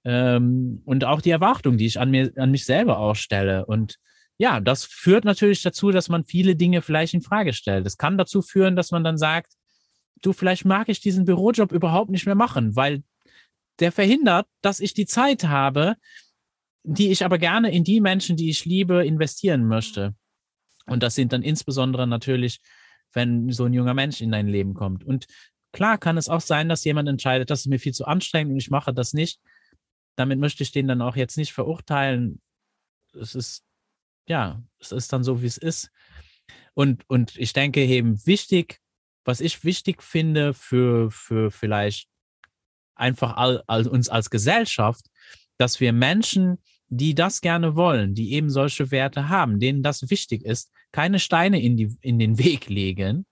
Ähm, 0.04 0.82
und 0.86 1.04
auch 1.06 1.22
die 1.22 1.30
Erwartung, 1.30 1.78
die 1.78 1.86
ich 1.86 2.00
an 2.00 2.10
mir, 2.10 2.32
an 2.38 2.52
mich 2.52 2.66
selber 2.66 2.98
auch 2.98 3.16
stelle. 3.16 3.66
Und 3.66 3.98
ja, 4.38 4.62
das 4.62 4.86
führt 4.86 5.26
natürlich 5.26 5.62
dazu, 5.62 5.92
dass 5.92 6.10
man 6.10 6.26
viele 6.26 6.56
Dinge 6.56 6.82
vielleicht 6.82 7.14
in 7.14 7.22
Frage 7.22 7.54
stellt. 7.54 7.86
Es 7.86 7.98
kann 7.98 8.18
dazu 8.18 8.42
führen, 8.42 8.76
dass 8.76 8.92
man 8.92 9.04
dann 9.04 9.18
sagt, 9.18 9.54
du, 10.22 10.34
vielleicht 10.34 10.66
mag 10.66 10.90
ich 10.90 11.02
diesen 11.02 11.26
Bürojob 11.26 11.72
überhaupt 11.72 12.12
nicht 12.12 12.26
mehr 12.26 12.36
machen, 12.36 12.76
weil 12.76 13.04
der 13.80 13.92
verhindert, 13.92 14.48
dass 14.62 14.80
ich 14.80 14.94
die 14.94 15.06
Zeit 15.06 15.46
habe, 15.46 15.96
die 16.84 17.12
ich 17.12 17.24
aber 17.24 17.38
gerne 17.38 17.72
in 17.72 17.84
die 17.84 18.02
Menschen, 18.02 18.36
die 18.36 18.50
ich 18.50 18.66
liebe, 18.66 19.06
investieren 19.06 19.68
möchte. 19.68 20.16
Und 20.86 21.04
das 21.04 21.16
sind 21.16 21.34
dann 21.34 21.44
insbesondere 21.44 22.08
natürlich, 22.08 22.62
wenn 23.14 23.52
so 23.52 23.66
ein 23.66 23.74
junger 23.74 23.94
Mensch 23.94 24.22
in 24.22 24.32
dein 24.32 24.48
Leben 24.48 24.74
kommt. 24.74 25.04
Und 25.04 25.28
klar 25.72 25.98
kann 25.98 26.18
es 26.18 26.30
auch 26.30 26.42
sein, 26.42 26.70
dass 26.70 26.84
jemand 26.84 27.08
entscheidet, 27.10 27.50
das 27.50 27.62
ist 27.62 27.68
mir 27.68 27.80
viel 27.80 27.94
zu 27.94 28.06
anstrengend 28.06 28.54
und 28.54 28.58
ich 28.58 28.70
mache 28.70 28.94
das 28.94 29.14
nicht. 29.14 29.40
Damit 30.16 30.40
möchte 30.40 30.64
ich 30.64 30.72
den 30.72 30.88
dann 30.88 31.02
auch 31.02 31.16
jetzt 31.16 31.38
nicht 31.38 31.54
verurteilen. 31.54 32.42
Es 33.14 33.36
ist, 33.36 33.64
ja, 34.28 34.62
es 34.80 34.92
ist 34.92 35.14
dann 35.14 35.24
so, 35.24 35.42
wie 35.42 35.48
es 35.48 35.58
ist. 35.58 35.92
Und, 36.74 37.08
und 37.10 37.38
ich 37.38 37.54
denke 37.54 37.84
eben 37.86 38.26
wichtig, 38.26 38.80
was 39.26 39.42
ich 39.42 39.64
wichtig 39.64 40.02
finde 40.04 40.54
für, 40.54 41.12
für 41.12 41.52
vielleicht 41.52 42.08
einfach 42.96 43.38
all, 43.38 43.64
all, 43.68 43.88
uns 43.88 44.10
als 44.10 44.30
Gesellschaft, 44.30 45.06
dass 45.58 45.80
wir 45.80 45.94
Menschen, 45.94 46.58
die 46.88 47.16
das 47.16 47.42
gerne 47.42 47.76
wollen, 47.76 48.16
die 48.16 48.34
eben 48.34 48.50
solche 48.50 48.92
Werte 48.92 49.30
haben, 49.30 49.60
denen 49.60 49.84
das 49.84 50.10
wichtig 50.10 50.44
ist, 50.44 50.72
keine 50.92 51.20
Steine 51.20 51.62
in, 51.62 51.78
die, 51.78 51.96
in 52.02 52.20
den 52.20 52.38
Weg 52.40 52.68
legen, 52.68 53.26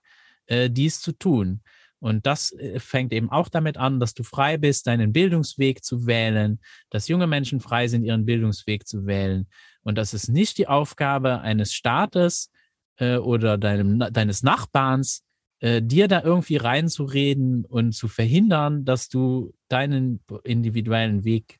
äh, 0.46 0.70
dies 0.70 1.00
zu 1.00 1.12
tun. 1.12 1.60
Und 2.00 2.26
das 2.26 2.52
äh, 2.52 2.78
fängt 2.78 3.12
eben 3.12 3.30
auch 3.30 3.48
damit 3.48 3.76
an, 3.76 3.98
dass 3.98 4.14
du 4.14 4.22
frei 4.22 4.56
bist, 4.56 4.86
deinen 4.86 5.12
Bildungsweg 5.12 5.84
zu 5.84 6.06
wählen, 6.06 6.60
dass 6.90 7.08
junge 7.08 7.26
Menschen 7.26 7.60
frei 7.60 7.88
sind, 7.88 8.04
ihren 8.04 8.24
Bildungsweg 8.24 8.86
zu 8.86 9.06
wählen. 9.06 9.48
Und 9.82 9.98
das 9.98 10.14
ist 10.14 10.28
nicht 10.28 10.58
die 10.58 10.68
Aufgabe 10.68 11.40
eines 11.40 11.72
Staates 11.72 12.50
äh, 12.96 13.16
oder 13.16 13.58
deinem, 13.58 13.98
deines 14.12 14.42
Nachbarns, 14.42 15.24
äh, 15.60 15.82
dir 15.82 16.06
da 16.08 16.22
irgendwie 16.22 16.56
reinzureden 16.56 17.64
und 17.64 17.92
zu 17.92 18.08
verhindern, 18.08 18.84
dass 18.84 19.08
du 19.08 19.54
deinen 19.68 20.20
individuellen 20.44 21.24
Weg 21.24 21.58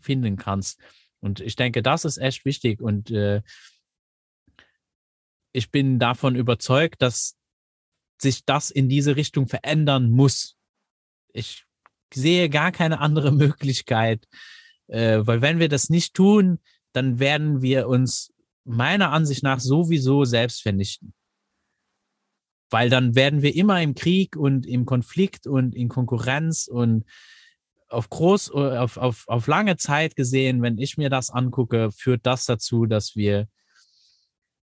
finden 0.00 0.36
kannst. 0.36 0.80
Und 1.20 1.40
ich 1.40 1.56
denke, 1.56 1.82
das 1.82 2.04
ist 2.04 2.18
echt 2.18 2.44
wichtig. 2.44 2.80
Und 2.80 3.10
äh, 3.10 3.42
ich 5.52 5.70
bin 5.70 5.98
davon 5.98 6.34
überzeugt, 6.34 7.02
dass 7.02 7.36
sich 8.20 8.44
das 8.44 8.70
in 8.70 8.88
diese 8.88 9.16
Richtung 9.16 9.46
verändern 9.46 10.10
muss. 10.10 10.56
Ich 11.32 11.64
sehe 12.12 12.48
gar 12.50 12.72
keine 12.72 13.00
andere 13.00 13.30
Möglichkeit, 13.32 14.26
äh, 14.88 15.20
weil 15.20 15.40
wenn 15.40 15.60
wir 15.60 15.68
das 15.68 15.88
nicht 15.88 16.14
tun, 16.14 16.58
dann 16.92 17.18
werden 17.20 17.62
wir 17.62 17.88
uns 17.88 18.32
meiner 18.64 19.12
Ansicht 19.12 19.44
nach 19.44 19.60
sowieso 19.60 20.24
selbst 20.24 20.62
vernichten 20.62 21.14
weil 22.70 22.90
dann 22.90 23.14
werden 23.14 23.42
wir 23.42 23.54
immer 23.54 23.80
im 23.82 23.94
Krieg 23.94 24.36
und 24.36 24.66
im 24.66 24.84
Konflikt 24.86 25.46
und 25.46 25.74
in 25.74 25.88
Konkurrenz 25.88 26.66
und 26.66 27.04
auf 27.88 28.10
groß, 28.10 28.50
auf, 28.50 28.96
auf, 28.96 29.24
auf 29.28 29.46
lange 29.46 29.76
Zeit 29.76 30.16
gesehen, 30.16 30.62
wenn 30.62 30.78
ich 30.78 30.96
mir 30.96 31.08
das 31.08 31.30
angucke, 31.30 31.92
führt 31.92 32.26
das 32.26 32.44
dazu, 32.44 32.86
dass 32.86 33.14
wir 33.14 33.46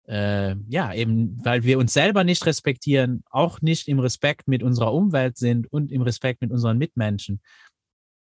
äh, 0.07 0.55
ja 0.69 0.95
eben, 0.95 1.39
weil 1.45 1.65
wir 1.65 1.79
uns 1.79 1.93
selber 1.93 2.25
nicht 2.25 2.47
respektieren, 2.47 3.23
auch 3.31 3.61
nicht 3.61 3.89
im 3.89 3.99
Respekt 3.99 4.49
mit 4.49 4.63
unserer 4.63 4.95
Umwelt 4.95 5.37
sind 5.37 5.71
und 5.71 5.93
im 5.93 6.03
Respekt 6.03 6.41
mit 6.41 6.51
unseren 6.51 6.79
Mitmenschen. 6.79 7.41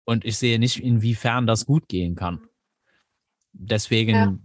Und 0.05 0.23
ich 0.23 0.37
sehe 0.37 0.59
nicht, 0.59 0.81
inwiefern 0.81 1.45
das 1.45 1.65
gut 1.65 1.87
gehen 1.87 2.15
kann. 2.15 2.47
Deswegen 3.51 4.15
ja. 4.15 4.37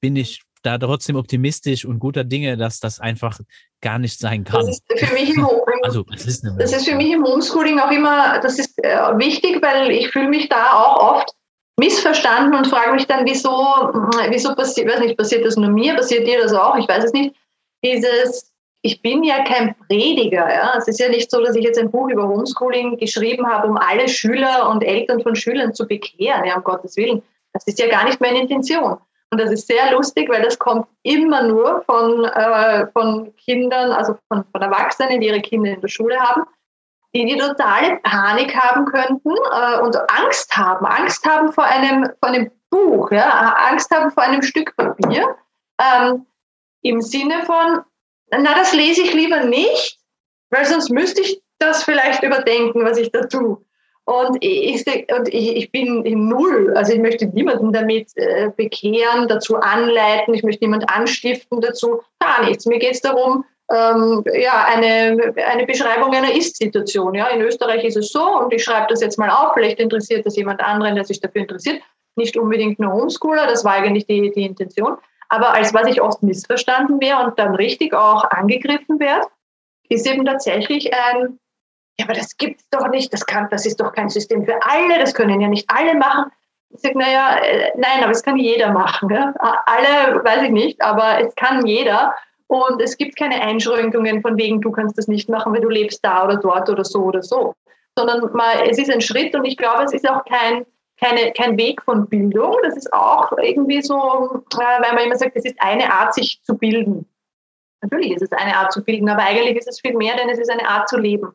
bin 0.00 0.16
ich 0.16 0.42
da 0.64 0.78
trotzdem 0.78 1.16
optimistisch 1.16 1.84
und 1.84 1.98
guter 1.98 2.24
Dinge, 2.24 2.56
dass 2.56 2.80
das 2.80 2.98
einfach 2.98 3.38
gar 3.80 3.98
nicht 3.98 4.18
sein 4.18 4.44
kann. 4.44 4.66
Das 4.66 4.80
ist 4.88 5.06
für 5.06 5.14
mich 5.14 5.34
im, 5.34 5.46
also, 5.82 6.04
das 6.04 6.26
ist, 6.26 6.44
das 6.58 6.72
ist 6.72 6.88
für 6.88 6.96
mich 6.96 7.12
im 7.12 7.24
Homeschooling 7.24 7.78
auch 7.78 7.90
immer, 7.90 8.40
das 8.40 8.58
ist 8.58 8.82
äh, 8.82 8.96
wichtig, 9.18 9.62
weil 9.62 9.90
ich 9.90 10.08
fühle 10.08 10.28
mich 10.28 10.48
da 10.48 10.72
auch 10.72 11.16
oft 11.16 11.30
missverstanden 11.78 12.54
und 12.54 12.66
frage 12.66 12.92
mich 12.92 13.06
dann, 13.06 13.26
wieso, 13.26 13.92
hm, 13.92 14.10
wieso 14.30 14.54
passiert, 14.54 14.88
weiß 14.88 15.00
nicht, 15.00 15.18
passiert 15.18 15.44
das 15.44 15.56
nur 15.56 15.70
mir, 15.70 15.94
passiert 15.94 16.26
dir 16.26 16.40
das 16.40 16.54
auch, 16.54 16.76
ich 16.76 16.88
weiß 16.88 17.04
es 17.04 17.12
nicht, 17.12 17.34
dieses, 17.84 18.52
ich 18.80 19.02
bin 19.02 19.22
ja 19.22 19.44
kein 19.44 19.74
Prediger, 19.86 20.50
ja. 20.50 20.74
Es 20.78 20.88
ist 20.88 21.00
ja 21.00 21.08
nicht 21.08 21.30
so, 21.30 21.42
dass 21.42 21.56
ich 21.56 21.64
jetzt 21.64 21.78
ein 21.78 21.90
Buch 21.90 22.08
über 22.08 22.26
Homeschooling 22.28 22.96
geschrieben 22.96 23.46
habe, 23.46 23.68
um 23.68 23.76
alle 23.76 24.08
Schüler 24.08 24.70
und 24.70 24.82
Eltern 24.82 25.20
von 25.22 25.36
Schülern 25.36 25.74
zu 25.74 25.86
bekehren, 25.86 26.44
ja, 26.44 26.56
um 26.56 26.64
Gottes 26.64 26.96
Willen. 26.96 27.22
Das 27.52 27.66
ist 27.66 27.78
ja 27.78 27.88
gar 27.88 28.04
nicht 28.04 28.20
meine 28.20 28.40
Intention. 28.40 28.98
Und 29.34 29.40
das 29.40 29.50
ist 29.50 29.66
sehr 29.66 29.90
lustig, 29.90 30.28
weil 30.28 30.42
das 30.42 30.56
kommt 30.60 30.86
immer 31.02 31.42
nur 31.42 31.82
von, 31.86 32.24
äh, 32.24 32.86
von 32.92 33.34
Kindern, 33.34 33.90
also 33.90 34.16
von, 34.28 34.44
von 34.52 34.62
Erwachsenen, 34.62 35.20
die 35.20 35.26
ihre 35.26 35.42
Kinder 35.42 35.72
in 35.72 35.80
der 35.80 35.88
Schule 35.88 36.16
haben, 36.20 36.44
die 37.12 37.26
die 37.26 37.36
totale 37.36 37.96
Panik 38.04 38.54
haben 38.54 38.84
könnten 38.84 39.30
äh, 39.30 39.80
und 39.80 39.96
Angst 40.08 40.56
haben. 40.56 40.86
Angst 40.86 41.26
haben 41.26 41.52
vor 41.52 41.64
einem, 41.64 42.08
vor 42.20 42.28
einem 42.28 42.48
Buch, 42.70 43.10
ja? 43.10 43.56
Angst 43.68 43.90
haben 43.90 44.12
vor 44.12 44.22
einem 44.22 44.40
Stück 44.40 44.76
Papier. 44.76 45.34
Ähm, 45.80 46.24
Im 46.82 47.02
Sinne 47.02 47.42
von, 47.44 47.82
na, 48.30 48.54
das 48.54 48.72
lese 48.72 49.02
ich 49.02 49.14
lieber 49.14 49.40
nicht, 49.40 49.98
weil 50.50 50.64
sonst 50.64 50.90
müsste 50.90 51.22
ich 51.22 51.42
das 51.58 51.82
vielleicht 51.82 52.22
überdenken, 52.22 52.84
was 52.84 52.98
ich 52.98 53.10
da 53.10 53.22
tue. 53.22 53.60
Und 54.06 54.36
ich, 54.40 54.84
und 55.16 55.32
ich, 55.32 55.72
bin 55.72 56.04
im 56.04 56.28
Null. 56.28 56.74
Also 56.76 56.92
ich 56.92 57.00
möchte 57.00 57.26
niemanden 57.26 57.72
damit 57.72 58.10
äh, 58.16 58.50
bekehren, 58.54 59.28
dazu 59.28 59.56
anleiten, 59.56 60.34
ich 60.34 60.42
möchte 60.42 60.64
niemanden 60.64 60.86
anstiften 60.88 61.62
dazu, 61.62 62.02
gar 62.18 62.44
nichts. 62.44 62.66
Mir 62.66 62.78
geht 62.78 62.92
es 62.92 63.00
darum, 63.00 63.44
ähm, 63.72 64.22
ja, 64.34 64.66
eine, 64.66 65.34
eine 65.46 65.64
Beschreibung 65.66 66.12
einer 66.12 66.34
Ist-Situation. 66.34 67.14
Ja. 67.14 67.28
In 67.28 67.40
Österreich 67.40 67.82
ist 67.84 67.96
es 67.96 68.10
so 68.10 68.40
und 68.40 68.52
ich 68.52 68.62
schreibe 68.62 68.88
das 68.90 69.00
jetzt 69.00 69.18
mal 69.18 69.30
auf, 69.30 69.54
vielleicht 69.54 69.80
interessiert 69.80 70.26
das 70.26 70.36
jemand 70.36 70.60
anderen, 70.62 70.96
der 70.96 71.04
sich 71.04 71.20
dafür 71.20 71.40
interessiert. 71.40 71.80
Nicht 72.16 72.36
unbedingt 72.36 72.78
nur 72.78 72.92
Homeschooler, 72.92 73.46
das 73.46 73.64
war 73.64 73.72
eigentlich 73.72 74.06
die, 74.06 74.30
die 74.32 74.44
Intention. 74.44 74.98
Aber 75.30 75.54
als 75.54 75.72
was 75.72 75.88
ich 75.88 76.02
oft 76.02 76.22
missverstanden 76.22 77.00
wäre 77.00 77.24
und 77.24 77.38
dann 77.38 77.54
richtig 77.54 77.94
auch 77.94 78.24
angegriffen 78.24 79.00
werde, 79.00 79.26
ist 79.88 80.06
eben 80.06 80.24
tatsächlich 80.24 80.92
ein 80.94 81.38
ja, 81.98 82.06
aber 82.06 82.14
das 82.14 82.36
gibt 82.36 82.60
es 82.60 82.68
doch 82.70 82.88
nicht, 82.88 83.12
das, 83.12 83.24
kann, 83.24 83.48
das 83.50 83.66
ist 83.66 83.80
doch 83.80 83.92
kein 83.92 84.08
System 84.08 84.44
für 84.44 84.60
alle, 84.62 84.98
das 84.98 85.14
können 85.14 85.40
ja 85.40 85.48
nicht 85.48 85.68
alle 85.70 85.94
machen. 85.94 86.30
Ich 86.70 86.80
sage, 86.80 86.98
naja, 86.98 87.38
äh, 87.38 87.70
nein, 87.76 88.02
aber 88.02 88.10
es 88.10 88.22
kann 88.22 88.36
jeder 88.36 88.72
machen. 88.72 89.08
Gell? 89.08 89.32
Alle 89.38 90.24
weiß 90.24 90.42
ich 90.42 90.50
nicht, 90.50 90.82
aber 90.82 91.20
es 91.20 91.32
kann 91.36 91.64
jeder. 91.66 92.14
Und 92.48 92.82
es 92.82 92.96
gibt 92.96 93.16
keine 93.16 93.40
Einschränkungen 93.40 94.22
von 94.22 94.36
wegen, 94.36 94.60
du 94.60 94.72
kannst 94.72 94.98
das 94.98 95.06
nicht 95.06 95.28
machen, 95.28 95.52
weil 95.52 95.60
du 95.60 95.68
lebst 95.68 96.04
da 96.04 96.24
oder 96.24 96.36
dort 96.36 96.68
oder 96.68 96.84
so 96.84 97.04
oder 97.04 97.22
so. 97.22 97.54
Sondern 97.96 98.32
mal, 98.32 98.68
es 98.68 98.78
ist 98.78 98.90
ein 98.90 99.00
Schritt 99.00 99.36
und 99.36 99.44
ich 99.44 99.56
glaube, 99.56 99.84
es 99.84 99.92
ist 99.92 100.08
auch 100.08 100.24
kein, 100.24 100.66
keine, 101.00 101.32
kein 101.32 101.56
Weg 101.56 101.80
von 101.82 102.08
Bildung. 102.08 102.56
Das 102.64 102.76
ist 102.76 102.92
auch 102.92 103.30
irgendwie 103.38 103.82
so, 103.82 103.94
äh, 103.96 104.82
weil 104.82 104.94
man 104.94 105.04
immer 105.04 105.16
sagt, 105.16 105.36
es 105.36 105.44
ist 105.44 105.56
eine 105.60 105.92
Art, 105.92 106.12
sich 106.12 106.40
zu 106.42 106.58
bilden. 106.58 107.08
Natürlich 107.82 108.12
ist 108.12 108.22
es 108.22 108.32
eine 108.32 108.56
Art 108.56 108.72
zu 108.72 108.82
bilden, 108.82 109.08
aber 109.08 109.22
eigentlich 109.22 109.56
ist 109.56 109.68
es 109.68 109.80
viel 109.80 109.94
mehr, 109.94 110.16
denn 110.16 110.28
es 110.28 110.38
ist 110.38 110.50
eine 110.50 110.68
Art 110.68 110.88
zu 110.88 110.98
leben. 110.98 111.34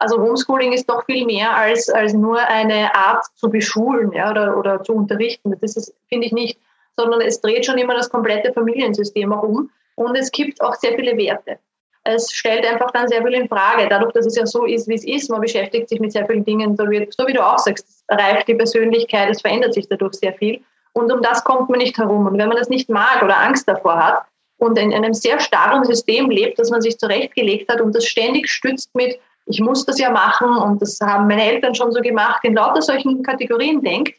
Also 0.00 0.18
Homeschooling 0.18 0.72
ist 0.72 0.88
doch 0.88 1.04
viel 1.04 1.26
mehr 1.26 1.54
als, 1.54 1.90
als 1.90 2.14
nur 2.14 2.38
eine 2.38 2.94
Art 2.94 3.22
zu 3.34 3.50
beschulen 3.50 4.12
ja, 4.12 4.30
oder, 4.30 4.56
oder 4.56 4.82
zu 4.82 4.94
unterrichten. 4.94 5.54
Das 5.60 5.76
ist 5.76 5.94
finde 6.08 6.26
ich 6.26 6.32
nicht, 6.32 6.58
sondern 6.96 7.20
es 7.20 7.40
dreht 7.40 7.66
schon 7.66 7.76
immer 7.76 7.94
das 7.94 8.08
komplette 8.08 8.52
Familiensystem 8.52 9.30
auch 9.32 9.42
um 9.42 9.70
und 9.96 10.16
es 10.16 10.32
gibt 10.32 10.60
auch 10.62 10.74
sehr 10.74 10.94
viele 10.94 11.16
Werte. 11.18 11.58
Es 12.02 12.32
stellt 12.32 12.66
einfach 12.66 12.90
dann 12.92 13.08
sehr 13.08 13.22
viel 13.22 13.34
in 13.34 13.46
Frage, 13.46 13.86
dadurch, 13.90 14.12
dass 14.12 14.24
es 14.24 14.36
ja 14.36 14.46
so 14.46 14.64
ist, 14.64 14.88
wie 14.88 14.94
es 14.94 15.04
ist. 15.04 15.30
Man 15.30 15.42
beschäftigt 15.42 15.90
sich 15.90 16.00
mit 16.00 16.12
sehr 16.12 16.26
vielen 16.26 16.46
Dingen, 16.46 16.74
so 16.74 16.88
wie, 16.88 17.06
so 17.10 17.26
wie 17.26 17.34
du 17.34 17.46
auch 17.46 17.58
sagst, 17.58 18.04
reift 18.08 18.48
die 18.48 18.54
Persönlichkeit, 18.54 19.28
es 19.28 19.42
verändert 19.42 19.74
sich 19.74 19.86
dadurch 19.86 20.14
sehr 20.14 20.32
viel. 20.32 20.62
Und 20.94 21.12
um 21.12 21.20
das 21.20 21.44
kommt 21.44 21.68
man 21.68 21.78
nicht 21.78 21.98
herum. 21.98 22.26
Und 22.26 22.38
wenn 22.38 22.48
man 22.48 22.56
das 22.56 22.70
nicht 22.70 22.88
mag 22.88 23.22
oder 23.22 23.38
Angst 23.38 23.68
davor 23.68 23.96
hat 23.96 24.22
und 24.56 24.78
in 24.78 24.94
einem 24.94 25.12
sehr 25.12 25.38
starren 25.40 25.84
System 25.84 26.30
lebt, 26.30 26.58
das 26.58 26.70
man 26.70 26.80
sich 26.80 26.98
zurechtgelegt 26.98 27.70
hat 27.70 27.82
und 27.82 27.94
das 27.94 28.06
ständig 28.06 28.48
stützt 28.48 28.94
mit, 28.94 29.20
ich 29.50 29.60
muss 29.60 29.84
das 29.84 29.98
ja 29.98 30.10
machen 30.10 30.56
und 30.56 30.80
das 30.80 30.98
haben 31.02 31.26
meine 31.26 31.44
Eltern 31.44 31.74
schon 31.74 31.92
so 31.92 32.00
gemacht, 32.00 32.40
in 32.44 32.54
lauter 32.54 32.80
solchen 32.80 33.22
Kategorien 33.22 33.82
denkt, 33.82 34.14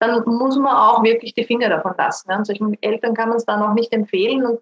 dann 0.00 0.22
muss 0.26 0.56
man 0.56 0.76
auch 0.76 1.02
wirklich 1.02 1.34
die 1.34 1.44
Finger 1.44 1.68
davon 1.68 1.94
lassen. 1.98 2.30
Und 2.30 2.46
solchen 2.46 2.80
Eltern 2.82 3.14
kann 3.14 3.30
man 3.30 3.38
es 3.38 3.44
dann 3.44 3.62
auch 3.62 3.74
nicht 3.74 3.92
empfehlen 3.92 4.46
und 4.46 4.58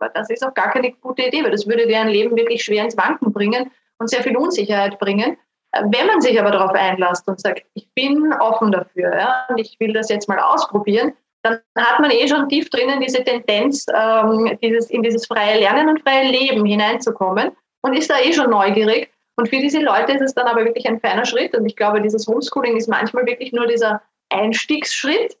äh, 0.00 0.08
das 0.14 0.30
ist 0.30 0.44
auch 0.44 0.54
gar 0.54 0.70
keine 0.70 0.92
gute 0.92 1.22
Idee, 1.22 1.44
weil 1.44 1.52
das 1.52 1.66
würde 1.66 1.86
deren 1.86 2.08
Leben 2.08 2.36
wirklich 2.36 2.64
schwer 2.64 2.84
ins 2.84 2.96
Wanken 2.96 3.32
bringen 3.32 3.70
und 3.98 4.10
sehr 4.10 4.22
viel 4.22 4.36
Unsicherheit 4.36 4.98
bringen. 4.98 5.36
Wenn 5.72 6.06
man 6.08 6.20
sich 6.20 6.40
aber 6.40 6.50
darauf 6.50 6.72
einlässt 6.72 7.28
und 7.28 7.40
sagt, 7.40 7.62
ich 7.74 7.88
bin 7.94 8.32
offen 8.40 8.72
dafür 8.72 9.16
ja, 9.16 9.46
und 9.48 9.58
ich 9.58 9.78
will 9.78 9.92
das 9.92 10.08
jetzt 10.08 10.28
mal 10.28 10.40
ausprobieren, 10.40 11.12
dann 11.42 11.60
hat 11.78 12.00
man 12.00 12.10
eh 12.10 12.26
schon 12.26 12.48
tief 12.48 12.68
drinnen 12.70 13.00
diese 13.00 13.22
Tendenz, 13.22 13.86
ähm, 13.94 14.58
dieses, 14.60 14.90
in 14.90 15.02
dieses 15.02 15.26
freie 15.26 15.60
Lernen 15.60 15.88
und 15.88 16.00
freie 16.00 16.28
Leben 16.28 16.64
hineinzukommen 16.64 17.52
und 17.82 17.96
ist 17.96 18.10
da 18.10 18.18
eh 18.18 18.32
schon 18.32 18.50
neugierig. 18.50 19.10
Und 19.40 19.48
für 19.48 19.56
diese 19.56 19.80
Leute 19.80 20.12
ist 20.12 20.20
es 20.20 20.34
dann 20.34 20.46
aber 20.46 20.66
wirklich 20.66 20.86
ein 20.86 21.00
feiner 21.00 21.24
Schritt. 21.24 21.56
Und 21.56 21.64
ich 21.64 21.74
glaube, 21.74 22.02
dieses 22.02 22.26
Homeschooling 22.26 22.76
ist 22.76 22.88
manchmal 22.90 23.24
wirklich 23.24 23.52
nur 23.52 23.66
dieser 23.66 24.02
Einstiegsschritt 24.28 25.38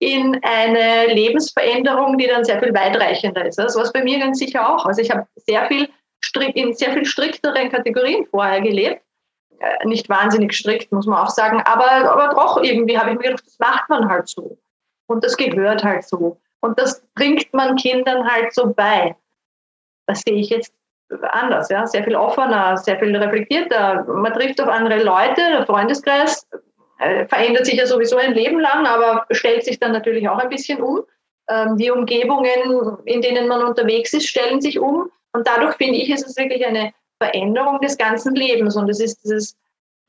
in 0.00 0.38
eine 0.42 1.14
Lebensveränderung, 1.14 2.18
die 2.18 2.26
dann 2.26 2.44
sehr 2.44 2.60
viel 2.60 2.74
weitreichender 2.74 3.46
ist. 3.46 3.58
Das 3.58 3.74
war 3.74 3.84
es 3.84 3.92
bei 3.92 4.04
mir 4.04 4.18
ganz 4.18 4.38
sicher 4.38 4.70
auch. 4.70 4.84
Also 4.84 5.00
ich 5.00 5.10
habe 5.10 5.26
sehr 5.36 5.66
viel 5.66 5.88
in 6.52 6.74
sehr 6.74 6.92
viel 6.92 7.06
strikteren 7.06 7.70
Kategorien 7.70 8.26
vorher 8.26 8.60
gelebt. 8.60 9.00
Äh, 9.60 9.86
nicht 9.86 10.10
wahnsinnig 10.10 10.52
strikt, 10.52 10.92
muss 10.92 11.06
man 11.06 11.24
auch 11.24 11.30
sagen, 11.30 11.62
aber, 11.64 11.90
aber 11.90 12.34
doch 12.34 12.62
irgendwie 12.62 12.98
habe 12.98 13.12
ich 13.12 13.16
mir 13.16 13.30
gedacht, 13.30 13.46
das 13.46 13.58
macht 13.58 13.88
man 13.88 14.10
halt 14.10 14.28
so. 14.28 14.58
Und 15.06 15.24
das 15.24 15.38
gehört 15.38 15.82
halt 15.84 16.04
so. 16.04 16.38
Und 16.60 16.78
das 16.78 17.02
bringt 17.14 17.54
man 17.54 17.76
Kindern 17.76 18.30
halt 18.30 18.52
so 18.52 18.74
bei. 18.74 19.16
Das 20.06 20.20
sehe 20.20 20.34
ich 20.34 20.50
jetzt 20.50 20.74
anders, 21.30 21.68
ja, 21.70 21.86
sehr 21.86 22.04
viel 22.04 22.16
offener, 22.16 22.76
sehr 22.76 22.98
viel 22.98 23.16
reflektierter. 23.16 24.04
Man 24.04 24.32
trifft 24.32 24.60
auf 24.60 24.68
andere 24.68 25.02
Leute, 25.02 25.36
der 25.36 25.66
Freundeskreis 25.66 26.46
äh, 26.98 27.26
verändert 27.26 27.66
sich 27.66 27.76
ja 27.76 27.86
sowieso 27.86 28.16
ein 28.16 28.34
Leben 28.34 28.60
lang, 28.60 28.86
aber 28.86 29.26
stellt 29.30 29.64
sich 29.64 29.78
dann 29.78 29.92
natürlich 29.92 30.28
auch 30.28 30.38
ein 30.38 30.48
bisschen 30.48 30.82
um. 30.82 31.02
Ähm, 31.48 31.76
die 31.76 31.90
Umgebungen, 31.90 32.98
in 33.04 33.22
denen 33.22 33.48
man 33.48 33.62
unterwegs 33.62 34.12
ist, 34.12 34.28
stellen 34.28 34.60
sich 34.60 34.78
um. 34.78 35.10
Und 35.32 35.46
dadurch 35.46 35.76
finde 35.76 35.98
ich, 35.98 36.10
ist 36.10 36.26
es 36.26 36.36
wirklich 36.36 36.66
eine 36.66 36.92
Veränderung 37.20 37.80
des 37.80 37.96
ganzen 37.96 38.34
Lebens. 38.34 38.76
Und 38.76 38.88
es 38.88 39.00
ist 39.00 39.22
dieses 39.24 39.56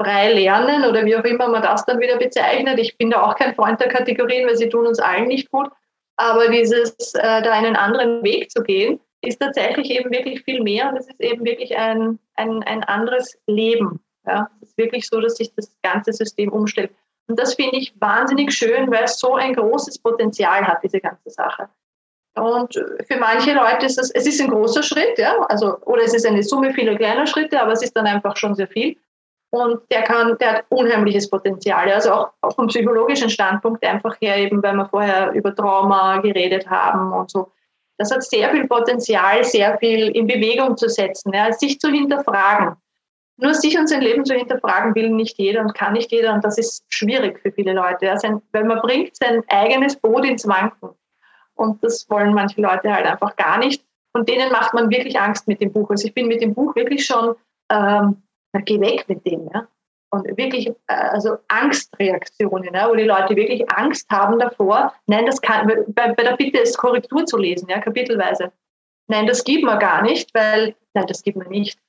frei 0.02 0.34
lernen 0.34 0.86
oder 0.86 1.06
wie 1.06 1.16
auch 1.16 1.24
immer 1.24 1.48
man 1.50 1.62
das 1.62 1.86
dann 1.86 2.00
wieder 2.00 2.18
bezeichnet. 2.18 2.80
Ich 2.80 2.98
bin 2.98 3.12
da 3.12 3.24
auch 3.24 3.36
kein 3.36 3.54
Freund 3.56 3.80
der 3.80 3.90
Kategorien, 3.90 4.48
weil 4.48 4.56
sie 4.56 4.70
tun 4.70 4.88
uns 4.88 5.00
allen 5.00 5.28
nicht 5.28 5.52
gut. 5.52 5.70
Aber 6.16 6.50
dieses, 6.50 7.14
äh, 7.16 7.42
da 7.42 7.52
einen 7.52 7.76
anderen 7.76 8.24
Weg 8.24 8.52
zu 8.52 8.64
gehen, 8.64 9.00
ist 9.22 9.40
tatsächlich 9.40 9.92
eben 9.92 10.12
wirklich 10.12 10.44
viel 10.44 10.62
mehr 10.62 10.90
und 10.90 10.98
es 10.98 11.08
ist 11.08 11.20
eben 11.20 11.44
wirklich 11.46 11.78
ein, 11.78 12.20
ein, 12.36 12.64
ein 12.64 12.84
anderes 12.84 13.38
Leben. 13.48 14.00
Ja? 14.26 14.50
Es 14.62 14.70
ist 14.70 14.78
wirklich 14.78 15.08
so, 15.08 15.20
dass 15.20 15.36
sich 15.36 15.54
das 15.56 15.76
ganze 15.82 16.14
System 16.14 16.52
umstellt. 16.52 16.92
Und 17.28 17.40
das 17.40 17.54
finde 17.54 17.78
ich 17.78 17.94
wahnsinnig 18.00 18.54
schön, 18.54 18.90
weil 18.92 19.04
es 19.04 19.20
so 19.20 19.36
ein 19.36 19.54
großes 19.54 20.00
Potenzial 20.00 20.66
hat, 20.66 20.84
diese 20.84 21.00
ganze 21.00 21.30
Sache. 21.30 21.70
Und 22.36 22.74
für 22.74 23.18
manche 23.20 23.54
Leute 23.54 23.86
ist 23.86 24.00
es, 24.00 24.12
es 24.12 24.26
ist 24.26 24.42
ein 24.42 24.50
großer 24.50 24.82
Schritt, 24.82 25.18
ja, 25.18 25.40
also, 25.50 25.78
oder 25.82 26.04
es 26.04 26.14
ist 26.14 26.26
eine 26.26 26.42
Summe 26.42 26.74
vieler 26.74 26.96
kleiner 26.96 27.28
Schritte, 27.28 27.62
aber 27.62 27.74
es 27.74 27.84
ist 27.84 27.96
dann 27.96 28.08
einfach 28.08 28.38
schon 28.38 28.56
sehr 28.56 28.68
viel. 28.68 28.98
Und 29.52 29.82
der 29.92 30.04
kann, 30.04 30.38
der 30.38 30.54
hat 30.54 30.66
unheimliches 30.70 31.30
Potenzial. 31.30 31.92
Also 31.92 32.12
auch, 32.12 32.30
auch 32.42 32.56
vom 32.56 32.68
psychologischen 32.68 33.30
Standpunkt 33.30 33.84
einfach 33.84 34.16
her, 34.22 34.38
eben 34.38 34.62
weil 34.62 34.76
wir 34.76 34.86
vorher 34.86 35.32
über 35.32 35.56
Trauma 35.56 36.18
geredet 36.20 36.70
haben 36.70 37.14
und 37.14 37.32
so. 37.32 37.52
Das 38.00 38.12
hat 38.12 38.24
sehr 38.24 38.50
viel 38.50 38.66
Potenzial, 38.66 39.44
sehr 39.44 39.78
viel 39.78 40.08
in 40.10 40.26
Bewegung 40.26 40.78
zu 40.78 40.88
setzen, 40.88 41.34
ja, 41.34 41.52
sich 41.52 41.80
zu 41.80 41.90
hinterfragen. 41.90 42.78
Nur 43.38 43.54
sich 43.54 43.78
und 43.78 43.88
sein 43.88 44.02
Leben 44.02 44.26
zu 44.26 44.34
hinterfragen 44.34 44.96
will 44.96 45.10
nicht 45.10 45.38
jeder 45.38 45.62
und 45.62 45.74
kann 45.74 45.94
nicht 45.94 46.12
jeder 46.12 46.34
und 46.34 46.44
das 46.44 46.58
ist 46.58 46.84
schwierig 46.90 47.40
für 47.42 47.52
viele 47.52 47.74
Leute. 47.74 48.06
Ja. 48.06 48.18
Sein, 48.18 48.42
weil 48.54 48.64
man 48.64 48.82
bringt 48.82 49.16
sein 49.16 49.44
eigenes 49.50 49.96
Boot 49.98 50.26
ins 50.26 50.48
Wanken 50.48 50.90
und 51.56 51.84
das 51.84 52.10
wollen 52.10 52.34
manche 52.34 52.62
Leute 52.62 52.94
halt 52.94 53.06
einfach 53.06 53.36
gar 53.36 53.60
nicht 53.60 53.84
und 54.14 54.28
denen 54.28 54.52
macht 54.52 54.74
man 54.74 54.90
wirklich 54.90 55.20
Angst 55.20 55.48
mit 55.48 55.62
dem 55.62 55.72
Buch. 55.72 55.90
Also 55.90 56.08
ich 56.08 56.14
bin 56.14 56.28
mit 56.28 56.42
dem 56.42 56.54
Buch 56.54 56.76
wirklich 56.76 57.06
schon, 57.06 57.36
ähm, 57.70 58.24
geh 58.66 58.80
weg 58.80 59.06
mit 59.08 59.26
dem. 59.26 59.50
Ja 59.54 59.68
und 60.12 60.26
wirklich 60.38 60.68
äh, 60.68 60.94
also 60.94 61.38
Angstreaktionen, 61.48 62.74
ja, 62.74 62.90
wo 62.90 62.96
die 62.96 63.04
Leute 63.04 63.36
wirklich 63.36 63.70
Angst 63.72 64.10
haben 64.10 64.40
davor, 64.40 64.94
nein, 65.08 65.26
das 65.26 65.42
kann, 65.42 65.68
bei, 65.88 66.14
bei 66.14 66.24
der 66.24 66.36
Bitte 66.36 66.60
ist 66.60 66.78
Korrektur 66.78 67.26
zu 67.26 67.38
lesen, 67.38 67.70
ja, 67.70 67.80
kapitelweise. 67.80 68.52
Nein, 69.08 69.28
das 69.28 69.44
gibt 69.44 69.64
man 69.64 69.80
gar 69.80 70.02
nicht, 70.02 70.34
weil, 70.34 70.76
nein, 70.94 71.08
das 71.08 71.24
gibt 71.24 71.38
man 71.38 71.50
nicht. 71.50 71.80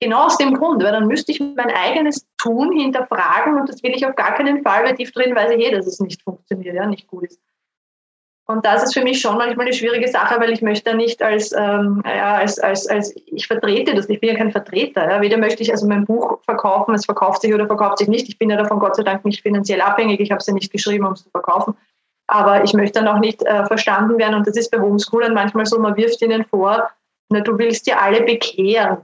Genau 0.00 0.26
aus 0.26 0.38
dem 0.38 0.54
Grund, 0.54 0.82
weil 0.82 0.92
dann 0.92 1.08
müsste 1.08 1.32
ich 1.32 1.40
mein 1.40 1.70
eigenes 1.70 2.24
Tun 2.40 2.72
hinterfragen 2.78 3.58
und 3.60 3.68
das 3.68 3.82
will 3.82 3.90
ich 3.94 4.06
auf 4.06 4.14
gar 4.14 4.34
keinen 4.34 4.62
Fall, 4.62 4.84
weil 4.84 4.94
tief 4.94 5.10
drin 5.10 5.34
weiß 5.34 5.50
ich 5.50 5.60
eh, 5.60 5.70
dass 5.72 5.86
es 5.86 5.98
nicht 5.98 6.22
funktioniert, 6.22 6.76
ja, 6.76 6.86
nicht 6.86 7.08
gut 7.08 7.24
ist. 7.24 7.40
Und 8.50 8.64
das 8.64 8.82
ist 8.82 8.94
für 8.94 9.02
mich 9.02 9.20
schon 9.20 9.36
manchmal 9.36 9.66
eine 9.66 9.74
schwierige 9.74 10.08
Sache, 10.08 10.40
weil 10.40 10.50
ich 10.50 10.62
möchte 10.62 10.94
nicht 10.94 11.22
als, 11.22 11.52
ähm, 11.52 12.02
ja, 12.06 12.36
als, 12.36 12.58
als, 12.58 12.86
als, 12.86 13.14
ich 13.26 13.46
vertrete 13.46 13.94
das, 13.94 14.08
ich 14.08 14.20
bin 14.20 14.30
ja 14.30 14.36
kein 14.36 14.52
Vertreter. 14.52 15.06
Ja. 15.06 15.20
Weder 15.20 15.36
möchte 15.36 15.62
ich 15.62 15.70
also 15.70 15.86
mein 15.86 16.06
Buch 16.06 16.38
verkaufen, 16.44 16.94
es 16.94 17.04
verkauft 17.04 17.42
sich 17.42 17.52
oder 17.52 17.66
verkauft 17.66 17.98
sich 17.98 18.08
nicht. 18.08 18.26
Ich 18.26 18.38
bin 18.38 18.48
ja 18.48 18.56
davon 18.56 18.78
Gott 18.78 18.96
sei 18.96 19.02
Dank 19.02 19.22
nicht 19.26 19.42
finanziell 19.42 19.82
abhängig. 19.82 20.20
Ich 20.20 20.30
habe 20.30 20.38
es 20.38 20.46
ja 20.46 20.54
nicht 20.54 20.72
geschrieben, 20.72 21.04
um 21.04 21.12
es 21.12 21.24
zu 21.24 21.28
verkaufen. 21.28 21.76
Aber 22.26 22.64
ich 22.64 22.72
möchte 22.72 23.00
dann 23.00 23.08
auch 23.14 23.20
nicht 23.20 23.42
äh, 23.42 23.66
verstanden 23.66 24.16
werden. 24.16 24.36
Und 24.36 24.46
das 24.46 24.56
ist 24.56 24.70
bei 24.70 24.80
Homeschoolern 24.80 25.34
manchmal 25.34 25.66
so, 25.66 25.78
man 25.78 25.96
wirft 25.96 26.22
ihnen 26.22 26.46
vor, 26.46 26.88
na, 27.28 27.40
du 27.40 27.58
willst 27.58 27.86
ja 27.86 27.98
alle 27.98 28.22
bekehren. 28.22 28.96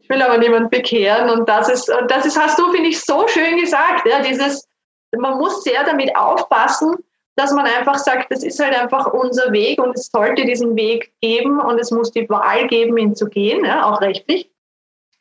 Ich 0.00 0.08
will 0.08 0.22
aber 0.22 0.38
niemand 0.38 0.70
bekehren. 0.70 1.28
Und 1.28 1.48
das 1.48 1.68
ist, 1.68 1.90
und 1.90 2.08
das 2.08 2.24
ist, 2.24 2.38
hast 2.38 2.56
du, 2.56 2.70
finde 2.70 2.88
ich, 2.88 3.00
so 3.00 3.26
schön 3.26 3.56
gesagt. 3.56 4.06
Ja, 4.06 4.22
dieses, 4.22 4.68
man 5.10 5.38
muss 5.38 5.64
sehr 5.64 5.82
damit 5.82 6.16
aufpassen, 6.16 6.98
dass 7.36 7.52
man 7.52 7.66
einfach 7.66 7.98
sagt, 7.98 8.30
das 8.30 8.42
ist 8.42 8.60
halt 8.60 8.78
einfach 8.78 9.06
unser 9.06 9.52
Weg 9.52 9.80
und 9.80 9.96
es 9.96 10.08
sollte 10.08 10.44
diesen 10.44 10.76
Weg 10.76 11.12
geben 11.20 11.60
und 11.60 11.78
es 11.78 11.90
muss 11.90 12.12
die 12.12 12.28
Wahl 12.28 12.66
geben, 12.66 12.96
ihn 12.98 13.14
zu 13.14 13.26
gehen, 13.28 13.64
ja, 13.64 13.84
auch 13.84 14.00
rechtlich. 14.00 14.50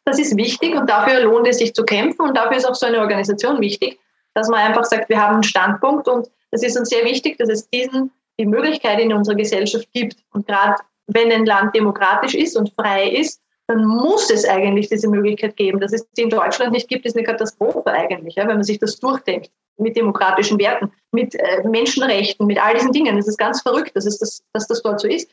Das 0.04 0.20
ist 0.20 0.36
wichtig 0.36 0.76
und 0.76 0.90
dafür 0.90 1.22
lohnt 1.22 1.48
es 1.48 1.60
sich 1.60 1.74
zu 1.74 1.84
kämpfen 1.84 2.22
und 2.22 2.36
dafür 2.36 2.58
ist 2.58 2.68
auch 2.68 2.76
so 2.76 2.86
eine 2.86 3.00
Organisation 3.00 3.62
wichtig, 3.62 4.00
dass 4.34 4.50
man 4.50 4.60
einfach 4.60 4.84
sagt, 4.84 5.10
wir 5.10 5.22
haben 5.22 5.36
einen 5.36 5.44
Standpunkt 5.44 6.08
und 6.08 6.30
es 6.52 6.64
ist 6.64 6.78
uns 6.78 6.90
sehr 6.90 7.06
wichtig, 7.06 7.38
dass 7.38 7.50
es 7.50 7.70
diesen 7.70 8.12
die 8.40 8.46
Möglichkeit 8.46 9.00
in 9.00 9.14
unserer 9.14 9.36
Gesellschaft 9.36 9.88
gibt. 9.94 10.18
Und 10.32 10.48
gerade 10.48 10.76
wenn 11.08 11.32
ein 11.32 11.46
Land 11.46 11.76
demokratisch 11.76 12.36
ist 12.36 12.58
und 12.58 12.74
frei 12.74 13.10
ist, 13.10 13.41
dann 13.72 13.86
muss 13.86 14.30
es 14.30 14.48
eigentlich 14.48 14.90
diese 14.90 15.08
Möglichkeit 15.08 15.56
geben. 15.56 15.80
Dass 15.80 15.94
es 15.94 16.06
sie 16.14 16.24
in 16.24 16.30
Deutschland 16.30 16.72
nicht 16.72 16.90
gibt, 16.90 17.06
ist 17.06 17.16
eine 17.16 17.26
Katastrophe 17.26 17.86
eigentlich, 17.88 18.36
ja, 18.36 18.48
wenn 18.48 18.58
man 18.58 18.64
sich 18.64 18.80
das 18.80 19.00
durchdenkt 19.00 19.50
mit 19.78 19.96
demokratischen 19.96 20.60
Werten, 20.60 20.92
mit 21.12 21.36
äh, 21.36 21.64
Menschenrechten, 21.64 22.46
mit 22.46 22.64
all 22.64 22.74
diesen 22.74 22.92
Dingen. 22.92 23.18
Das 23.18 23.28
ist 23.28 23.38
ganz 23.38 23.62
verrückt, 23.62 23.96
dass, 23.96 24.06
es 24.06 24.20
das, 24.20 24.44
dass 24.54 24.68
das 24.68 24.82
dort 24.82 25.00
so 25.00 25.08
ist. 25.08 25.32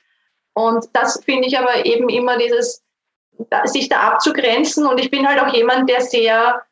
Und 0.55 0.86
das 0.93 1.22
finde 1.24 1.49
ich 1.49 1.59
aber 1.59 1.84
eben 1.84 2.09
immer 2.09 2.39
dieses, 2.39 2.82
sich 3.64 3.89
da 3.89 4.01
abzugrenzen. 4.01 4.86
Und 4.86 5.01
ich 5.01 5.11
bin 5.11 5.28
halt 5.28 5.41
auch 5.41 5.53
jemand, 5.53 5.89
der 5.89 6.01
sehr, 6.01 6.62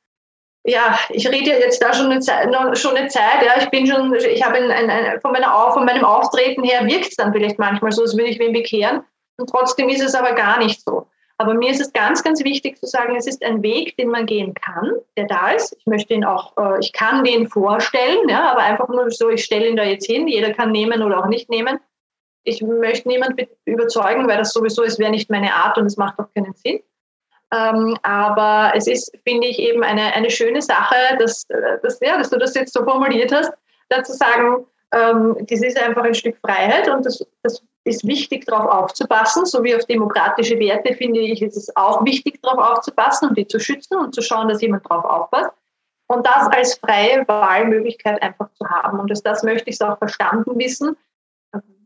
ja, 0.65 0.99
ich 1.11 1.29
rede 1.29 1.51
jetzt 1.51 1.83
da 1.83 1.93
schon 1.93 2.11
eine 2.11 2.21
Zeit, 2.21 2.49
schon 2.79 2.97
eine 2.97 3.09
Zeit 3.09 3.43
ja, 3.45 3.61
ich 3.61 3.71
bin 3.71 3.87
schon, 3.87 4.15
ich 4.15 4.43
habe 4.45 4.57
ein, 4.57 4.71
ein, 4.71 4.91
ein, 4.91 5.21
von, 5.21 5.33
meiner, 5.33 5.71
von 5.73 5.85
meinem 5.85 6.05
Auftreten 6.05 6.65
her 6.65 6.87
wirkt 6.87 7.09
es 7.09 7.17
dann 7.17 7.33
vielleicht 7.33 7.59
manchmal 7.59 7.93
so, 7.93 8.03
als 8.03 8.17
würde 8.17 8.31
ich 8.31 8.39
wen 8.39 8.53
bekehren. 8.53 9.05
Und 9.39 9.51
trotzdem 9.51 9.89
ist 9.89 10.03
es 10.03 10.15
aber 10.15 10.33
gar 10.33 10.59
nicht 10.59 10.83
so. 10.83 11.07
Aber 11.39 11.55
mir 11.55 11.71
ist 11.71 11.81
es 11.81 11.93
ganz, 11.93 12.23
ganz 12.23 12.43
wichtig 12.45 12.79
zu 12.79 12.87
sagen, 12.87 13.15
es 13.15 13.27
ist 13.27 13.45
ein 13.45 13.63
Weg, 13.63 13.97
den 13.99 14.09
man 14.09 14.25
gehen 14.25 14.55
kann, 14.55 14.93
der 15.17 15.27
da 15.27 15.51
ist. 15.51 15.77
Ich 15.79 15.87
möchte 15.87 16.15
ihn 16.15 16.25
auch, 16.25 16.57
äh, 16.57 16.79
ich 16.81 16.93
kann 16.93 17.25
den 17.25 17.47
vorstellen, 17.49 18.29
ja, 18.29 18.51
aber 18.51 18.61
einfach 18.61 18.89
nur 18.89 19.11
so, 19.11 19.29
ich 19.29 19.45
stelle 19.45 19.69
ihn 19.69 19.77
da 19.77 19.85
jetzt 19.85 20.07
hin, 20.07 20.29
jeder 20.29 20.55
kann 20.55 20.73
nehmen 20.73 21.03
oder 21.03 21.19
auch 21.19 21.27
nicht 21.27 21.51
nehmen. 21.51 21.79
Ich 22.45 22.63
möchte 22.63 23.09
niemanden 23.09 23.49
überzeugen, 23.65 24.27
weil 24.29 24.39
das 24.39 24.53
sowieso 24.53 24.83
ist, 24.83 24.99
wäre 24.99 25.11
nicht 25.11 25.31
meine 25.31 25.53
Art 25.53 25.77
und 25.77 25.87
es 25.87 25.97
macht 25.97 26.19
auch 26.19 26.33
keinen 26.35 26.55
Sinn. 26.55 26.81
Ähm, 27.53 27.97
aber 28.03 28.73
es 28.75 28.87
ist, 28.87 29.13
finde 29.27 29.47
ich, 29.47 29.59
eben 29.59 29.85
eine, 29.85 30.15
eine 30.15 30.31
schöne 30.31 30.63
Sache, 30.63 30.97
dass, 31.19 31.45
äh, 31.51 31.79
dass, 31.83 32.01
ja, 32.01 32.17
dass 32.17 32.31
du 32.31 32.39
das 32.39 32.55
jetzt 32.55 32.73
so 32.73 32.83
formuliert 32.83 33.33
hast, 33.33 33.53
da 33.89 34.03
zu 34.03 34.15
sagen, 34.15 34.67
ähm, 34.93 35.37
das 35.49 35.63
ist 35.63 35.81
einfach 35.81 36.05
ein 36.05 36.15
Stück 36.15 36.39
Freiheit 36.39 36.89
und 36.89 37.05
das, 37.05 37.25
das 37.43 37.63
ist 37.87 38.07
wichtig, 38.07 38.45
darauf 38.47 38.71
aufzupassen, 38.71 39.47
so 39.47 39.63
wie 39.63 39.75
auf 39.75 39.85
demokratische 39.85 40.59
Werte 40.59 40.95
finde 40.95 41.21
ich, 41.21 41.43
ist 41.43 41.57
es 41.57 41.75
auch 41.77 42.05
wichtig, 42.05 42.41
darauf 42.43 42.59
aufzupassen 42.59 43.29
und 43.29 43.39
die 43.39 43.47
zu 43.47 43.59
schützen 43.59 43.99
und 43.99 44.15
zu 44.15 44.23
schauen, 44.23 44.49
dass 44.49 44.63
jemand 44.63 44.85
darauf 44.89 45.05
aufpasst. 45.05 45.51
Und 46.09 46.25
das 46.27 46.47
als 46.49 46.79
freie 46.79 47.27
Wahlmöglichkeit 47.27 48.23
einfach 48.23 48.49
zu 48.55 48.69
haben. 48.69 49.01
Und 49.01 49.11
das, 49.11 49.23
das 49.23 49.43
möchte 49.43 49.71
ich 49.71 49.83
auch 49.83 49.99
verstanden 49.99 50.59
wissen, 50.59 50.97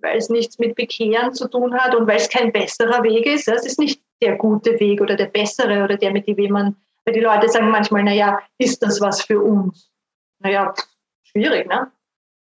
weil 0.03 0.19
es 0.19 0.29
nichts 0.29 0.59
mit 0.59 0.75
Bekehren 0.75 1.33
zu 1.33 1.49
tun 1.49 1.75
hat 1.75 1.95
und 1.95 2.07
weil 2.07 2.17
es 2.17 2.29
kein 2.29 2.53
besserer 2.53 3.03
Weg 3.03 3.27
ist. 3.27 3.49
Es 3.49 3.65
ist 3.65 3.79
nicht 3.79 4.03
der 4.23 4.37
gute 4.37 4.79
Weg 4.79 5.01
oder 5.01 5.17
der 5.17 5.27
bessere 5.27 5.85
oder 5.85 5.97
der, 5.97 6.13
mit 6.13 6.27
dem 6.27 6.53
man, 6.53 6.77
weil 7.05 7.15
die 7.15 7.21
Leute 7.21 7.49
sagen 7.49 7.71
manchmal, 7.71 8.05
naja, 8.05 8.41
ist 8.59 8.83
das 8.83 9.01
was 9.01 9.23
für 9.23 9.41
uns? 9.41 9.91
Naja, 10.39 10.75
schwierig, 11.23 11.67
ne? 11.67 11.91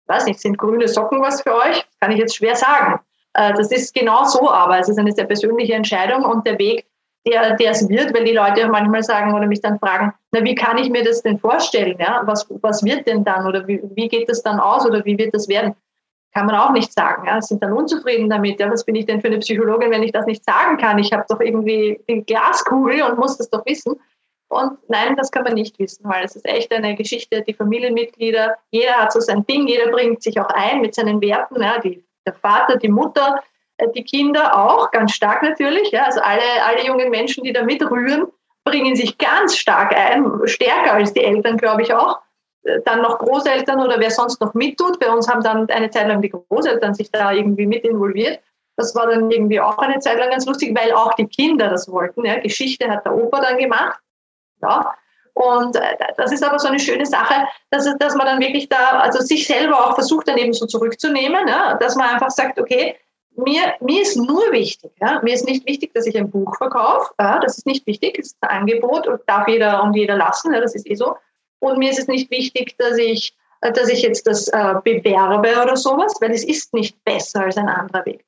weiß 0.06 0.26
nicht, 0.26 0.40
sind 0.40 0.58
grüne 0.58 0.88
Socken 0.88 1.20
was 1.20 1.42
für 1.42 1.54
euch? 1.54 1.84
Kann 2.00 2.12
ich 2.12 2.18
jetzt 2.18 2.36
schwer 2.36 2.56
sagen. 2.56 3.00
Äh, 3.36 3.52
das 3.52 3.70
ist 3.70 3.94
genau 3.94 4.24
so, 4.24 4.50
aber 4.50 4.78
es 4.78 4.88
ist 4.88 4.98
eine 4.98 5.12
sehr 5.12 5.26
persönliche 5.26 5.74
Entscheidung 5.74 6.24
und 6.24 6.46
der 6.46 6.58
Weg, 6.58 6.86
der, 7.26 7.54
der 7.56 7.72
es 7.72 7.86
wird, 7.88 8.14
weil 8.14 8.24
die 8.24 8.32
Leute 8.32 8.64
auch 8.64 8.70
manchmal 8.70 9.02
sagen 9.02 9.34
oder 9.34 9.46
mich 9.46 9.60
dann 9.60 9.78
fragen, 9.78 10.12
na, 10.32 10.42
wie 10.42 10.54
kann 10.54 10.78
ich 10.78 10.88
mir 10.88 11.04
das 11.04 11.22
denn 11.22 11.38
vorstellen? 11.38 11.96
Ja? 11.98 12.22
Was, 12.24 12.46
was 12.62 12.82
wird 12.82 13.06
denn 13.06 13.24
dann 13.24 13.46
oder 13.46 13.66
wie, 13.68 13.80
wie 13.94 14.08
geht 14.08 14.28
das 14.28 14.42
dann 14.42 14.58
aus 14.58 14.86
oder 14.86 15.04
wie 15.04 15.18
wird 15.18 15.34
das 15.34 15.48
werden? 15.48 15.74
Kann 16.32 16.46
man 16.46 16.54
auch 16.54 16.72
nicht 16.72 16.92
sagen. 16.92 17.26
Ja? 17.26 17.42
Sind 17.42 17.62
dann 17.62 17.72
unzufrieden 17.72 18.30
damit. 18.30 18.58
Ja? 18.58 18.70
Was 18.70 18.84
bin 18.84 18.94
ich 18.94 19.06
denn 19.06 19.20
für 19.20 19.26
eine 19.26 19.38
Psychologin, 19.38 19.90
wenn 19.90 20.02
ich 20.02 20.12
das 20.12 20.24
nicht 20.26 20.44
sagen 20.44 20.78
kann? 20.78 20.98
Ich 20.98 21.12
habe 21.12 21.24
doch 21.28 21.40
irgendwie 21.40 22.00
die 22.08 22.22
Glaskugel 22.24 23.02
und 23.02 23.18
muss 23.18 23.36
das 23.36 23.50
doch 23.50 23.66
wissen. 23.66 23.96
Und 24.48 24.78
nein, 24.88 25.16
das 25.16 25.30
kann 25.30 25.42
man 25.42 25.54
nicht 25.54 25.78
wissen, 25.78 26.08
weil 26.08 26.24
es 26.24 26.36
ist 26.36 26.46
echt 26.46 26.72
eine 26.72 26.94
Geschichte, 26.94 27.42
die 27.42 27.52
Familienmitglieder, 27.52 28.56
jeder 28.70 28.92
hat 28.92 29.12
so 29.12 29.18
sein 29.18 29.44
Ding, 29.44 29.66
jeder 29.66 29.90
bringt 29.90 30.22
sich 30.22 30.38
auch 30.40 30.48
ein 30.50 30.80
mit 30.80 30.94
seinen 30.94 31.20
Werten, 31.20 31.60
ja, 31.60 31.80
die, 31.80 32.05
der 32.26 32.34
Vater, 32.34 32.76
die 32.76 32.88
Mutter, 32.88 33.42
äh, 33.78 33.88
die 33.94 34.04
Kinder 34.04 34.56
auch, 34.58 34.90
ganz 34.90 35.12
stark 35.12 35.42
natürlich. 35.42 35.90
Ja, 35.90 36.04
also 36.04 36.20
alle, 36.20 36.42
alle 36.64 36.84
jungen 36.84 37.10
Menschen, 37.10 37.44
die 37.44 37.52
da 37.52 37.62
mitrühren, 37.62 38.26
bringen 38.64 38.96
sich 38.96 39.16
ganz 39.18 39.56
stark 39.56 39.96
ein, 39.96 40.46
stärker 40.46 40.94
als 40.94 41.12
die 41.12 41.22
Eltern, 41.22 41.56
glaube 41.56 41.82
ich 41.82 41.94
auch. 41.94 42.20
Äh, 42.64 42.80
dann 42.84 43.02
noch 43.02 43.18
Großeltern 43.18 43.80
oder 43.80 43.98
wer 43.98 44.10
sonst 44.10 44.40
noch 44.40 44.54
mittut. 44.54 44.98
Bei 45.00 45.10
uns 45.10 45.28
haben 45.28 45.42
dann 45.42 45.68
eine 45.70 45.90
Zeit 45.90 46.08
lang 46.08 46.20
die 46.20 46.30
Großeltern 46.30 46.94
sich 46.94 47.10
da 47.10 47.32
irgendwie 47.32 47.66
mit 47.66 47.84
involviert. 47.84 48.40
Das 48.76 48.94
war 48.94 49.06
dann 49.06 49.30
irgendwie 49.30 49.60
auch 49.60 49.78
eine 49.78 49.98
Zeit 50.00 50.18
lang 50.18 50.30
ganz 50.30 50.44
lustig, 50.44 50.76
weil 50.78 50.92
auch 50.92 51.14
die 51.14 51.26
Kinder 51.26 51.70
das 51.70 51.90
wollten. 51.90 52.26
Ja. 52.26 52.38
Geschichte 52.40 52.90
hat 52.90 53.06
der 53.06 53.14
Opa 53.14 53.40
dann 53.40 53.56
gemacht. 53.56 53.98
Ja. 54.60 54.94
Und 55.36 55.76
äh, 55.76 55.96
das 56.16 56.32
ist 56.32 56.42
aber 56.42 56.58
so 56.58 56.68
eine 56.68 56.80
schöne 56.80 57.04
Sache, 57.04 57.46
dass, 57.70 57.86
dass 57.98 58.14
man 58.14 58.26
dann 58.26 58.40
wirklich 58.40 58.70
da, 58.70 59.00
also 59.00 59.20
sich 59.20 59.46
selber 59.46 59.86
auch 59.86 59.94
versucht, 59.94 60.26
dann 60.28 60.38
eben 60.38 60.54
so 60.54 60.64
zurückzunehmen, 60.64 61.46
ja, 61.46 61.74
dass 61.74 61.94
man 61.94 62.08
einfach 62.08 62.30
sagt, 62.30 62.58
okay, 62.58 62.96
mir, 63.36 63.74
mir 63.80 64.00
ist 64.00 64.16
nur 64.16 64.50
wichtig, 64.50 64.92
ja, 64.98 65.20
mir 65.22 65.34
ist 65.34 65.46
nicht 65.46 65.66
wichtig, 65.66 65.92
dass 65.92 66.06
ich 66.06 66.16
ein 66.16 66.30
Buch 66.30 66.56
verkaufe, 66.56 67.12
ja, 67.20 67.38
das 67.38 67.58
ist 67.58 67.66
nicht 67.66 67.86
wichtig, 67.86 68.16
das 68.16 68.28
ist 68.28 68.36
ein 68.40 68.60
Angebot 68.60 69.06
und 69.06 69.20
darf 69.26 69.46
jeder 69.46 69.82
und 69.82 69.94
jeder 69.94 70.16
lassen, 70.16 70.54
ja, 70.54 70.60
das 70.60 70.74
ist 70.74 70.88
eh 70.88 70.94
so. 70.94 71.18
Und 71.58 71.76
mir 71.76 71.90
ist 71.90 71.98
es 71.98 72.08
nicht 72.08 72.30
wichtig, 72.30 72.74
dass 72.78 72.96
ich, 72.96 73.36
äh, 73.60 73.72
dass 73.72 73.90
ich 73.90 74.00
jetzt 74.00 74.26
das 74.26 74.48
äh, 74.48 74.74
bewerbe 74.82 75.62
oder 75.62 75.76
sowas, 75.76 76.14
weil 76.22 76.30
es 76.30 76.44
ist 76.44 76.72
nicht 76.72 76.96
besser 77.04 77.42
als 77.42 77.58
ein 77.58 77.68
anderer 77.68 78.06
Weg. 78.06 78.24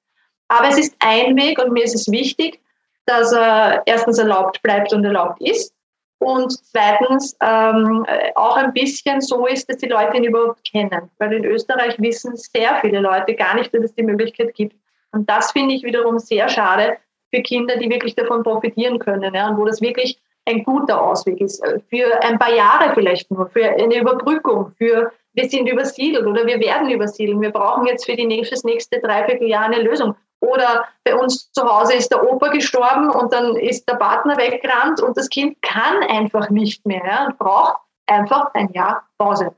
Aber 0.48 0.68
es 0.68 0.76
ist 0.76 0.94
ein 0.98 1.38
Weg 1.38 1.58
und 1.58 1.72
mir 1.72 1.84
ist 1.84 1.94
es 1.94 2.10
wichtig, 2.10 2.60
dass 3.06 3.32
er 3.32 3.82
erstens 3.86 4.18
erlaubt 4.18 4.60
bleibt 4.60 4.92
und 4.92 5.06
erlaubt 5.06 5.40
ist 5.40 5.72
und 6.18 6.50
zweitens 6.50 7.36
ähm, 7.40 8.04
auch 8.34 8.56
ein 8.56 8.72
bisschen 8.72 9.20
so 9.20 9.46
ist, 9.46 9.68
dass 9.68 9.78
die 9.78 9.88
Leute 9.88 10.16
ihn 10.16 10.24
überhaupt 10.24 10.64
kennen. 10.64 11.10
Weil 11.18 11.32
in 11.32 11.44
Österreich 11.44 12.00
wissen 12.00 12.36
sehr 12.36 12.76
viele 12.80 13.00
Leute 13.00 13.34
gar 13.34 13.54
nicht, 13.54 13.72
dass 13.72 13.84
es 13.84 13.94
die 13.94 14.02
Möglichkeit 14.02 14.54
gibt. 14.54 14.76
Und 15.12 15.28
das 15.30 15.52
finde 15.52 15.74
ich 15.74 15.84
wiederum 15.84 16.18
sehr 16.18 16.48
schade 16.48 16.96
für 17.32 17.42
Kinder, 17.42 17.76
die 17.76 17.88
wirklich 17.88 18.14
davon 18.14 18.42
profitieren 18.42 18.98
können 18.98 19.32
ja, 19.34 19.48
und 19.48 19.58
wo 19.58 19.64
das 19.64 19.80
wirklich 19.80 20.18
ein 20.46 20.64
guter 20.64 21.00
Ausweg 21.00 21.40
ist. 21.40 21.62
Für 21.88 22.22
ein 22.22 22.38
paar 22.38 22.52
Jahre 22.52 22.94
vielleicht 22.94 23.30
nur, 23.30 23.48
für 23.50 23.64
eine 23.64 23.98
Überbrückung, 23.98 24.72
für 24.78 25.12
wir 25.34 25.48
sind 25.48 25.68
übersiedelt 25.68 26.26
oder 26.26 26.46
wir 26.46 26.58
werden 26.60 26.90
übersiedeln. 26.90 27.40
Wir 27.40 27.50
brauchen 27.50 27.86
jetzt 27.86 28.06
für 28.06 28.16
die 28.16 28.26
nächste, 28.26 28.54
das 28.54 28.64
nächste 28.64 29.00
Dreivierteljahr 29.00 29.64
eine 29.64 29.82
Lösung. 29.82 30.14
Oder 30.40 30.84
bei 31.04 31.16
uns 31.16 31.50
zu 31.52 31.62
Hause 31.62 31.94
ist 31.94 32.10
der 32.10 32.28
Opa 32.30 32.48
gestorben 32.48 33.10
und 33.10 33.32
dann 33.32 33.56
ist 33.56 33.88
der 33.88 33.94
Partner 33.94 34.36
weggerannt 34.36 35.00
und 35.00 35.16
das 35.16 35.28
Kind 35.28 35.60
kann 35.62 36.02
einfach 36.04 36.48
nicht 36.50 36.86
mehr 36.86 37.02
ja, 37.04 37.26
und 37.26 37.38
braucht 37.38 37.76
einfach 38.06 38.54
ein 38.54 38.72
Jahr 38.72 39.08
Pause. 39.18 39.54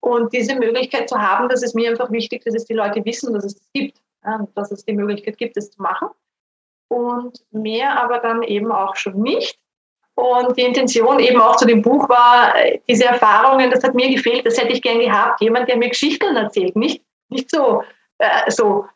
Und 0.00 0.32
diese 0.32 0.54
Möglichkeit 0.54 1.08
zu 1.08 1.20
haben, 1.20 1.48
das 1.48 1.62
ist 1.62 1.74
mir 1.74 1.90
einfach 1.90 2.10
wichtig, 2.10 2.44
dass 2.44 2.54
es 2.54 2.64
die 2.64 2.74
Leute 2.74 3.04
wissen, 3.04 3.34
dass 3.34 3.44
es 3.44 3.54
das 3.56 3.72
gibt, 3.74 4.00
dass 4.54 4.70
es 4.70 4.84
die 4.84 4.94
Möglichkeit 4.94 5.36
gibt, 5.36 5.56
das 5.56 5.70
zu 5.70 5.82
machen. 5.82 6.08
Und 6.88 7.44
mehr 7.50 8.02
aber 8.02 8.18
dann 8.18 8.42
eben 8.42 8.72
auch 8.72 8.96
schon 8.96 9.20
nicht. 9.20 9.58
Und 10.16 10.56
die 10.56 10.62
Intention 10.62 11.18
eben 11.18 11.40
auch 11.40 11.56
zu 11.56 11.66
dem 11.66 11.82
Buch 11.82 12.08
war, 12.08 12.54
äh, 12.56 12.80
diese 12.88 13.06
Erfahrungen, 13.06 13.70
das 13.70 13.82
hat 13.82 13.94
mir 13.94 14.10
gefehlt, 14.10 14.44
das 14.44 14.58
hätte 14.58 14.72
ich 14.72 14.82
gern 14.82 14.98
gehabt. 14.98 15.40
Jemand, 15.40 15.68
der 15.68 15.76
mir 15.76 15.88
Geschichten 15.88 16.36
erzählt, 16.36 16.76
nicht, 16.76 17.02
nicht 17.28 17.50
so, 17.50 17.82
äh, 18.18 18.50
so 18.50 18.86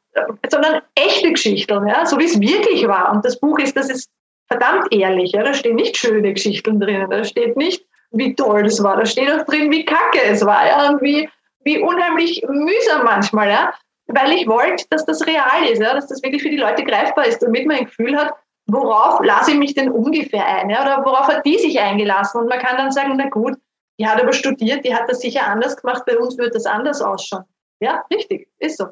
sondern 0.49 0.83
echte 0.95 1.33
Geschichten, 1.33 1.87
ja, 1.89 2.07
so 2.07 2.19
wie 2.19 2.25
es 2.25 2.41
wirklich 2.41 2.87
war. 2.87 3.13
Und 3.13 3.25
das 3.25 3.39
Buch 3.39 3.59
ist, 3.59 3.77
das 3.77 3.91
ist 3.91 4.11
verdammt 4.49 4.93
ehrlich. 4.93 5.33
Ja, 5.33 5.43
da 5.43 5.55
stehen 5.55 5.77
nicht 5.77 5.97
schöne 5.97 6.33
Geschichten 6.33 6.81
drin, 6.81 7.07
da 7.11 7.25
steht 7.25 7.57
nicht, 7.57 7.85
wie 8.11 8.35
toll 8.35 8.63
das 8.63 8.83
war, 8.83 8.97
da 8.97 9.07
steht 9.07 9.31
auch 9.31 9.45
drin, 9.45 9.71
wie 9.71 9.85
kacke 9.85 10.23
es 10.23 10.45
war 10.45 10.67
ja, 10.67 10.91
und 10.91 11.03
wie, 11.03 11.29
wie 11.65 11.81
unheimlich 11.81 12.45
mühsam 12.49 13.05
manchmal, 13.05 13.49
ja, 13.49 13.75
weil 14.07 14.33
ich 14.33 14.47
wollte, 14.47 14.85
dass 14.91 15.05
das 15.05 15.27
real 15.27 15.67
ist, 15.69 15.81
ja, 15.81 15.95
dass 15.95 16.07
das 16.07 16.23
wirklich 16.23 16.43
für 16.43 16.51
die 16.51 16.59
Leute 16.59 16.85
greifbar 16.85 17.27
ist, 17.27 17.43
damit 17.43 17.67
man 17.67 17.79
ein 17.79 17.85
Gefühl 17.87 18.17
hat, 18.17 18.35
worauf 18.67 19.23
lasse 19.23 19.53
ich 19.53 19.59
mich 19.59 19.75
denn 19.75 19.91
ungefähr 19.91 20.47
ein, 20.47 20.71
ja, 20.71 20.83
oder 20.83 21.05
worauf 21.05 21.29
hat 21.29 21.45
die 21.45 21.59
sich 21.59 21.81
eingelassen? 21.81 22.41
Und 22.41 22.49
man 22.49 22.59
kann 22.59 22.77
dann 22.77 22.93
sagen, 22.93 23.15
na 23.17 23.29
gut, 23.29 23.55
die 23.99 24.07
hat 24.07 24.21
aber 24.21 24.33
studiert, 24.33 24.85
die 24.85 24.95
hat 24.95 25.09
das 25.09 25.21
sicher 25.21 25.47
anders 25.47 25.77
gemacht, 25.77 26.05
bei 26.07 26.19
uns 26.19 26.37
wird 26.39 26.55
das 26.55 26.67
anders 26.67 27.01
ausschauen. 27.03 27.45
Ja, 27.81 28.05
richtig, 28.13 28.49
ist 28.59 28.79
so. 28.79 28.87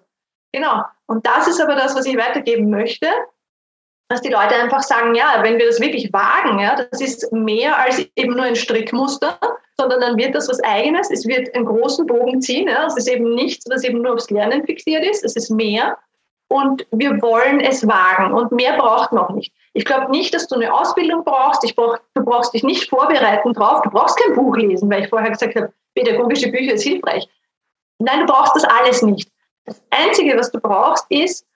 Genau. 0.52 0.82
Und 1.06 1.26
das 1.26 1.48
ist 1.48 1.60
aber 1.60 1.74
das, 1.74 1.96
was 1.96 2.06
ich 2.06 2.16
weitergeben 2.16 2.70
möchte, 2.70 3.08
dass 4.08 4.20
die 4.20 4.28
Leute 4.28 4.54
einfach 4.54 4.82
sagen, 4.82 5.14
ja, 5.14 5.38
wenn 5.42 5.58
wir 5.58 5.66
das 5.66 5.80
wirklich 5.80 6.12
wagen, 6.12 6.58
ja, 6.58 6.76
das 6.76 7.00
ist 7.00 7.32
mehr 7.32 7.78
als 7.78 8.06
eben 8.14 8.34
nur 8.34 8.44
ein 8.44 8.56
Strickmuster, 8.56 9.38
sondern 9.78 10.00
dann 10.00 10.18
wird 10.18 10.34
das 10.34 10.48
was 10.48 10.62
Eigenes, 10.62 11.10
es 11.10 11.26
wird 11.26 11.54
einen 11.54 11.64
großen 11.64 12.06
Bogen 12.06 12.42
ziehen, 12.42 12.68
ja, 12.68 12.84
es 12.86 12.96
ist 12.96 13.08
eben 13.08 13.34
nichts, 13.34 13.64
was 13.70 13.84
eben 13.84 14.02
nur 14.02 14.12
aufs 14.12 14.28
Lernen 14.28 14.66
fixiert 14.66 15.04
ist, 15.04 15.24
es 15.24 15.34
ist 15.34 15.50
mehr 15.50 15.96
und 16.48 16.86
wir 16.90 17.22
wollen 17.22 17.60
es 17.60 17.86
wagen 17.88 18.34
und 18.34 18.52
mehr 18.52 18.76
braucht 18.76 19.12
noch 19.12 19.30
nicht. 19.30 19.52
Ich 19.74 19.84
glaube 19.84 20.10
nicht, 20.10 20.34
dass 20.34 20.46
du 20.46 20.56
eine 20.56 20.72
Ausbildung 20.72 21.24
brauchst, 21.24 21.64
ich 21.64 21.74
brauch, 21.74 21.98
du 22.14 22.24
brauchst 22.24 22.52
dich 22.52 22.62
nicht 22.62 22.90
vorbereiten 22.90 23.54
drauf, 23.54 23.80
du 23.82 23.90
brauchst 23.90 24.18
kein 24.18 24.34
Buch 24.34 24.56
lesen, 24.56 24.90
weil 24.90 25.04
ich 25.04 25.08
vorher 25.08 25.30
gesagt 25.30 25.56
habe, 25.56 25.72
pädagogische 25.94 26.50
Bücher 26.50 26.74
ist 26.74 26.82
hilfreich. 26.82 27.28
Nein, 27.98 28.20
du 28.20 28.26
brauchst 28.26 28.54
das 28.54 28.64
alles 28.64 29.02
nicht. 29.02 29.30
Das 29.64 29.82
Einzige, 29.90 30.36
was 30.36 30.50
du 30.50 30.60
brauchst, 30.60 31.06
ist 31.08 31.46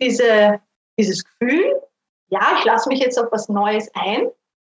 diese, 0.00 0.60
dieses 0.98 1.24
Gefühl, 1.24 1.82
ja, 2.28 2.56
ich 2.58 2.64
lasse 2.64 2.88
mich 2.88 3.00
jetzt 3.00 3.18
auf 3.18 3.30
was 3.32 3.48
Neues 3.48 3.90
ein, 3.94 4.30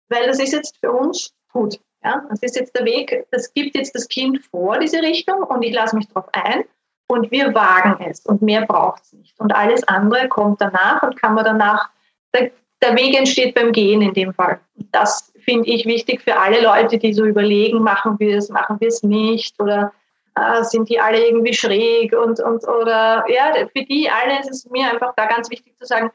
weil 0.09 0.27
das 0.27 0.39
ist 0.39 0.53
jetzt 0.53 0.77
für 0.77 0.91
uns 0.91 1.33
gut. 1.51 1.79
Ja? 2.03 2.25
Das 2.29 2.41
ist 2.41 2.55
jetzt 2.55 2.75
der 2.75 2.85
Weg, 2.85 3.25
das 3.31 3.53
gibt 3.53 3.75
jetzt 3.75 3.95
das 3.95 4.07
Kind 4.07 4.43
vor, 4.45 4.77
diese 4.79 5.01
Richtung, 5.01 5.43
und 5.43 5.61
ich 5.63 5.73
lasse 5.73 5.95
mich 5.95 6.07
darauf 6.07 6.29
ein 6.33 6.63
und 7.07 7.31
wir 7.31 7.53
wagen 7.53 8.03
es 8.05 8.21
und 8.25 8.41
mehr 8.41 8.65
braucht 8.65 9.03
es 9.03 9.13
nicht. 9.13 9.39
Und 9.39 9.53
alles 9.53 9.87
andere 9.87 10.27
kommt 10.27 10.61
danach 10.61 11.03
und 11.03 11.19
kann 11.19 11.33
man 11.33 11.45
danach, 11.45 11.89
der, 12.35 12.51
der 12.81 12.95
Weg 12.95 13.17
entsteht 13.17 13.55
beim 13.55 13.71
Gehen 13.71 14.01
in 14.01 14.13
dem 14.13 14.33
Fall. 14.33 14.59
Das 14.91 15.31
finde 15.43 15.69
ich 15.69 15.85
wichtig 15.85 16.21
für 16.21 16.35
alle 16.37 16.61
Leute, 16.61 16.97
die 16.97 17.13
so 17.13 17.25
überlegen, 17.25 17.81
machen 17.81 18.19
wir 18.19 18.37
es, 18.37 18.49
machen 18.49 18.79
wir 18.79 18.87
es 18.87 19.03
nicht 19.03 19.59
oder 19.61 19.93
äh, 20.35 20.63
sind 20.63 20.89
die 20.89 20.99
alle 20.99 21.25
irgendwie 21.27 21.53
schräg 21.53 22.13
und, 22.13 22.39
und 22.39 22.67
oder 22.67 23.25
ja, 23.29 23.53
für 23.75 23.83
die 23.83 24.09
alle 24.09 24.39
ist 24.39 24.49
es 24.49 24.69
mir 24.69 24.91
einfach 24.91 25.13
da 25.15 25.27
ganz 25.27 25.49
wichtig 25.49 25.77
zu 25.77 25.85
sagen, 25.85 26.11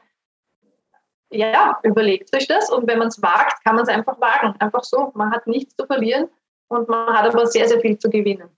ja, 1.31 1.79
überlegt 1.83 2.35
euch 2.35 2.47
das 2.47 2.69
und 2.69 2.87
wenn 2.87 2.99
man 2.99 3.07
es 3.07 3.21
wagt, 3.21 3.63
kann 3.63 3.75
man 3.75 3.83
es 3.83 3.89
einfach 3.89 4.19
wagen. 4.19 4.53
Einfach 4.59 4.83
so. 4.83 5.11
Man 5.15 5.31
hat 5.31 5.47
nichts 5.47 5.75
zu 5.75 5.85
verlieren 5.85 6.27
und 6.67 6.89
man 6.89 7.07
hat 7.13 7.33
aber 7.33 7.47
sehr, 7.47 7.67
sehr 7.67 7.79
viel 7.79 7.97
zu 7.97 8.09
gewinnen. 8.09 8.49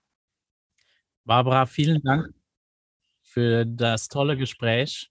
Barbara, 1.24 1.66
vielen 1.66 2.02
Dank 2.02 2.34
für 3.22 3.64
das 3.64 4.08
tolle 4.08 4.36
Gespräch. 4.36 5.10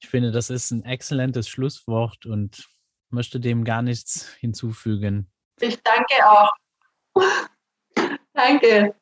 Ich 0.00 0.08
finde, 0.08 0.30
das 0.30 0.50
ist 0.50 0.70
ein 0.70 0.84
exzellentes 0.84 1.48
Schlusswort 1.48 2.26
und 2.26 2.68
möchte 3.10 3.40
dem 3.40 3.64
gar 3.64 3.82
nichts 3.82 4.34
hinzufügen. 4.40 5.30
Ich 5.60 5.78
danke 5.82 6.14
auch. 6.28 6.50
danke. 8.34 8.94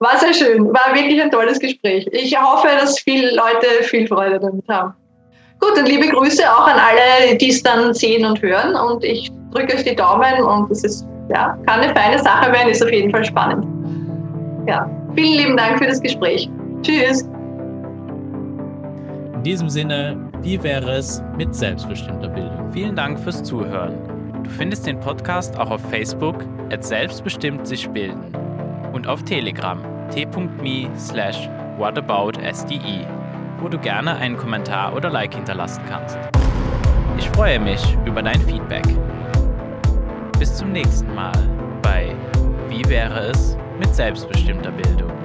War 0.00 0.16
sehr 0.18 0.32
schön, 0.32 0.68
war 0.68 0.94
wirklich 0.94 1.20
ein 1.20 1.30
tolles 1.30 1.58
Gespräch. 1.58 2.06
Ich 2.12 2.40
hoffe, 2.40 2.68
dass 2.80 3.00
viele 3.00 3.34
Leute 3.34 3.82
viel 3.82 4.06
Freude 4.06 4.38
damit 4.38 4.66
haben. 4.68 4.94
Gut, 5.60 5.76
und 5.76 5.88
liebe 5.88 6.06
Grüße 6.08 6.42
auch 6.48 6.68
an 6.68 6.78
alle, 6.78 7.36
die 7.36 7.48
es 7.48 7.62
dann 7.64 7.92
sehen 7.92 8.24
und 8.24 8.40
hören. 8.40 8.76
Und 8.76 9.02
ich 9.02 9.30
drücke 9.50 9.74
euch 9.74 9.82
die 9.82 9.96
Daumen 9.96 10.40
und 10.40 10.70
es 10.70 10.84
ist, 10.84 11.04
ja, 11.30 11.58
kann 11.66 11.80
eine 11.80 11.92
feine 11.94 12.22
Sache 12.22 12.52
werden, 12.52 12.68
ist 12.68 12.82
auf 12.82 12.92
jeden 12.92 13.10
Fall 13.10 13.24
spannend. 13.24 13.66
Ja, 14.68 14.88
vielen 15.16 15.38
lieben 15.38 15.56
Dank 15.56 15.78
für 15.78 15.88
das 15.88 16.00
Gespräch. 16.00 16.48
Tschüss. 16.82 17.22
In 19.34 19.42
diesem 19.42 19.68
Sinne, 19.68 20.27
wie 20.42 20.62
wäre 20.62 20.92
es 20.92 21.22
mit 21.36 21.54
selbstbestimmter 21.54 22.28
Bildung? 22.28 22.72
Vielen 22.72 22.96
Dank 22.96 23.18
fürs 23.18 23.42
Zuhören. 23.42 23.94
Du 24.44 24.50
findest 24.50 24.86
den 24.86 24.98
Podcast 25.00 25.58
auch 25.58 25.70
auf 25.70 25.80
Facebook, 25.90 26.44
at 26.72 26.84
selbstbestimmt 26.84 27.66
sich 27.66 27.88
bilden 27.90 28.34
und 28.92 29.06
auf 29.06 29.22
Telegram 29.24 29.78
t.me 30.10 30.88
slash 30.96 31.48
whataboutsde, 31.78 33.06
wo 33.60 33.68
du 33.68 33.78
gerne 33.78 34.16
einen 34.16 34.36
Kommentar 34.36 34.94
oder 34.94 35.10
Like 35.10 35.34
hinterlassen 35.34 35.82
kannst. 35.88 36.18
Ich 37.18 37.28
freue 37.30 37.58
mich 37.58 37.96
über 38.06 38.22
dein 38.22 38.40
Feedback. 38.42 38.86
Bis 40.38 40.54
zum 40.54 40.72
nächsten 40.72 41.14
Mal 41.14 41.32
bei 41.82 42.14
Wie 42.68 42.88
wäre 42.88 43.30
es 43.30 43.56
mit 43.78 43.94
selbstbestimmter 43.94 44.70
Bildung? 44.70 45.17